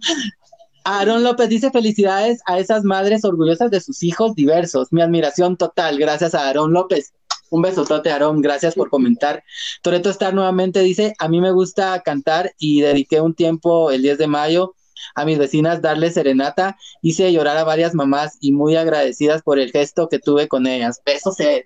Aaron 0.85 1.23
López 1.23 1.49
dice 1.49 1.71
felicidades 1.71 2.41
a 2.47 2.59
esas 2.59 2.85
madres 2.85 3.25
orgullosas 3.25 3.71
de 3.71 3.81
sus 3.81 4.03
hijos 4.03 4.35
diversos. 4.35 4.93
Mi 4.93 5.03
admiración 5.03 5.57
total. 5.57 5.99
Gracias 5.99 6.35
a 6.35 6.49
Aaron 6.49 6.73
López. 6.73 7.13
Un 7.51 7.63
besotote, 7.63 8.11
Aaron. 8.11 8.41
Gracias 8.41 8.75
por 8.75 8.89
comentar. 8.89 9.43
Toreto 9.83 10.09
Star 10.11 10.33
nuevamente 10.33 10.81
dice, 10.81 11.13
a 11.19 11.29
mí 11.29 11.41
me 11.41 11.53
gusta 11.53 12.01
cantar 12.01 12.53
y 12.59 12.81
dediqué 12.81 13.21
un 13.21 13.35
tiempo 13.35 13.91
el 13.91 14.03
10 14.03 14.19
de 14.19 14.27
mayo 14.27 14.75
a 15.15 15.25
mis 15.25 15.39
vecinas 15.39 15.83
darle 15.83 16.11
serenata. 16.11 16.77
Hice 17.03 17.33
llorar 17.33 17.57
a 17.57 17.65
varias 17.65 17.95
mamás 17.95 18.37
y 18.41 18.53
muy 18.53 18.77
agradecidas 18.77 19.43
por 19.43 19.59
el 19.59 19.71
gesto 19.71 20.09
que 20.09 20.19
tuve 20.19 20.49
con 20.49 20.67
ellas. 20.67 21.01
Besos. 21.05 21.39
Eh, 21.41 21.65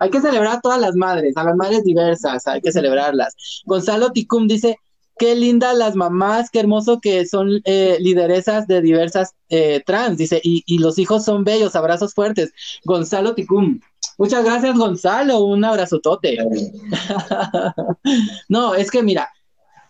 hay 0.00 0.10
que 0.10 0.20
celebrar 0.20 0.56
a 0.56 0.60
todas 0.60 0.80
las 0.80 0.94
madres, 0.94 1.36
a 1.36 1.44
las 1.44 1.56
madres 1.56 1.84
diversas, 1.84 2.46
hay 2.46 2.60
que 2.60 2.72
celebrarlas. 2.72 3.34
Gonzalo 3.64 4.12
Ticum 4.12 4.48
dice, 4.48 4.76
qué 5.18 5.34
lindas 5.34 5.76
las 5.76 5.94
mamás, 5.94 6.50
qué 6.50 6.60
hermoso 6.60 7.00
que 7.00 7.26
son 7.26 7.60
eh, 7.64 7.96
lideresas 8.00 8.66
de 8.66 8.80
diversas 8.80 9.34
eh, 9.48 9.82
trans, 9.86 10.18
dice, 10.18 10.40
y, 10.42 10.62
y, 10.66 10.78
los 10.78 10.98
hijos 10.98 11.24
son 11.24 11.44
bellos, 11.44 11.76
abrazos 11.76 12.14
fuertes. 12.14 12.52
Gonzalo 12.84 13.34
Ticum. 13.34 13.80
Muchas 14.18 14.44
gracias, 14.44 14.76
Gonzalo, 14.76 15.44
un 15.44 15.64
abrazotote. 15.64 16.38
no, 18.48 18.74
es 18.74 18.90
que 18.90 19.02
mira, 19.02 19.30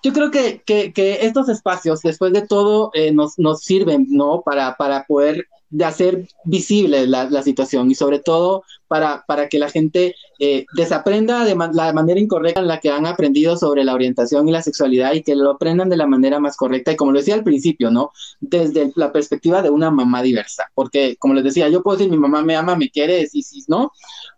yo 0.03 0.13
creo 0.13 0.31
que, 0.31 0.63
que, 0.65 0.93
que 0.93 1.27
estos 1.27 1.49
espacios, 1.49 2.01
después 2.01 2.33
de 2.33 2.47
todo, 2.47 2.91
eh, 2.95 3.13
nos, 3.13 3.39
nos 3.39 3.61
sirven, 3.63 4.07
¿no? 4.11 4.43
Para, 4.43 4.77
para 4.77 5.05
poder 5.05 5.47
de 5.73 5.87
hacer 5.87 6.29
visible 6.45 7.07
la, 7.07 7.31
la, 7.31 7.43
situación 7.43 7.91
y 7.91 7.95
sobre 7.95 8.19
todo 8.19 8.63
para, 8.89 9.25
para 9.27 9.49
que 9.49 9.59
la 9.59 9.71
gente 9.71 10.15
eh, 10.39 10.67
desaprenda 10.75 11.47
de 11.47 11.57
la 11.73 11.93
manera 11.95 12.21
incorrecta 12.21 12.61
en 12.61 12.67
la 12.67 12.79
que 12.79 12.91
han 12.91 13.07
aprendido 13.07 13.57
sobre 13.57 13.83
la 13.83 13.95
orientación 13.95 14.47
y 14.47 14.53
la 14.53 14.61
sexualidad 14.61 15.15
y 15.15 15.23
que 15.23 15.35
lo 15.35 15.53
aprendan 15.53 15.89
de 15.89 15.97
la 15.97 16.07
manera 16.07 16.39
más 16.41 16.59
correcta 16.59 16.93
y 16.93 16.97
como 16.97 17.13
lo 17.13 17.21
decía 17.21 17.35
al 17.35 17.43
principio, 17.43 17.91
¿no? 17.91 18.13
Desde 18.39 18.93
la 18.97 19.13
perspectiva 19.13 19.63
de 19.63 19.71
una 19.71 19.91
mamá 19.91 20.23
diversa, 20.23 20.71
porque 20.75 21.17
como 21.19 21.33
les 21.33 21.45
decía, 21.45 21.71
yo 21.71 21.83
puedo 21.83 21.97
decir 21.97 22.11
mi 22.11 22.19
mamá 22.19 22.43
me 22.43 22.55
ama, 22.55 22.77
me 22.77 22.91
quiere, 22.91 23.27
sí, 23.27 23.43
sí, 23.43 23.65
¿no? 23.67 23.93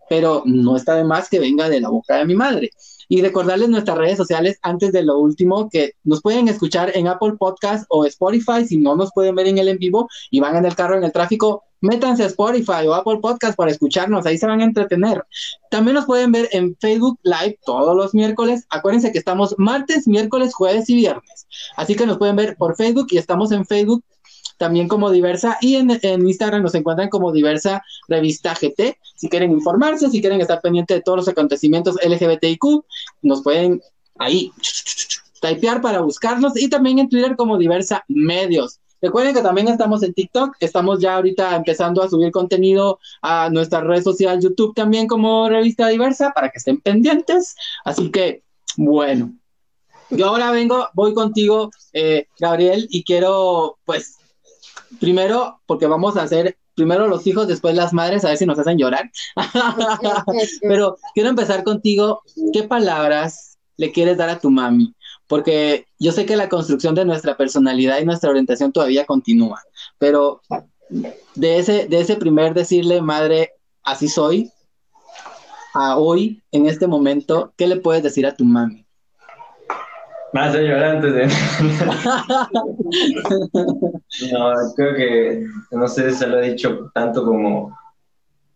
Pero 0.08 0.44
no 0.46 0.76
está 0.76 0.94
de 0.94 1.02
más 1.02 1.28
que 1.28 1.40
venga 1.40 1.68
de 1.68 1.80
la 1.80 1.88
boca 1.88 2.16
de 2.16 2.26
mi 2.26 2.36
madre. 2.36 2.70
Y 3.08 3.22
recordarles 3.22 3.68
nuestras 3.68 3.98
redes 3.98 4.16
sociales 4.16 4.58
antes 4.62 4.92
de 4.92 5.02
lo 5.02 5.18
último, 5.18 5.68
que 5.70 5.92
nos 6.04 6.22
pueden 6.22 6.48
escuchar 6.48 6.92
en 6.94 7.08
Apple 7.08 7.34
Podcast 7.38 7.84
o 7.88 8.04
Spotify, 8.04 8.64
si 8.66 8.78
no 8.78 8.96
nos 8.96 9.10
pueden 9.12 9.34
ver 9.34 9.46
en 9.46 9.58
el 9.58 9.68
en 9.68 9.78
vivo 9.78 10.08
y 10.30 10.40
van 10.40 10.56
en 10.56 10.64
el 10.64 10.74
carro 10.74 10.96
en 10.96 11.04
el 11.04 11.12
tráfico, 11.12 11.64
métanse 11.80 12.22
a 12.22 12.26
Spotify 12.26 12.86
o 12.86 12.94
Apple 12.94 13.18
Podcast 13.20 13.56
para 13.56 13.70
escucharnos, 13.70 14.24
ahí 14.26 14.38
se 14.38 14.46
van 14.46 14.60
a 14.60 14.64
entretener. 14.64 15.22
También 15.70 15.94
nos 15.94 16.06
pueden 16.06 16.32
ver 16.32 16.48
en 16.52 16.76
Facebook 16.80 17.18
Live 17.22 17.58
todos 17.64 17.94
los 17.96 18.14
miércoles. 18.14 18.66
Acuérdense 18.70 19.12
que 19.12 19.18
estamos 19.18 19.54
martes, 19.58 20.08
miércoles, 20.08 20.54
jueves 20.54 20.88
y 20.88 20.96
viernes. 20.96 21.46
Así 21.76 21.94
que 21.94 22.06
nos 22.06 22.18
pueden 22.18 22.36
ver 22.36 22.56
por 22.56 22.76
Facebook 22.76 23.08
y 23.10 23.18
estamos 23.18 23.52
en 23.52 23.66
Facebook 23.66 24.02
también 24.58 24.88
como 24.88 25.10
diversa 25.10 25.58
y 25.60 25.76
en, 25.76 25.90
en, 26.02 26.26
Instagram 26.26 26.62
nos 26.62 26.74
encuentran 26.74 27.08
como 27.08 27.32
diversa 27.32 27.82
revista 28.08 28.54
GT. 28.54 28.98
Si 29.16 29.28
quieren 29.28 29.52
informarse, 29.52 30.10
si 30.10 30.20
quieren 30.20 30.40
estar 30.40 30.60
pendientes 30.60 30.96
de 30.96 31.02
todos 31.02 31.18
los 31.18 31.28
acontecimientos 31.28 31.96
LGBTIQ, 32.04 32.84
nos 33.22 33.42
pueden 33.42 33.82
ahí 34.18 34.52
typear 35.40 35.80
para 35.80 36.00
buscarnos 36.00 36.60
y 36.60 36.68
también 36.68 36.98
en 36.98 37.08
Twitter 37.08 37.36
como 37.36 37.58
diversa 37.58 38.04
medios. 38.08 38.80
Recuerden 39.04 39.34
que 39.34 39.42
también 39.42 39.68
estamos 39.68 40.02
en 40.02 40.14
TikTok, 40.14 40.56
estamos 40.60 40.98
ya 40.98 41.16
ahorita 41.16 41.54
empezando 41.56 42.02
a 42.02 42.08
subir 42.08 42.32
contenido 42.32 42.98
a 43.20 43.50
nuestra 43.50 43.82
red 43.82 44.02
social 44.02 44.40
YouTube 44.40 44.74
también 44.74 45.06
como 45.06 45.46
revista 45.46 45.88
diversa 45.88 46.32
para 46.34 46.48
que 46.48 46.56
estén 46.56 46.80
pendientes. 46.80 47.54
Así 47.84 48.10
que, 48.10 48.42
bueno, 48.78 49.34
yo 50.08 50.26
ahora 50.26 50.50
vengo, 50.52 50.88
voy 50.94 51.12
contigo, 51.12 51.70
eh, 51.92 52.28
Gabriel, 52.38 52.86
y 52.88 53.04
quiero 53.04 53.76
pues 53.84 54.16
primero, 55.00 55.60
porque 55.66 55.86
vamos 55.86 56.16
a 56.16 56.22
hacer 56.22 56.58
primero 56.74 57.06
los 57.06 57.26
hijos, 57.26 57.46
después 57.46 57.74
las 57.74 57.92
madres, 57.92 58.24
a 58.24 58.28
ver 58.28 58.36
si 58.36 58.46
nos 58.46 58.58
hacen 58.58 58.78
llorar. 58.78 59.10
Pero 60.62 60.96
quiero 61.14 61.30
empezar 61.30 61.64
contigo. 61.64 62.22
¿Qué 62.52 62.64
palabras 62.64 63.58
le 63.76 63.92
quieres 63.92 64.16
dar 64.16 64.28
a 64.28 64.38
tu 64.38 64.50
mami? 64.50 64.94
Porque 65.26 65.86
yo 65.98 66.12
sé 66.12 66.26
que 66.26 66.36
la 66.36 66.48
construcción 66.48 66.94
de 66.94 67.04
nuestra 67.04 67.36
personalidad 67.36 67.98
y 68.00 68.04
nuestra 68.04 68.30
orientación 68.30 68.72
todavía 68.72 69.06
continúa, 69.06 69.62
pero 69.98 70.42
de 71.34 71.58
ese, 71.58 71.86
de 71.86 72.00
ese 72.00 72.16
primer 72.16 72.52
decirle, 72.52 73.00
madre, 73.00 73.52
así 73.82 74.08
soy, 74.08 74.50
a 75.72 75.96
hoy, 75.96 76.42
en 76.52 76.66
este 76.66 76.86
momento, 76.86 77.54
¿qué 77.56 77.66
le 77.66 77.76
puedes 77.76 78.02
decir 78.02 78.26
a 78.26 78.34
tu 78.34 78.44
mami? 78.44 78.83
Más 80.34 80.52
a 80.52 80.60
llorar 80.60 80.96
antes 80.96 81.14
de... 81.14 81.26
no, 84.32 84.52
creo 84.74 84.94
que, 84.96 85.46
no 85.70 85.86
sé 85.86 86.10
si 86.10 86.16
se 86.16 86.26
lo 86.26 86.40
he 86.40 86.50
dicho 86.50 86.90
tanto 86.92 87.24
como 87.24 87.78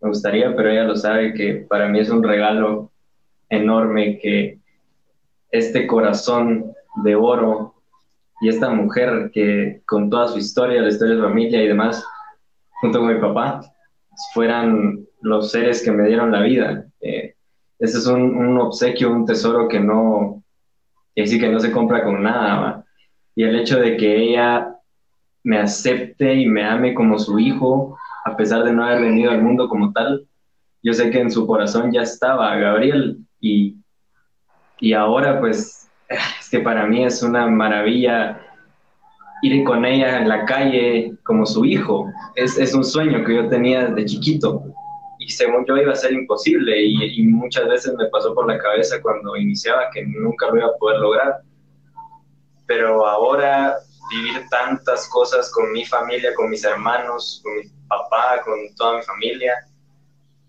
me 0.01 0.09
gustaría, 0.09 0.57
pero 0.57 0.71
ella 0.71 0.83
lo 0.83 0.97
sabe 0.97 1.35
que 1.35 1.64
para 1.69 1.88
mí 1.88 2.01
es 2.01 2.11
un 2.11 2.25
regalo 2.25 2.91
enorme 3.49 4.19
que 4.19 4.59
este 5.53 5.87
corazón 5.87 6.73
de 7.05 7.14
oro 7.14 7.77
y 8.41 8.49
esta 8.49 8.71
mujer 8.71 9.31
que 9.33 9.81
con 9.87 10.11
toda 10.11 10.27
su 10.27 10.38
historia, 10.38 10.83
la 10.83 10.88
historia 10.88 11.14
de 11.14 11.21
su 11.21 11.29
familia 11.29 11.62
y 11.62 11.69
demás, 11.69 12.05
junto 12.81 12.99
con 12.99 13.14
mi 13.14 13.21
papá, 13.21 13.61
fueran 14.35 15.07
los 15.21 15.53
seres 15.53 15.85
que 15.85 15.93
me 15.93 16.09
dieron 16.09 16.33
la 16.33 16.41
vida. 16.41 16.87
Eh, 17.01 17.37
ese 17.79 17.99
es 17.99 18.07
un, 18.09 18.37
un 18.37 18.59
obsequio, 18.59 19.12
un 19.12 19.25
tesoro 19.25 19.69
que 19.69 19.79
no, 19.79 20.43
y 21.18 21.22
así 21.22 21.40
que 21.40 21.48
no 21.48 21.59
se 21.59 21.72
compra 21.72 22.04
con 22.04 22.22
nada. 22.22 22.85
Y 23.35 23.42
el 23.42 23.57
hecho 23.57 23.81
de 23.81 23.96
que 23.96 24.18
ella 24.18 24.76
me 25.42 25.59
acepte 25.59 26.33
y 26.33 26.46
me 26.46 26.64
ame 26.64 26.94
como 26.94 27.18
su 27.18 27.40
hijo, 27.40 27.98
a 28.24 28.37
pesar 28.37 28.62
de 28.62 28.72
no 28.72 28.85
haber 28.85 29.00
venido 29.00 29.33
al 29.33 29.42
mundo 29.42 29.68
como 29.68 29.92
tal, 29.92 30.28
yo 30.81 30.92
sé 30.92 31.11
que 31.11 31.18
en 31.18 31.33
su 31.33 31.44
corazón 31.44 31.90
ya 31.90 32.02
estaba 32.02 32.54
Gabriel 32.54 33.18
y, 33.40 33.78
y 34.78 34.92
ahora 34.92 35.40
pues 35.40 35.90
es 36.09 36.48
que 36.52 36.61
para 36.61 36.87
mí 36.87 37.04
es 37.04 37.20
una 37.24 37.48
maravilla 37.48 38.40
ir 39.42 39.64
con 39.64 39.85
ella 39.85 40.20
en 40.20 40.28
la 40.28 40.44
calle 40.44 41.14
como 41.24 41.46
su 41.46 41.64
hijo. 41.64 42.07
Es, 42.37 42.57
es 42.59 42.76
un 42.76 42.85
sueño 42.85 43.24
que 43.24 43.35
yo 43.35 43.48
tenía 43.48 43.87
desde 43.87 44.04
chiquito 44.04 44.62
y 45.29 45.31
según 45.31 45.67
yo 45.67 45.77
iba 45.77 45.93
a 45.93 45.97
ser 45.97 46.12
imposible 46.12 46.75
y, 46.81 47.21
y, 47.21 47.23
muchas 47.25 47.69
veces 47.69 47.93
me 47.99 48.07
pasó 48.07 48.35
por 48.35 48.49
la 48.49 48.57
cabeza 48.57 48.99
cuando 49.03 49.37
iniciaba 49.37 49.91
que 49.93 50.03
nunca 50.07 50.47
lo 50.47 50.57
iba 50.57 50.69
a 50.69 50.77
poder 50.79 51.01
lograr. 51.01 51.43
Pero 52.67 53.07
ahora 53.07 53.77
vivir 54.09 54.49
tantas 54.49 55.07
cosas 55.11 55.53
con 55.53 55.71
mi 55.71 55.85
familia, 55.85 56.33
con 56.35 56.49
mis 56.49 56.64
hermanos, 56.64 57.43
con 57.45 57.57
mi 57.57 57.64
papá, 57.88 58.41
con 58.43 58.75
toda 58.77 58.97
mi 58.97 59.03
familia, 59.03 59.53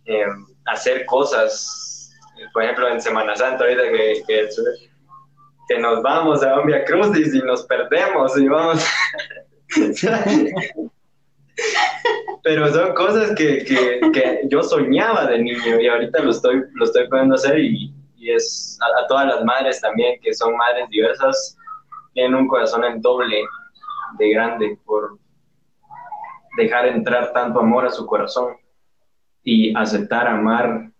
eh, 0.06 0.28
hacer 0.68 1.06
cosas, 1.08 2.16
por 2.54 2.64
ejemplo 2.64 2.88
en 2.88 3.02
Semana 3.02 3.36
Santa 3.36 3.66
ahorita 3.66 3.84
que, 3.84 4.24
que, 4.26 4.50
que 5.68 5.78
nos 5.78 6.02
vamos 6.02 6.42
a 6.42 6.58
un 6.58 6.68
Via 6.68 6.86
Crucis 6.86 7.36
y 7.36 7.40
nos 7.40 7.66
perdemos 7.66 8.38
y 8.38 8.48
vamos... 8.48 8.82
pero 12.44 12.72
son 12.72 12.94
cosas 12.94 13.36
que, 13.36 13.64
que, 13.66 14.00
que, 14.12 14.42
yo 14.50 14.64
soñaba 14.64 15.28
de 15.28 15.40
niño 15.40 15.80
y 15.80 15.88
ahorita 15.88 16.22
lo 16.24 16.32
estoy, 16.32 16.64
lo 16.74 16.86
estoy 16.86 17.08
pudiendo 17.08 17.36
hacer 17.36 17.60
y, 17.60 17.94
y 18.20 18.32
es 18.32 18.78
a, 18.82 19.08
todas 19.08 19.28
las 19.28 19.44
madres 19.46 19.82
también, 19.82 20.20
que 20.22 20.34
son 20.34 20.56
madres 20.56 20.90
diversas, 20.90 21.58
tienen 22.14 22.36
un 22.36 22.48
corazón 22.48 22.84
el 22.84 23.02
doble 23.02 23.42
de 24.18 24.30
grande 24.32 24.78
por 24.86 25.18
dejar 26.58 26.88
entrar 26.88 27.32
tanto 27.34 27.60
amor 27.60 27.86
a 27.86 27.92
su 27.92 28.06
corazón 28.06 28.56
y 29.44 29.74
aceptar, 29.76 30.28
amar, 30.28 30.92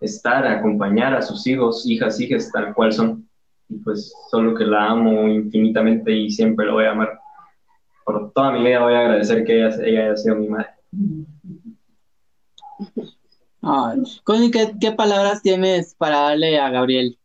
estar, 0.00 0.46
acompañar 0.46 1.14
a 1.14 1.22
sus 1.22 1.46
hijos, 1.46 1.86
hijas, 1.86 2.20
hijas, 2.20 2.50
tal 2.52 2.74
cual 2.74 2.92
son. 2.92 3.28
Y 3.68 3.78
pues 3.78 4.12
solo 4.30 4.54
que 4.54 4.64
la 4.64 4.90
amo 4.90 5.28
infinitamente 5.28 6.12
y 6.12 6.30
siempre 6.30 6.66
lo 6.66 6.74
voy 6.74 6.84
a 6.84 6.92
amar. 6.92 7.18
Por 8.06 8.32
toda 8.32 8.52
mi 8.52 8.62
vida 8.62 8.84
voy 8.84 8.94
a 8.94 9.00
agradecer 9.00 9.44
que 9.44 9.56
ella, 9.58 10.04
haya 10.04 10.16
sido 10.16 10.36
mi 10.36 10.46
madre. 10.46 10.68
Ay, 13.62 14.02
Connie, 14.22 14.52
¿qué, 14.52 14.74
¿qué, 14.80 14.92
palabras 14.92 15.42
tienes 15.42 15.96
para 15.96 16.20
darle 16.20 16.60
a 16.60 16.70
Gabriel? 16.70 17.18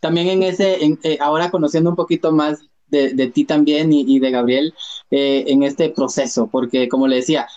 También 0.00 0.28
en 0.28 0.44
ese, 0.44 0.78
eh, 1.02 1.18
ahora 1.20 1.50
conociendo 1.50 1.90
un 1.90 1.96
poquito 1.96 2.30
más 2.30 2.60
de, 2.86 3.26
ti 3.34 3.44
también 3.44 3.92
y, 3.92 4.04
y 4.06 4.20
de 4.20 4.30
Gabriel 4.30 4.72
eh, 5.10 5.46
en 5.48 5.64
este 5.64 5.90
proceso, 5.90 6.46
porque 6.46 6.88
como 6.88 7.08
le 7.08 7.16
decía, 7.16 7.48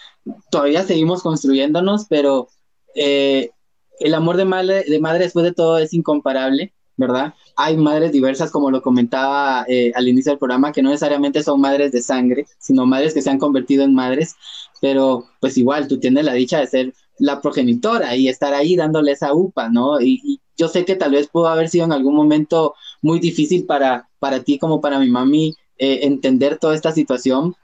todavía 0.50 0.82
seguimos 0.82 1.22
construyéndonos, 1.22 2.08
pero 2.10 2.48
eh, 2.96 3.52
el 4.00 4.16
amor 4.16 4.38
de 4.38 4.46
madre, 4.46 4.84
de 4.88 5.00
madre 5.00 5.26
después 5.26 5.46
de 5.46 5.54
todo 5.54 5.78
es 5.78 5.94
incomparable. 5.94 6.74
¿Verdad? 7.02 7.34
Hay 7.58 7.76
madres 7.76 8.14
diversas, 8.14 8.52
como 8.52 8.72
lo 8.72 8.82
comentaba 8.82 9.66
eh, 9.68 9.92
al 9.96 10.08
inicio 10.08 10.32
del 10.32 10.40
programa, 10.40 10.72
que 10.72 10.82
no 10.82 10.90
necesariamente 10.90 11.44
son 11.44 11.60
madres 11.60 11.92
de 11.92 12.02
sangre, 12.02 12.46
sino 12.60 12.86
madres 12.86 13.14
que 13.14 13.22
se 13.22 13.30
han 13.30 13.40
convertido 13.40 13.84
en 13.84 13.94
madres, 13.94 14.36
pero 14.80 15.26
pues 15.42 15.58
igual 15.58 15.88
tú 15.88 16.00
tienes 16.00 16.24
la 16.24 16.34
dicha 16.34 16.60
de 16.60 16.68
ser 16.68 16.94
la 17.20 17.42
progenitora 17.42 18.16
y 18.16 18.30
estar 18.30 18.54
ahí 18.54 18.76
dándole 18.76 19.12
esa 19.12 19.34
upa, 19.34 19.70
¿no? 19.70 20.00
Y, 20.02 20.40
yo 20.58 20.68
sé 20.68 20.86
que 20.86 20.96
tal 20.96 21.12
vez 21.12 21.28
pudo 21.28 21.48
haber 21.48 21.70
sido 21.70 21.86
en 21.86 21.92
algún 21.92 22.14
momento 22.14 22.76
muy 23.02 23.20
difícil 23.20 23.66
para, 23.66 24.10
para 24.20 24.44
ti 24.44 24.60
como 24.60 24.80
para 24.80 25.00
mi 25.00 25.10
mami 25.10 25.56
eh, 25.80 26.02
entender 26.04 26.60
toda 26.60 26.76
esta 26.76 26.92
situación, 26.92 27.56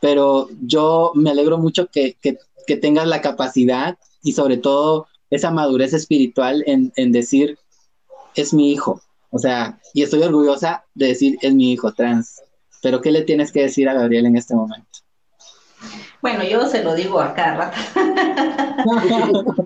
pero 0.00 0.48
yo 0.60 1.12
me 1.14 1.30
alegro 1.30 1.58
mucho 1.58 1.86
que, 1.86 2.16
que, 2.20 2.38
tengas 2.76 3.06
la 3.06 3.20
capacidad 3.20 3.96
y 4.24 4.32
sobre 4.32 4.56
todo 4.56 5.06
esa 5.30 5.52
madurez 5.52 5.92
espiritual 5.92 6.64
en, 6.66 6.92
en 6.96 7.12
decir, 7.12 7.58
es 8.34 8.54
mi 8.54 8.72
hijo. 8.72 9.00
O 9.30 9.38
sea, 9.38 9.78
y 9.94 10.02
estoy 10.02 10.22
orgullosa 10.22 10.84
de 10.94 11.08
decir, 11.08 11.38
es 11.40 11.54
mi 11.54 11.72
hijo 11.72 11.92
trans. 11.92 12.42
Pero 12.82 13.00
¿qué 13.00 13.10
le 13.10 13.22
tienes 13.22 13.50
que 13.52 13.62
decir 13.62 13.88
a 13.88 13.94
Gabriel 13.94 14.26
en 14.26 14.36
este 14.36 14.54
momento? 14.54 14.88
Bueno, 16.20 16.44
yo 16.44 16.66
se 16.66 16.84
lo 16.84 16.94
digo 16.94 17.20
a 17.20 17.34
cada 17.34 17.56
rato. 17.56 17.76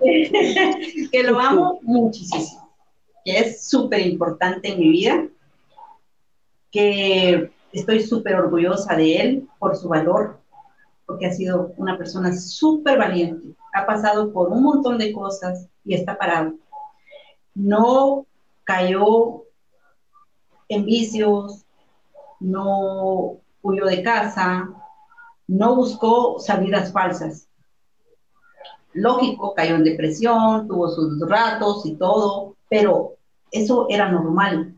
que 1.11 1.23
lo 1.23 1.39
amo 1.39 1.79
muchísimo. 1.83 2.73
Que 3.25 3.39
es 3.39 3.67
súper 3.67 4.01
importante 4.07 4.69
en 4.69 4.79
mi 4.79 4.89
vida. 4.89 5.27
Que 6.71 7.51
estoy 7.73 7.99
súper 8.01 8.35
orgullosa 8.35 8.95
de 8.95 9.17
él 9.17 9.47
por 9.59 9.75
su 9.75 9.89
valor. 9.89 10.39
Porque 11.05 11.27
ha 11.27 11.33
sido 11.33 11.73
una 11.77 11.97
persona 11.97 12.35
súper 12.35 12.97
valiente. 12.97 13.49
Ha 13.73 13.85
pasado 13.85 14.31
por 14.31 14.49
un 14.49 14.63
montón 14.63 14.97
de 14.97 15.11
cosas 15.11 15.67
y 15.83 15.93
está 15.93 16.17
parado. 16.17 16.53
No 17.53 18.25
cayó 18.67 19.45
en 20.67 20.85
vicios, 20.85 21.65
no 22.41 23.37
huyó 23.61 23.85
de 23.85 24.03
casa, 24.03 24.69
no 25.47 25.75
buscó 25.77 26.37
salidas 26.39 26.91
falsas. 26.91 27.47
Lógico, 28.91 29.53
cayó 29.55 29.75
en 29.75 29.85
depresión, 29.85 30.67
tuvo 30.67 30.89
sus 30.89 31.17
ratos 31.29 31.85
y 31.85 31.95
todo, 31.95 32.57
pero 32.69 33.15
eso 33.51 33.87
era 33.89 34.11
normal, 34.11 34.75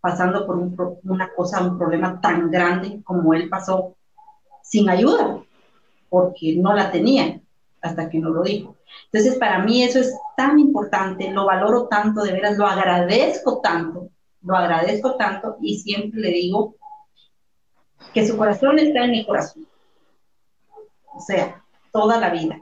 pasando 0.00 0.46
por 0.46 0.56
una 1.04 1.30
cosa, 1.34 1.62
un 1.62 1.76
problema 1.76 2.18
tan 2.22 2.50
grande 2.50 3.02
como 3.04 3.34
él 3.34 3.50
pasó, 3.50 3.94
sin 4.62 4.88
ayuda, 4.88 5.44
porque 6.08 6.56
no 6.56 6.72
la 6.72 6.90
tenía 6.90 7.42
hasta 7.80 8.08
que 8.08 8.18
no 8.18 8.30
lo 8.30 8.42
dijo. 8.42 8.76
Entonces, 9.12 9.38
para 9.38 9.60
mí 9.60 9.82
eso 9.82 9.98
es 9.98 10.16
tan 10.36 10.58
importante, 10.58 11.30
lo 11.30 11.46
valoro 11.46 11.88
tanto, 11.88 12.22
de 12.22 12.32
veras, 12.32 12.58
lo 12.58 12.66
agradezco 12.66 13.60
tanto, 13.60 14.10
lo 14.42 14.56
agradezco 14.56 15.16
tanto 15.16 15.56
y 15.60 15.78
siempre 15.78 16.20
le 16.20 16.30
digo 16.30 16.76
que 18.12 18.26
su 18.26 18.36
corazón 18.36 18.78
está 18.78 19.04
en 19.04 19.10
mi 19.10 19.26
corazón. 19.26 19.66
O 21.14 21.20
sea, 21.20 21.62
toda 21.92 22.18
la 22.18 22.30
vida. 22.30 22.60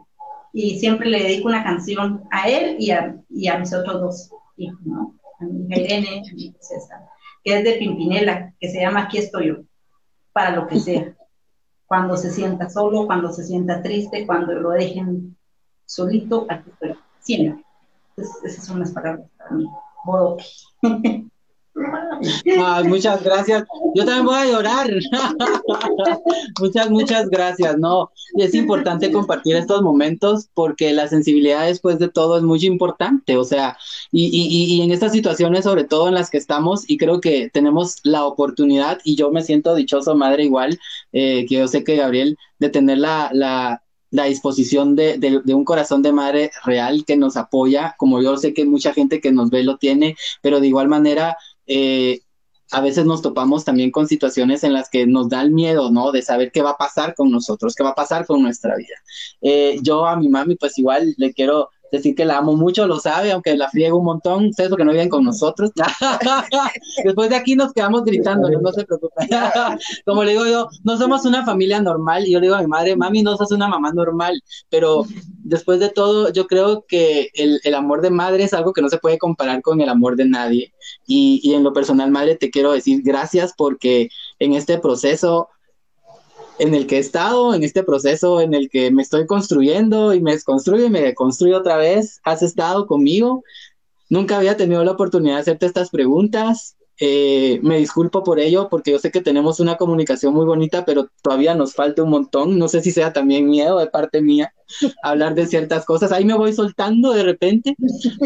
Y 0.53 0.79
siempre 0.79 1.11
le 1.11 1.23
dedico 1.23 1.49
una 1.49 1.63
canción 1.63 2.25
a 2.31 2.49
él 2.49 2.77
y 2.79 2.91
a, 2.91 3.59
mis 3.59 3.75
otros 3.75 4.01
dos 4.01 4.31
hijos, 4.57 4.81
¿no? 4.85 5.15
A 5.39 5.45
mi 5.45 5.67
hija 5.67 5.81
Irene, 5.81 6.23
a 6.31 6.35
mi 6.35 6.55
César, 6.61 7.01
que 7.45 7.59
es 7.59 7.65
de 7.65 7.75
Pimpinela, 7.75 8.55
que 8.59 8.71
se 8.71 8.81
llama 8.81 9.03
Aquí 9.03 9.19
estoy 9.19 9.49
yo, 9.49 9.57
para 10.33 10.57
lo 10.57 10.67
que 10.67 10.81
sea. 10.81 11.16
Cuando 11.87 12.17
se 12.17 12.31
sienta 12.31 12.69
solo, 12.69 13.07
cuando 13.07 13.33
se 13.33 13.45
sienta 13.45 13.83
triste, 13.83 14.27
cuando 14.27 14.55
lo 14.55 14.71
dejen 14.71 15.37
solito, 15.85 16.47
aquí 16.49 16.71
estoy, 16.71 16.95
siempre. 17.21 17.65
esas 18.17 18.65
son 18.65 18.81
las 18.81 18.93
palabras 18.93 19.29
para 19.39 19.51
mí. 19.53 19.67
muchas 22.85 23.23
gracias. 23.23 23.65
Yo 23.95 24.05
también 24.05 24.25
voy 24.25 24.37
a 24.37 24.47
llorar. 24.47 24.91
muchas, 26.61 26.91
muchas 26.91 27.29
gracias. 27.29 27.79
No, 27.79 28.11
es 28.37 28.55
importante 28.55 29.13
compartir 29.13 29.57
estos 29.57 29.83
momentos 29.83 30.49
porque 30.55 30.93
la 30.93 31.09
sensibilidad 31.09 31.67
después 31.67 31.99
de 31.99 32.09
todo 32.09 32.39
es 32.39 32.43
muy 32.43 32.65
importante. 32.65 33.37
O 33.37 33.45
sea, 33.45 33.77
y, 34.11 34.27
y, 34.27 34.77
y 34.77 34.83
en 34.83 34.91
estas 34.91 35.13
situaciones, 35.13 35.65
sobre 35.65 35.85
todo 35.85 36.09
en 36.09 36.15
las 36.15 36.31
que 36.31 36.39
estamos, 36.39 36.89
y 36.89 36.97
creo 36.97 37.21
que 37.21 37.51
tenemos 37.53 37.97
la 38.03 38.25
oportunidad, 38.25 38.99
y 39.05 39.17
yo 39.17 39.31
me 39.31 39.43
siento 39.43 39.75
dichoso, 39.75 40.15
madre, 40.15 40.45
igual, 40.45 40.79
eh, 41.13 41.47
que 41.49 41.57
yo 41.57 41.69
sé 41.69 41.85
que 41.85 41.97
Gabriel, 41.97 42.37
de 42.59 42.71
tener 42.71 42.99
la, 42.99 43.31
la, 43.33 43.83
la 44.11 44.25
disposición 44.25 44.97
de, 44.97 45.19
de, 45.19 45.55
un 45.55 45.65
corazón 45.65 46.03
de 46.03 46.13
madre 46.13 46.51
real 46.65 47.05
que 47.07 47.17
nos 47.17 47.37
apoya, 47.37 47.95
como 47.99 48.23
yo 48.23 48.37
sé 48.37 48.55
que 48.55 48.65
mucha 48.65 48.93
gente 48.93 49.21
que 49.21 49.33
nos 49.33 49.51
ve 49.51 49.63
lo 49.63 49.79
tiene, 49.79 50.17
pero 50.43 50.61
de 50.61 50.69
igual 50.69 50.89
manera, 50.89 51.37
eh, 51.67 52.21
a 52.73 52.81
veces 52.81 53.07
nos 53.07 53.23
topamos 53.23 53.65
también 53.65 53.91
con 53.91 54.09
situaciones 54.09 54.65
en 54.65 54.73
las 54.73 54.91
que 54.91 55.07
nos 55.07 55.29
da 55.29 55.43
el 55.43 55.53
miedo, 55.53 55.91
¿no? 55.91 56.11
De 56.11 56.23
saber 56.23 56.51
qué 56.51 56.63
va 56.63 56.71
a 56.71 56.77
pasar 56.77 57.15
con 57.15 57.31
nosotros, 57.31 57.75
qué 57.75 57.85
va 57.85 57.91
a 57.91 57.95
pasar 57.95 58.27
con 58.27 58.43
nuestra 58.43 58.77
vida. 58.77 58.97
Eh, 59.41 59.79
yo 59.83 60.07
a 60.07 60.17
mi 60.17 60.29
mami, 60.29 60.57
pues 60.57 60.79
igual 60.79 61.15
le 61.17 61.33
quiero 61.33 61.71
decir 61.93 62.15
que 62.15 62.25
la 62.25 62.39
amo 62.39 62.55
mucho, 62.55 62.87
lo 62.87 62.99
sabe, 62.99 63.33
aunque 63.33 63.57
la 63.57 63.71
friego 63.71 63.99
un 63.99 64.05
montón, 64.05 64.47
ustedes 64.47 64.71
porque 64.71 64.85
no 64.85 64.93
viven 64.93 65.09
con 65.09 65.25
nosotros. 65.25 65.71
Después 67.05 67.31
de 67.31 67.37
aquí 67.37 67.57
nos 67.57 67.73
quedamos 67.73 68.05
gritando, 68.05 68.49
no, 68.49 68.73
se 68.73 68.85
preocupen. 68.85 69.29
Como 70.05 70.25
le 70.25 70.33
digo 70.33 70.47
yo, 70.47 70.69
no 70.85 70.97
somos 70.97 71.25
una 71.25 71.45
familia 71.45 71.81
normal, 71.81 72.27
y 72.27 72.33
yo 72.33 72.41
le 72.41 72.47
digo 72.47 72.57
a 72.57 72.63
mi 72.63 72.67
madre, 72.67 72.97
mami, 72.97 73.23
no 73.23 73.37
sos 73.37 73.53
una 73.53 73.69
mamá 73.69 73.93
normal, 73.93 74.41
pero 74.69 75.05
después 75.45 75.81
de 75.81 75.91
todo, 75.91 76.33
yo 76.33 76.47
creo 76.47 76.85
que 76.87 77.31
el, 77.35 77.61
el 77.65 77.75
amor 77.75 78.03
de 78.03 78.11
madre 78.11 78.45
es 78.45 78.55
algo 78.55 78.73
que 78.73 78.83
no 78.83 78.89
se 78.89 78.99
puede 78.99 79.19
comparar 79.19 79.63
con 79.63 79.81
el 79.81 79.89
amor 79.89 80.17
de 80.17 80.27
nadie. 80.27 80.73
Y, 81.07 81.41
y 81.43 81.55
en 81.55 81.65
lo 81.65 81.73
personal, 81.73 82.11
madre, 82.11 82.37
te 82.37 82.51
quiero 82.51 82.73
decir 82.73 83.03
gracias 83.03 83.53
porque 83.57 84.09
en 84.39 84.55
este 84.55 84.79
proceso 84.79 85.49
en 86.59 86.75
el 86.75 86.87
que 86.87 86.97
he 86.97 87.01
estado, 87.01 87.55
en 87.55 87.63
este 87.63 87.83
proceso 87.83 88.41
en 88.41 88.55
el 88.55 88.69
que 88.71 88.91
me 88.91 89.03
estoy 89.03 89.27
construyendo 89.27 90.15
y 90.15 90.21
me 90.21 90.33
desconstruyo 90.33 90.87
y 90.87 90.91
me 90.91 91.15
construyo 91.15 91.59
otra 91.59 91.77
vez. 91.77 92.21
Has 92.25 92.43
estado 92.43 92.87
conmigo. 92.87 93.45
Nunca 94.09 94.37
había 94.37 94.57
tenido 94.57 94.85
la 94.85 94.93
oportunidad 94.93 95.37
de 95.37 95.41
hacerte 95.41 95.67
estas 95.67 95.91
preguntas. 95.91 96.76
Eh, 96.99 97.61
me 97.63 97.77
disculpo 97.77 98.25
por 98.25 98.41
ello 98.41 98.69
porque 98.71 98.93
yo 98.93 98.99
sé 98.99 99.11
que 99.11 99.21
tenemos 99.21 99.61
una 99.61 99.77
comunicación 99.77 100.33
muy 100.33 100.47
bonita, 100.47 100.85
pero 100.85 101.09
todavía 101.23 101.55
nos 101.55 101.75
falta 101.75 102.03
un 102.03 102.11
montón. 102.11 102.59
No 102.59 102.69
sé 102.69 102.81
si 102.83 102.91
sea 102.91 103.13
también 103.13 103.49
miedo 103.49 103.79
de 103.79 103.87
parte 103.87 104.23
mía 104.23 104.53
hablar 105.03 105.35
de 105.35 105.47
ciertas 105.47 105.85
cosas. 105.85 106.13
Ahí 106.13 106.25
me 106.25 106.35
voy 106.35 106.53
soltando 106.53 107.13
de 107.13 107.23
repente, 107.23 107.77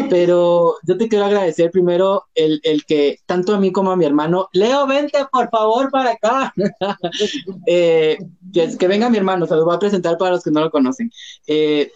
pero 0.09 0.75
yo 0.83 0.97
te 0.97 1.09
quiero 1.09 1.25
agradecer 1.25 1.71
primero 1.71 2.25
el, 2.33 2.61
el 2.63 2.85
que 2.85 3.17
tanto 3.25 3.53
a 3.53 3.59
mí 3.59 3.71
como 3.71 3.91
a 3.91 3.97
mi 3.97 4.05
hermano, 4.05 4.47
Leo, 4.53 4.87
vente 4.87 5.19
por 5.31 5.49
favor 5.49 5.91
para 5.91 6.11
acá. 6.11 6.53
eh, 7.67 8.17
que, 8.53 8.77
que, 8.77 8.87
venga 8.87 9.09
mi 9.09 9.17
hermano, 9.17 9.45
se 9.47 9.55
lo 9.55 9.65
voy 9.65 9.75
a 9.75 9.79
presentar 9.79 10.17
para 10.17 10.31
los 10.31 10.43
que 10.43 10.51
no 10.51 10.61
lo 10.61 10.71
conocen. 10.71 11.11
Eh, 11.45 11.91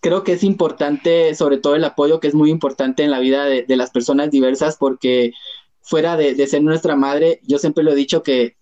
creo 0.00 0.24
que 0.24 0.32
es 0.32 0.44
importante, 0.44 1.34
sobre 1.34 1.58
todo 1.58 1.76
el 1.76 1.84
apoyo 1.84 2.20
que 2.20 2.26
es 2.26 2.34
muy 2.34 2.50
importante 2.50 3.04
en 3.04 3.10
la 3.10 3.20
vida 3.20 3.44
de, 3.44 3.62
de 3.62 3.76
las 3.76 3.90
personas 3.90 4.30
diversas, 4.30 4.76
porque 4.76 5.32
fuera 5.82 6.16
de, 6.16 6.46
ser 6.46 6.62
nuestra 6.62 6.96
madre, 6.96 7.40
yo 7.46 7.58
siempre 7.58 7.84
lo 7.84 7.92
he 7.92 7.96
dicho 7.96 8.22
que, 8.22 8.56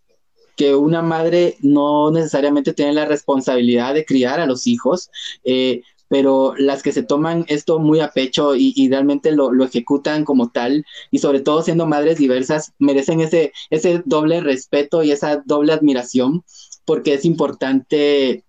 que 0.57 0.75
una 0.75 1.03
madre 1.03 1.57
no 1.61 2.11
necesariamente 2.11 2.73
tiene 2.73 2.93
la 2.93 3.05
responsabilidad 3.05 3.95
de 3.95 4.05
criar 4.05 4.41
a 4.41 4.47
los 4.47 4.67
hijos, 4.67 5.11
eh, 5.45 5.83
pero 6.09 6.55
las 6.59 6.83
que 6.83 6.91
se 6.91 7.05
toman 7.05 7.45
esto 7.47 7.79
muy 7.79 8.01
a 8.01 8.11
pecho 8.11 8.57
y, 8.57 8.89
realmente 8.89 9.31
lo, 9.31 9.53
ejecutan 9.63 10.25
como 10.25 10.51
tal, 10.51 10.85
y 11.13 11.19
sobre 11.19 11.41
todo 11.41 11.63
siendo 11.63 11.87
madres 11.87 12.19
diversas, 12.19 12.73
merecen 12.81 13.21
ese, 13.21 13.53
ese 13.71 14.03
doble 14.05 14.41
respeto 14.41 15.05
y 15.05 15.13
esa 15.13 15.41
doble 15.47 15.73
admiración, 15.73 16.43
porque 16.85 17.15
es 17.15 17.25
importante 17.25 18.45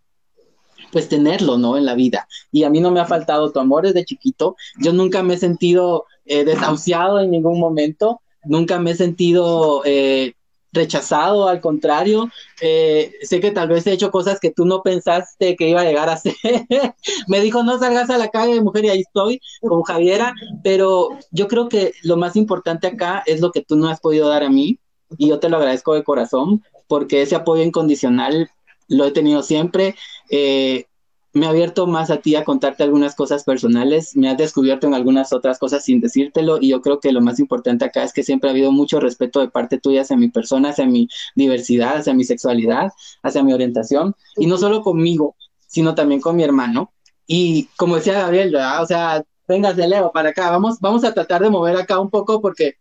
pues 0.92 1.08
tenerlo, 1.08 1.58
¿no? 1.58 1.78
En 1.78 1.86
la 1.86 1.94
vida. 1.94 2.28
Y 2.52 2.64
a 2.64 2.70
mí 2.70 2.80
no 2.82 2.92
me 2.92 3.00
ha 3.00 3.06
faltado 3.06 3.52
tu 3.52 3.60
amor 3.60 3.84
desde 3.84 4.06
chiquito. 4.06 4.56
Yo 4.80 4.92
nunca 4.92 5.24
me 5.24 5.36
he 5.36 5.38
sentido 5.38 6.06
eh, 6.26 6.44
desahuciado 6.44 7.20
en 7.20 7.32
ningún 7.32 7.60
momento 7.60 8.22
nunca 8.46 8.80
me 8.80 8.92
he 8.92 8.96
sentido 8.96 9.82
eh, 9.86 10.34
rechazado, 10.74 11.48
al 11.48 11.60
contrario, 11.60 12.30
eh, 12.62 13.14
sé 13.22 13.40
que 13.40 13.52
tal 13.52 13.68
vez 13.68 13.86
he 13.88 13.92
hecho 13.92 14.12
cosas 14.12 14.40
que 14.40 14.52
tú 14.52 14.66
no 14.66 14.82
pensaste 14.84 15.56
que 15.56 15.70
iba 15.70 15.82
a 15.82 15.86
llegar 15.86 16.10
a 16.10 16.14
hacer. 16.14 16.34
me 17.28 17.42
dijo, 17.42 17.64
no 17.64 17.78
salgas 17.78 18.10
a 18.10 18.18
la 18.18 18.30
calle, 18.30 18.62
mujer, 18.62 18.86
y 18.86 18.90
ahí 18.90 19.02
estoy 19.02 19.42
con 19.62 19.84
Javiera, 19.84 20.34
pero 20.64 21.10
yo 21.32 21.48
creo 21.48 21.68
que 21.68 21.94
lo 22.04 22.18
más 22.18 22.36
importante 22.36 22.88
acá 22.88 23.24
es 23.26 23.42
lo 23.42 23.52
que 23.52 23.62
tú 23.62 23.76
no 23.76 23.90
has 23.90 24.00
podido 24.00 24.30
dar 24.30 24.44
a 24.44 24.50
mí, 24.50 24.80
y 25.18 25.28
yo 25.28 25.40
te 25.40 25.50
lo 25.50 25.58
agradezco 25.58 25.94
de 25.94 26.04
corazón, 26.04 26.64
porque 26.88 27.22
ese 27.22 27.36
apoyo 27.36 27.64
incondicional 27.64 28.50
lo 28.88 29.06
he 29.06 29.12
tenido 29.12 29.44
siempre. 29.44 29.96
Eh, 30.30 30.86
me 31.34 31.46
ha 31.46 31.50
abierto 31.50 31.88
más 31.88 32.10
a 32.10 32.18
ti 32.18 32.36
a 32.36 32.44
contarte 32.44 32.84
algunas 32.84 33.16
cosas 33.16 33.44
personales, 33.44 34.16
me 34.16 34.30
has 34.30 34.38
descubierto 34.38 34.88
en 34.88 34.94
algunas 34.94 35.32
otras 35.34 35.60
cosas 35.60 35.86
sin 35.86 36.02
decírtelo 36.02 36.58
y 36.60 36.70
yo 36.70 36.82
creo 36.82 37.00
que 37.00 37.12
lo 37.12 37.22
más 37.22 37.40
importante 37.40 37.86
acá 37.86 38.04
es 38.04 38.14
que 38.14 38.24
siempre 38.24 38.50
ha 38.50 38.54
habido 38.54 38.72
mucho 38.72 39.00
respeto 39.00 39.40
de 39.40 39.50
parte 39.50 39.80
tuya 39.80 40.02
hacia 40.02 40.18
mi 40.18 40.30
persona, 40.30 40.70
hacia 40.70 40.86
mi 40.86 41.08
diversidad, 41.36 41.98
hacia 41.98 42.14
mi 42.14 42.24
sexualidad, 42.24 42.92
hacia 43.24 43.44
mi 43.44 43.54
orientación 43.54 44.16
y 44.36 44.48
no 44.48 44.58
solo 44.58 44.82
conmigo, 44.82 45.36
sino 45.68 45.96
también 45.96 46.20
con 46.20 46.36
mi 46.36 46.44
hermano. 46.44 46.92
Y 47.26 47.70
como 47.78 47.96
decía 47.96 48.14
Gabriel, 48.14 48.54
o 48.56 48.86
sea, 48.86 49.24
véngase 49.48 49.88
Leo 49.88 50.12
para 50.12 50.30
acá, 50.30 50.50
vamos, 50.50 50.80
vamos 50.80 51.04
a 51.04 51.14
tratar 51.14 51.42
de 51.42 51.50
mover 51.50 51.78
acá 51.78 52.00
un 52.00 52.10
poco 52.10 52.42
porque 52.42 52.76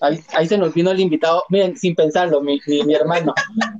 Ahí, 0.00 0.46
se 0.46 0.58
nos 0.58 0.74
vino 0.74 0.90
el 0.90 1.00
invitado, 1.00 1.44
miren, 1.48 1.76
sin 1.76 1.94
pensarlo, 1.94 2.42
mi, 2.42 2.60
mi, 2.66 2.82
mi 2.82 2.94
hermano. 2.94 3.32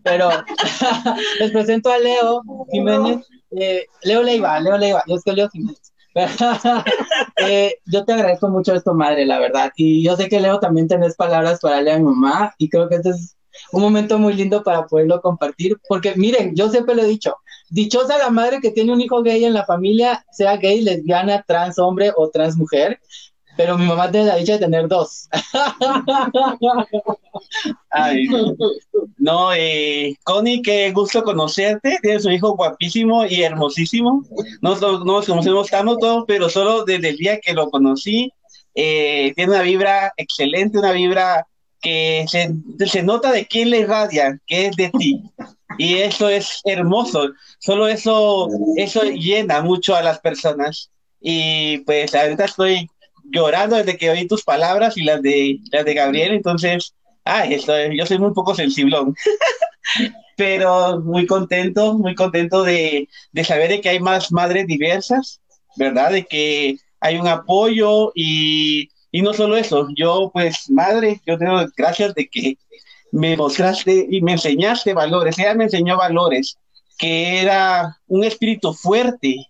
Pero 0.02 0.30
les 1.40 1.50
presento 1.50 1.90
a 1.90 1.98
Leo 1.98 2.42
Jiménez, 2.70 3.26
eh, 3.50 3.86
Leo 4.02 4.22
Leiva, 4.22 4.58
Leo 4.60 4.78
Leiva, 4.78 5.02
yo 5.06 5.18
soy 5.18 5.36
Leo 5.36 5.48
Jiménez. 5.50 5.92
Eh, 7.38 7.74
yo 7.84 8.06
te 8.06 8.14
agradezco 8.14 8.48
mucho 8.48 8.74
esto, 8.74 8.94
madre, 8.94 9.26
la 9.26 9.38
verdad. 9.38 9.70
Y 9.76 10.02
yo 10.02 10.16
sé 10.16 10.30
que 10.30 10.40
Leo 10.40 10.58
también 10.58 10.88
tenés 10.88 11.14
palabras 11.14 11.60
para 11.60 11.74
darle 11.74 11.92
a 11.92 11.98
mi 11.98 12.04
mamá 12.04 12.54
y 12.56 12.70
creo 12.70 12.88
que 12.88 12.94
este 12.94 13.10
es 13.10 13.36
un 13.72 13.82
momento 13.82 14.18
muy 14.18 14.32
lindo 14.32 14.62
para 14.62 14.86
poderlo 14.86 15.20
compartir, 15.20 15.76
porque 15.88 16.14
miren, 16.16 16.54
yo 16.54 16.70
siempre 16.70 16.94
lo 16.94 17.02
he 17.02 17.06
dicho, 17.06 17.36
dichosa 17.68 18.18
la 18.18 18.30
madre 18.30 18.60
que 18.60 18.70
tiene 18.70 18.92
un 18.92 19.00
hijo 19.00 19.22
gay 19.22 19.44
en 19.44 19.54
la 19.54 19.66
familia, 19.66 20.24
sea 20.30 20.56
gay, 20.56 20.80
lesbiana, 20.80 21.44
trans 21.46 21.78
hombre 21.78 22.12
o 22.16 22.30
trans 22.30 22.56
mujer, 22.56 23.00
pero 23.57 23.78
mi 23.78 23.86
mamá 23.86 24.11
tiene 24.11 24.26
la 24.26 24.36
dicha 24.36 24.54
de 24.54 24.59
tener 24.61 24.88
dos. 24.88 25.28
Ay, 27.90 28.26
no, 29.18 29.52
eh, 29.54 30.14
Connie, 30.24 30.62
qué 30.62 30.90
gusto 30.92 31.22
conocerte. 31.22 31.98
Tienes 32.02 32.24
un 32.24 32.32
hijo 32.32 32.54
guapísimo 32.54 33.24
y 33.26 33.42
hermosísimo. 33.42 34.24
No 34.61 34.76
no 34.76 35.04
nos 35.04 35.26
conocemos 35.26 35.68
tanto 35.68 36.24
pero 36.26 36.48
solo 36.48 36.84
desde 36.84 37.11
el 37.11 37.16
día 37.16 37.40
que 37.40 37.54
lo 37.54 37.70
conocí, 37.70 38.32
eh, 38.74 39.32
tiene 39.34 39.52
una 39.52 39.62
vibra 39.62 40.12
excelente, 40.16 40.78
una 40.78 40.92
vibra 40.92 41.46
que 41.80 42.24
se, 42.28 42.50
se 42.86 43.02
nota 43.02 43.32
de 43.32 43.46
quién 43.46 43.70
le 43.70 43.80
irradia, 43.80 44.38
que 44.46 44.66
es 44.66 44.76
de 44.76 44.90
ti. 44.90 45.22
Y 45.78 45.96
eso 45.96 46.28
es 46.28 46.61
hermoso. 46.64 47.30
Solo 47.59 47.88
eso, 47.88 48.48
eso 48.76 49.02
llena 49.02 49.62
mucho 49.62 49.94
a 49.94 50.02
las 50.02 50.20
personas. 50.20 50.90
Y 51.20 51.78
pues 51.78 52.14
ahorita 52.14 52.44
estoy 52.44 52.88
llorando 53.30 53.76
desde 53.76 53.96
que 53.96 54.10
oí 54.10 54.26
tus 54.26 54.42
palabras 54.42 54.96
y 54.96 55.02
las 55.04 55.22
de, 55.22 55.58
las 55.72 55.84
de 55.84 55.94
Gabriel, 55.94 56.34
entonces, 56.34 56.94
ay, 57.24 57.54
estoy, 57.54 57.96
yo 57.96 58.06
soy 58.06 58.18
muy 58.18 58.32
poco 58.32 58.54
sensiblón. 58.54 59.14
Pero 60.36 61.00
muy 61.00 61.26
contento, 61.26 61.94
muy 61.94 62.14
contento 62.14 62.62
de, 62.62 63.08
de 63.32 63.44
saber 63.44 63.70
de 63.70 63.80
que 63.80 63.88
hay 63.88 64.00
más 64.00 64.30
madres 64.32 64.66
diversas, 64.66 65.40
¿verdad? 65.76 66.12
De 66.12 66.26
que 66.26 66.76
hay 67.00 67.16
un 67.16 67.26
apoyo 67.26 68.12
y, 68.14 68.90
y 69.10 69.22
no 69.22 69.32
solo 69.32 69.56
eso, 69.56 69.88
yo 69.96 70.30
pues 70.32 70.68
madre, 70.70 71.20
yo 71.26 71.38
tengo 71.38 71.64
gracias 71.76 72.14
de 72.14 72.28
que 72.28 72.58
me 73.12 73.36
mostraste 73.36 74.06
y 74.10 74.20
me 74.20 74.32
enseñaste 74.32 74.92
valores, 74.92 75.38
ella 75.38 75.54
me 75.54 75.64
enseñó 75.64 75.96
valores, 75.96 76.58
que 76.98 77.40
era 77.40 77.96
un 78.06 78.24
espíritu 78.24 78.74
fuerte, 78.74 79.46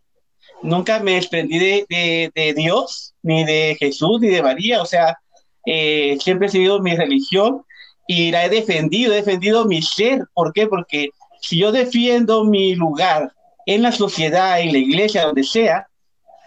nunca 0.62 1.00
me 1.00 1.14
desprendí 1.14 1.59
de, 1.59 2.32
de, 2.34 2.54
Dios, 2.54 3.14
ni 3.22 3.44
de 3.44 3.76
Jesús, 3.78 4.20
ni 4.20 4.28
de 4.28 4.42
María, 4.42 4.82
o 4.82 4.86
sea, 4.86 5.18
eh, 5.66 6.16
siempre 6.20 6.46
he 6.46 6.50
seguido 6.50 6.80
mi 6.80 6.94
religión 6.94 7.64
y 8.07 8.30
la 8.30 8.44
he 8.44 8.48
defendido, 8.48 9.12
he 9.12 9.16
defendido 9.16 9.64
mi 9.64 9.82
ser. 9.82 10.24
¿Por 10.32 10.52
qué? 10.52 10.66
Porque 10.66 11.11
si 11.40 11.59
yo 11.59 11.72
defiendo 11.72 12.44
mi 12.44 12.74
lugar 12.74 13.32
en 13.66 13.82
la 13.82 13.92
sociedad, 13.92 14.61
en 14.61 14.72
la 14.72 14.78
iglesia, 14.78 15.24
donde 15.24 15.42
sea, 15.42 15.88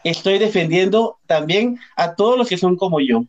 estoy 0.04 0.40
defendiendo 0.40 1.18
también 1.28 1.80
a 1.96 2.16
todos 2.16 2.38
los 2.38 2.48
que 2.48 2.58
son 2.58 2.78
como 2.78 3.00
yo. 3.02 3.26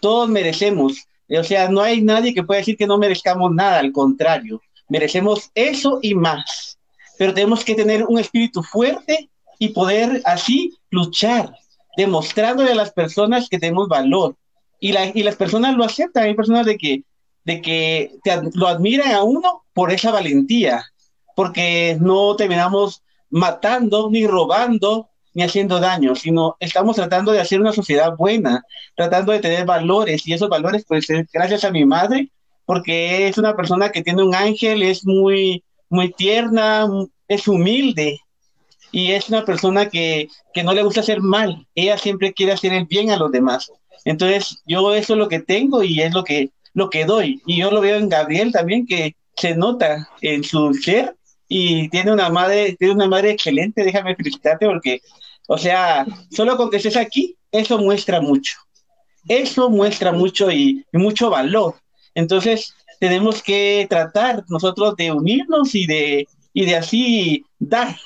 Todos 0.00 0.28
merecemos, 0.28 1.06
o 1.28 1.44
sea, 1.44 1.68
no 1.68 1.80
hay 1.80 2.02
nadie 2.02 2.34
que 2.34 2.42
pueda 2.42 2.58
decir 2.58 2.76
que 2.76 2.88
no 2.88 2.98
merezcamos 2.98 3.52
nada, 3.52 3.78
al 3.78 3.92
contrario, 3.92 4.60
merecemos 4.88 5.50
eso 5.54 6.00
y 6.02 6.14
más. 6.14 6.78
Pero 7.16 7.32
tenemos 7.32 7.64
que 7.64 7.76
tener 7.76 8.04
un 8.04 8.18
espíritu 8.18 8.64
fuerte 8.64 9.30
y 9.62 9.68
poder 9.68 10.22
así 10.24 10.76
luchar, 10.90 11.54
demostrándole 11.96 12.72
a 12.72 12.74
las 12.74 12.90
personas 12.90 13.48
que 13.48 13.60
tenemos 13.60 13.86
valor. 13.86 14.34
Y, 14.80 14.90
la, 14.90 15.06
y 15.14 15.22
las 15.22 15.36
personas 15.36 15.76
lo 15.76 15.84
aceptan, 15.84 16.24
hay 16.24 16.34
personas 16.34 16.66
de 16.66 16.76
que, 16.76 17.04
de 17.44 17.62
que 17.62 18.10
te, 18.24 18.40
lo 18.54 18.66
admiran 18.66 19.12
a 19.12 19.22
uno 19.22 19.62
por 19.72 19.92
esa 19.92 20.10
valentía, 20.10 20.84
porque 21.36 21.96
no 22.00 22.34
terminamos 22.34 23.04
matando, 23.30 24.10
ni 24.10 24.26
robando, 24.26 25.10
ni 25.32 25.44
haciendo 25.44 25.78
daño, 25.78 26.16
sino 26.16 26.56
estamos 26.58 26.96
tratando 26.96 27.30
de 27.30 27.38
hacer 27.38 27.60
una 27.60 27.72
sociedad 27.72 28.16
buena, 28.16 28.64
tratando 28.96 29.30
de 29.30 29.38
tener 29.38 29.64
valores, 29.64 30.26
y 30.26 30.32
esos 30.32 30.48
valores, 30.48 30.84
pues, 30.88 31.08
es 31.08 31.30
gracias 31.32 31.62
a 31.62 31.70
mi 31.70 31.84
madre, 31.84 32.32
porque 32.64 33.28
es 33.28 33.38
una 33.38 33.54
persona 33.54 33.92
que 33.92 34.02
tiene 34.02 34.24
un 34.24 34.34
ángel, 34.34 34.82
es 34.82 35.06
muy, 35.06 35.62
muy 35.88 36.12
tierna, 36.12 36.88
es 37.28 37.46
humilde, 37.46 38.18
y 38.92 39.12
es 39.12 39.28
una 39.28 39.44
persona 39.44 39.88
que, 39.88 40.28
que, 40.52 40.62
no 40.62 40.72
le 40.74 40.82
gusta 40.82 41.00
hacer 41.00 41.20
mal, 41.20 41.66
ella 41.74 41.98
siempre 41.98 42.32
quiere 42.32 42.52
hacer 42.52 42.72
el 42.72 42.86
bien 42.86 43.10
a 43.10 43.16
los 43.16 43.32
demás. 43.32 43.72
Entonces, 44.04 44.62
yo 44.66 44.94
eso 44.94 45.14
es 45.14 45.18
lo 45.18 45.28
que 45.28 45.40
tengo 45.40 45.82
y 45.82 46.00
es 46.00 46.12
lo 46.12 46.24
que, 46.24 46.50
lo 46.74 46.90
que 46.90 47.04
doy. 47.04 47.40
Y 47.46 47.58
yo 47.58 47.70
lo 47.70 47.80
veo 47.80 47.96
en 47.96 48.08
Gabriel 48.08 48.52
también, 48.52 48.86
que 48.86 49.16
se 49.36 49.54
nota 49.56 50.08
en 50.20 50.44
su 50.44 50.74
ser 50.74 51.16
y 51.48 51.88
tiene 51.88 52.12
una 52.12 52.28
madre, 52.28 52.76
tiene 52.78 52.94
una 52.94 53.08
madre 53.08 53.30
excelente, 53.30 53.84
déjame 53.84 54.14
felicitarte 54.14 54.66
porque, 54.66 55.00
o 55.48 55.58
sea, 55.58 56.06
solo 56.30 56.56
con 56.56 56.70
que 56.70 56.76
estés 56.76 56.96
aquí, 56.96 57.36
eso 57.50 57.78
muestra 57.78 58.20
mucho. 58.20 58.54
Eso 59.28 59.70
muestra 59.70 60.12
mucho 60.12 60.50
y, 60.50 60.84
y 60.92 60.98
mucho 60.98 61.30
valor. 61.30 61.76
Entonces, 62.14 62.74
tenemos 62.98 63.42
que 63.42 63.86
tratar 63.88 64.44
nosotros 64.48 64.96
de 64.96 65.12
unirnos 65.12 65.74
y 65.74 65.86
de, 65.86 66.26
y 66.52 66.66
de 66.66 66.76
así 66.76 67.44
dar, 67.58 67.96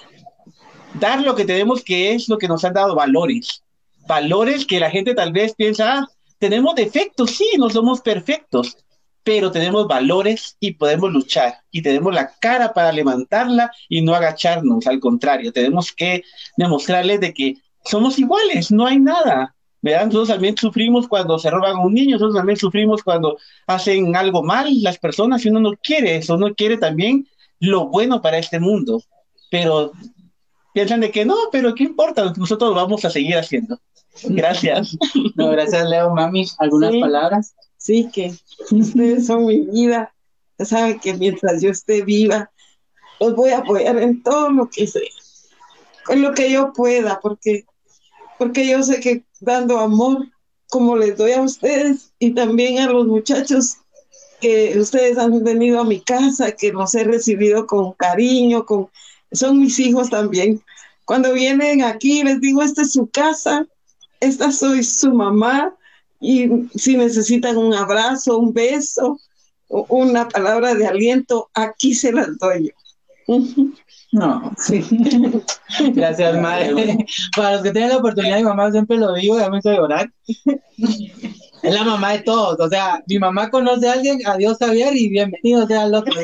dar 0.98 1.22
lo 1.22 1.34
que 1.34 1.44
tenemos, 1.44 1.82
que 1.82 2.12
es 2.12 2.28
lo 2.28 2.38
que 2.38 2.48
nos 2.48 2.64
han 2.64 2.74
dado 2.74 2.94
valores. 2.94 3.62
Valores 4.06 4.64
que 4.64 4.80
la 4.80 4.90
gente 4.90 5.14
tal 5.14 5.32
vez 5.32 5.54
piensa, 5.54 5.98
ah, 5.98 6.08
tenemos 6.38 6.74
defectos, 6.74 7.30
sí, 7.32 7.48
no 7.58 7.70
somos 7.70 8.00
perfectos, 8.00 8.76
pero 9.24 9.50
tenemos 9.50 9.88
valores 9.88 10.56
y 10.60 10.74
podemos 10.74 11.12
luchar 11.12 11.58
y 11.70 11.82
tenemos 11.82 12.14
la 12.14 12.30
cara 12.40 12.72
para 12.72 12.92
levantarla 12.92 13.70
y 13.88 14.02
no 14.02 14.14
agacharnos, 14.14 14.86
al 14.86 15.00
contrario, 15.00 15.52
tenemos 15.52 15.92
que 15.92 16.22
demostrarles 16.56 17.20
de 17.20 17.34
que 17.34 17.56
somos 17.84 18.18
iguales, 18.18 18.70
no 18.70 18.86
hay 18.86 18.98
nada. 18.98 19.52
¿verdad? 19.82 20.06
Nosotros 20.06 20.28
también 20.28 20.56
sufrimos 20.56 21.06
cuando 21.06 21.38
se 21.38 21.50
roban 21.50 21.76
a 21.76 21.80
un 21.80 21.94
niño, 21.94 22.12
nosotros 22.12 22.36
también 22.36 22.56
sufrimos 22.56 23.02
cuando 23.02 23.38
hacen 23.66 24.16
algo 24.16 24.42
mal 24.42 24.68
las 24.82 24.98
personas 24.98 25.44
y 25.44 25.48
uno 25.48 25.60
no 25.60 25.72
quiere 25.80 26.16
eso, 26.16 26.34
uno 26.34 26.54
quiere 26.54 26.76
también 26.76 27.26
lo 27.60 27.86
bueno 27.86 28.20
para 28.20 28.38
este 28.38 28.58
mundo, 28.58 29.02
pero 29.50 29.92
piensan 30.76 31.00
de 31.00 31.10
que 31.10 31.24
no, 31.24 31.34
pero 31.50 31.74
¿qué 31.74 31.84
importa? 31.84 32.34
Nosotros 32.36 32.74
vamos 32.74 33.02
a 33.06 33.08
seguir 33.08 33.34
haciendo. 33.38 33.80
Gracias. 34.24 34.94
No, 35.34 35.48
gracias, 35.48 35.88
Leo. 35.88 36.14
Mami, 36.14 36.44
¿algunas 36.58 36.92
Sí. 36.92 37.00
palabras? 37.00 37.54
Sí, 37.78 38.10
que 38.12 38.34
ustedes 38.70 39.26
son 39.26 39.46
mi 39.46 39.60
vida. 39.60 40.12
Ya 40.58 40.66
saben 40.66 41.00
que 41.00 41.14
mientras 41.14 41.62
yo 41.62 41.70
esté 41.70 42.02
viva, 42.02 42.50
los 43.20 43.34
voy 43.34 43.52
a 43.52 43.58
apoyar 43.60 43.96
en 43.96 44.22
todo 44.22 44.50
lo 44.50 44.68
que 44.68 44.86
sea, 44.86 45.00
en 46.10 46.20
lo 46.20 46.34
que 46.34 46.52
yo 46.52 46.74
pueda, 46.74 47.20
porque, 47.22 47.64
porque 48.38 48.68
yo 48.68 48.82
sé 48.82 49.00
que 49.00 49.24
dando 49.40 49.78
amor, 49.78 50.26
como 50.68 50.94
les 50.94 51.16
doy 51.16 51.32
a 51.32 51.40
ustedes 51.40 52.12
y 52.18 52.32
también 52.32 52.80
a 52.80 52.92
los 52.92 53.06
muchachos 53.06 53.78
que 54.42 54.78
ustedes 54.78 55.16
han 55.16 55.42
venido 55.42 55.80
a 55.80 55.84
mi 55.84 56.00
casa, 56.00 56.52
que 56.52 56.70
los 56.70 56.94
he 56.94 57.04
recibido 57.04 57.66
con 57.66 57.94
cariño, 57.94 58.66
con, 58.66 58.90
son 59.32 59.58
mis 59.60 59.78
hijos 59.78 60.10
también. 60.10 60.60
Cuando 61.04 61.32
vienen 61.32 61.82
aquí, 61.82 62.22
les 62.22 62.40
digo, 62.40 62.62
esta 62.62 62.82
es 62.82 62.92
su 62.92 63.08
casa, 63.08 63.66
esta 64.20 64.50
soy 64.50 64.82
su 64.82 65.12
mamá, 65.12 65.74
y 66.20 66.48
si 66.74 66.96
necesitan 66.96 67.56
un 67.56 67.74
abrazo, 67.74 68.38
un 68.38 68.52
beso, 68.52 69.20
o 69.68 69.86
una 69.90 70.28
palabra 70.28 70.74
de 70.74 70.86
aliento, 70.86 71.50
aquí 71.54 71.94
se 71.94 72.12
las 72.12 72.38
doy 72.38 72.72
yo. 73.28 73.34
No, 74.12 74.52
sí. 74.56 74.82
Gracias, 75.94 76.40
madre. 76.40 76.96
Para 77.36 77.54
los 77.54 77.62
que 77.62 77.72
tienen 77.72 77.90
la 77.90 77.98
oportunidad, 77.98 78.38
mi 78.38 78.44
mamá 78.44 78.70
siempre 78.70 78.96
lo 78.96 79.12
digo, 79.12 79.38
ya 79.38 79.50
me 79.50 79.58
hizo 79.58 79.72
llorar. 79.72 80.10
Es 81.62 81.74
la 81.74 81.84
mamá 81.84 82.12
de 82.12 82.18
todos, 82.20 82.58
o 82.60 82.68
sea, 82.68 83.02
mi 83.06 83.18
mamá 83.18 83.50
conoce 83.50 83.88
a 83.88 83.92
alguien, 83.92 84.18
adiós 84.26 84.58
Javier 84.58 84.96
y 84.96 85.08
bienvenido 85.08 85.66
sea 85.66 85.82
al 85.82 85.94
otro. 85.94 86.14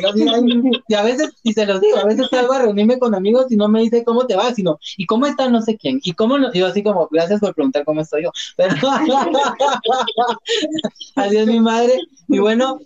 Y 0.88 0.94
a 0.94 1.02
veces, 1.02 1.32
y 1.42 1.52
se 1.52 1.66
los 1.66 1.80
digo, 1.80 1.98
a 1.98 2.04
veces 2.04 2.28
salgo 2.30 2.52
a 2.52 2.60
reunirme 2.60 2.98
con 2.98 3.14
amigos 3.14 3.46
y 3.50 3.56
no 3.56 3.68
me 3.68 3.80
dice 3.80 4.04
cómo 4.04 4.26
te 4.26 4.36
va, 4.36 4.52
sino, 4.54 4.78
¿y 4.96 5.06
cómo 5.06 5.26
está 5.26 5.48
no 5.48 5.60
sé 5.62 5.76
quién? 5.76 6.00
¿Y 6.02 6.12
cómo 6.12 6.38
no? 6.38 6.52
Yo 6.52 6.66
así 6.66 6.82
como, 6.82 7.08
gracias 7.10 7.40
por 7.40 7.54
preguntar 7.54 7.84
cómo 7.84 8.02
estoy 8.02 8.24
yo. 8.24 8.30
Pero, 8.56 8.74
es 11.16 11.46
mi 11.46 11.60
madre. 11.60 12.00
Y 12.28 12.38
bueno, 12.38 12.80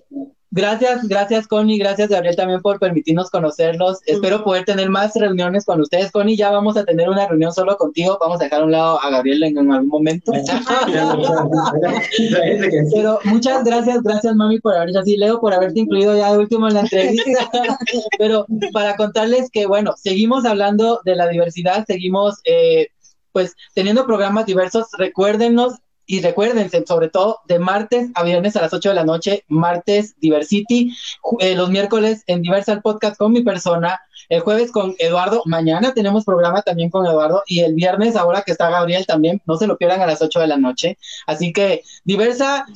Gracias, 0.56 1.06
gracias 1.06 1.46
Connie, 1.46 1.78
gracias 1.78 2.08
Gabriel 2.08 2.34
también 2.34 2.62
por 2.62 2.78
permitirnos 2.78 3.28
conocerlos. 3.28 3.98
Espero 4.06 4.42
poder 4.42 4.64
tener 4.64 4.88
más 4.88 5.14
reuniones 5.14 5.66
con 5.66 5.82
ustedes. 5.82 6.10
Connie, 6.10 6.34
ya 6.34 6.50
vamos 6.50 6.78
a 6.78 6.84
tener 6.86 7.10
una 7.10 7.28
reunión 7.28 7.52
solo 7.52 7.76
contigo. 7.76 8.16
Vamos 8.18 8.40
a 8.40 8.44
dejar 8.44 8.62
a 8.62 8.64
un 8.64 8.72
lado 8.72 8.98
a 9.02 9.10
Gabriel 9.10 9.42
en, 9.42 9.58
en 9.58 9.70
algún 9.70 9.88
momento. 9.88 10.32
Pero 12.94 13.18
muchas 13.24 13.64
gracias, 13.64 14.02
gracias 14.02 14.34
mami 14.34 14.58
por 14.58 14.74
haber 14.74 14.96
así, 14.96 15.18
Leo, 15.18 15.42
por 15.42 15.52
haberte 15.52 15.80
incluido 15.80 16.16
ya 16.16 16.32
de 16.32 16.38
último 16.38 16.68
en 16.68 16.74
la 16.74 16.80
entrevista. 16.80 17.50
Pero 18.18 18.46
para 18.72 18.96
contarles 18.96 19.50
que, 19.50 19.66
bueno, 19.66 19.92
seguimos 19.98 20.46
hablando 20.46 21.02
de 21.04 21.16
la 21.16 21.28
diversidad, 21.28 21.84
seguimos 21.86 22.40
eh, 22.44 22.88
pues 23.32 23.54
teniendo 23.74 24.06
programas 24.06 24.46
diversos. 24.46 24.86
Recuérdenos 24.96 25.74
y 26.06 26.20
recuérdense, 26.20 26.84
sobre 26.86 27.08
todo 27.08 27.40
de 27.46 27.58
martes 27.58 28.10
a 28.14 28.22
viernes 28.22 28.56
a 28.56 28.62
las 28.62 28.72
8 28.72 28.90
de 28.90 28.94
la 28.94 29.04
noche, 29.04 29.44
martes 29.48 30.14
Diversity, 30.20 30.94
eh, 31.40 31.54
los 31.54 31.70
miércoles 31.70 32.22
en 32.26 32.42
Diversal 32.42 32.80
Podcast 32.80 33.16
con 33.16 33.32
mi 33.32 33.42
persona, 33.42 34.00
el 34.28 34.40
jueves 34.40 34.70
con 34.70 34.94
Eduardo, 34.98 35.42
mañana 35.46 35.92
tenemos 35.94 36.24
programa 36.24 36.62
también 36.62 36.90
con 36.90 37.04
Eduardo 37.06 37.42
y 37.46 37.60
el 37.60 37.74
viernes 37.74 38.16
ahora 38.16 38.42
que 38.42 38.52
está 38.52 38.70
Gabriel 38.70 39.06
también, 39.06 39.42
no 39.46 39.56
se 39.56 39.66
lo 39.66 39.76
pierdan 39.76 40.00
a 40.00 40.06
las 40.06 40.22
8 40.22 40.40
de 40.40 40.46
la 40.46 40.56
noche. 40.56 40.98
Así 41.26 41.52
que 41.52 41.82
Diversa 42.04 42.66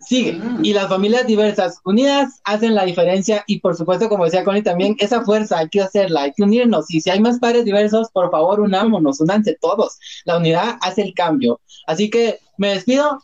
sigue. 0.00 0.40
Y 0.62 0.72
las 0.72 0.88
familias 0.88 1.26
diversas 1.26 1.80
unidas 1.84 2.40
hacen 2.44 2.74
la 2.74 2.84
diferencia 2.84 3.44
y 3.46 3.60
por 3.60 3.76
supuesto 3.76 4.08
como 4.08 4.24
decía 4.24 4.44
Connie 4.44 4.62
también 4.62 4.96
esa 4.98 5.22
fuerza 5.22 5.58
hay 5.58 5.68
que 5.68 5.82
hacerla 5.82 6.22
hay 6.22 6.32
que 6.32 6.44
unirnos 6.44 6.90
y 6.94 7.00
si 7.00 7.10
hay 7.10 7.20
más 7.20 7.38
padres 7.38 7.64
diversos 7.64 8.08
por 8.10 8.30
favor 8.30 8.60
unámonos 8.60 9.20
únanse 9.20 9.58
todos. 9.60 9.98
La 10.24 10.38
unidad 10.38 10.78
hace 10.80 11.02
el 11.02 11.14
cambio. 11.14 11.60
Así 11.86 12.10
que 12.10 12.40
me 12.58 12.74
despido 12.74 13.18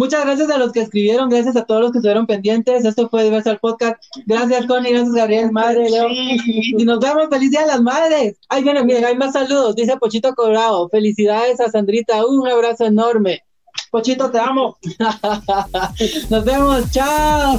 Muchas 0.00 0.24
gracias 0.24 0.48
a 0.50 0.56
los 0.56 0.72
que 0.72 0.80
escribieron, 0.80 1.28
gracias 1.28 1.56
a 1.56 1.64
todos 1.66 1.82
los 1.82 1.92
que 1.92 1.98
estuvieron 1.98 2.26
pendientes. 2.26 2.86
Esto 2.86 3.10
fue 3.10 3.24
Diversal 3.24 3.58
Podcast. 3.58 4.02
Gracias, 4.24 4.64
Connie, 4.66 4.92
gracias, 4.92 5.14
Gabriel, 5.14 5.52
madre, 5.52 5.90
Leo. 5.90 6.06
Y 6.08 6.84
nos 6.86 7.00
vemos. 7.00 7.26
Feliz 7.28 7.50
Día 7.50 7.64
a 7.64 7.66
las 7.66 7.82
Madres. 7.82 8.38
Ay, 8.48 8.64
miren, 8.64 8.86
miren, 8.86 9.04
hay 9.04 9.16
más 9.16 9.34
saludos. 9.34 9.76
Dice 9.76 9.98
Pochito 9.98 10.32
Colorado. 10.34 10.88
Felicidades 10.88 11.60
a 11.60 11.68
Sandrita. 11.68 12.24
Un 12.24 12.48
abrazo 12.48 12.86
enorme. 12.86 13.42
Pochito, 13.90 14.30
te 14.30 14.38
amo. 14.38 14.78
Nos 16.30 16.44
vemos. 16.46 16.90
Chao. 16.92 17.58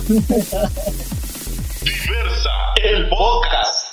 Diversa, 1.84 2.50
el 2.84 3.08
podcast. 3.10 3.91